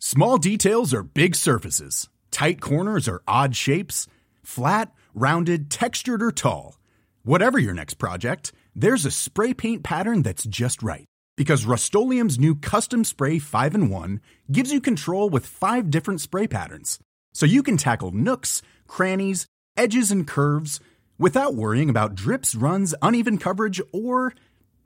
Small 0.01 0.39
details 0.39 0.95
are 0.95 1.03
big 1.03 1.37
surfaces. 1.37 2.09
Tight 2.31 2.61
corners 2.61 3.09
are 3.09 3.21
odd 3.27 3.57
shapes. 3.57 4.09
Flat, 4.45 4.93
rounded, 5.15 5.71
textured, 5.71 6.23
or 6.23 6.31
tall. 6.31 6.79
Whatever 7.25 7.59
your 7.59 7.75
next 7.75 7.99
project, 7.99 8.53
there's 8.75 9.05
a 9.05 9.11
spray 9.11 9.53
paint 9.55 9.83
pattern 9.83 10.23
that's 10.23 10.45
just 10.45 10.83
right. 10.83 11.05
Because 11.37 11.67
Rust 11.67 11.95
new 11.95 12.55
Custom 12.55 13.05
Spray 13.05 13.39
5 13.39 13.75
in 13.75 13.91
1 13.91 14.21
gives 14.51 14.73
you 14.73 14.81
control 14.81 15.29
with 15.29 15.47
five 15.47 15.91
different 15.91 16.21
spray 16.21 16.47
patterns. 16.49 16.99
So 17.39 17.47
you 17.47 17.63
can 17.63 17.77
tackle 17.77 18.11
nooks, 18.11 18.63
crannies, 18.89 19.47
edges, 19.77 20.11
and 20.11 20.27
curves 20.27 20.81
without 21.21 21.55
worrying 21.55 21.89
about 21.89 22.17
drips, 22.17 22.57
runs, 22.57 22.97
uneven 23.01 23.39
coverage, 23.39 23.81
or 23.93 24.35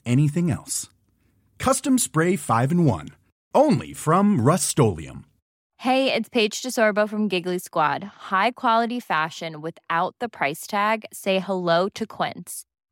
anything 0.05 0.50
else. 0.50 0.90
Custom 1.57 1.96
Spray 1.96 2.36
5 2.36 2.72
in 2.72 2.84
1. 2.84 3.09
Only 3.55 3.94
from 3.94 4.38
Rust 4.38 4.68
Hey, 5.78 6.12
it's 6.12 6.28
Paige 6.28 6.61
DeSorbo 6.61 7.09
from 7.09 7.28
Giggly 7.28 7.59
Squad. 7.59 8.05
High 8.28 8.50
quality 8.50 9.00
fashion 9.00 9.62
without 9.62 10.14
the 10.18 10.28
price 10.28 10.66
tag. 10.66 11.07
Say 11.11 11.38
hello 11.38 11.88
to 11.94 12.07
Quince. 12.07 12.66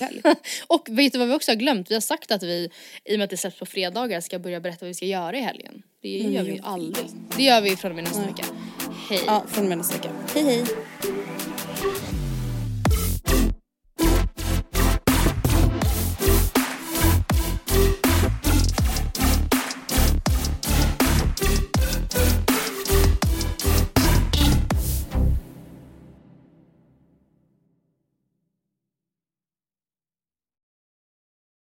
och 0.66 0.88
vet 0.90 1.12
du 1.12 1.18
vad 1.18 1.28
vi 1.28 1.34
också 1.34 1.50
har 1.50 1.56
glömt? 1.56 1.90
Vi 1.90 1.94
har 1.94 2.00
sagt 2.00 2.30
att 2.30 2.42
vi, 2.42 2.70
i 3.04 3.14
och 3.14 3.18
med 3.18 3.24
att 3.24 3.30
det 3.30 3.36
släpps 3.36 3.58
på 3.58 3.66
fredagar, 3.66 4.20
ska 4.20 4.38
börja 4.38 4.60
berätta 4.60 4.78
vad 4.80 4.88
vi 4.88 4.94
ska 4.94 5.06
göra 5.06 5.36
i 5.36 5.40
helgen. 5.40 5.82
Det 6.02 6.08
gör 6.08 6.42
vi 6.42 6.52
ju 6.52 6.60
aldrig. 6.62 7.06
Det 7.36 7.42
gör 7.42 7.60
vi 7.60 7.76
från 7.76 7.90
och 7.90 7.94
med 7.94 8.04
nästa 8.04 8.26
vecka. 8.26 8.44
Hej. 9.08 9.20
Ja, 9.26 9.44
från 9.48 9.64
och 9.64 9.68
med 9.68 9.78
nästa 9.78 9.96
vecka. 9.96 10.10
Hej 10.34 10.44
hej. 10.44 10.64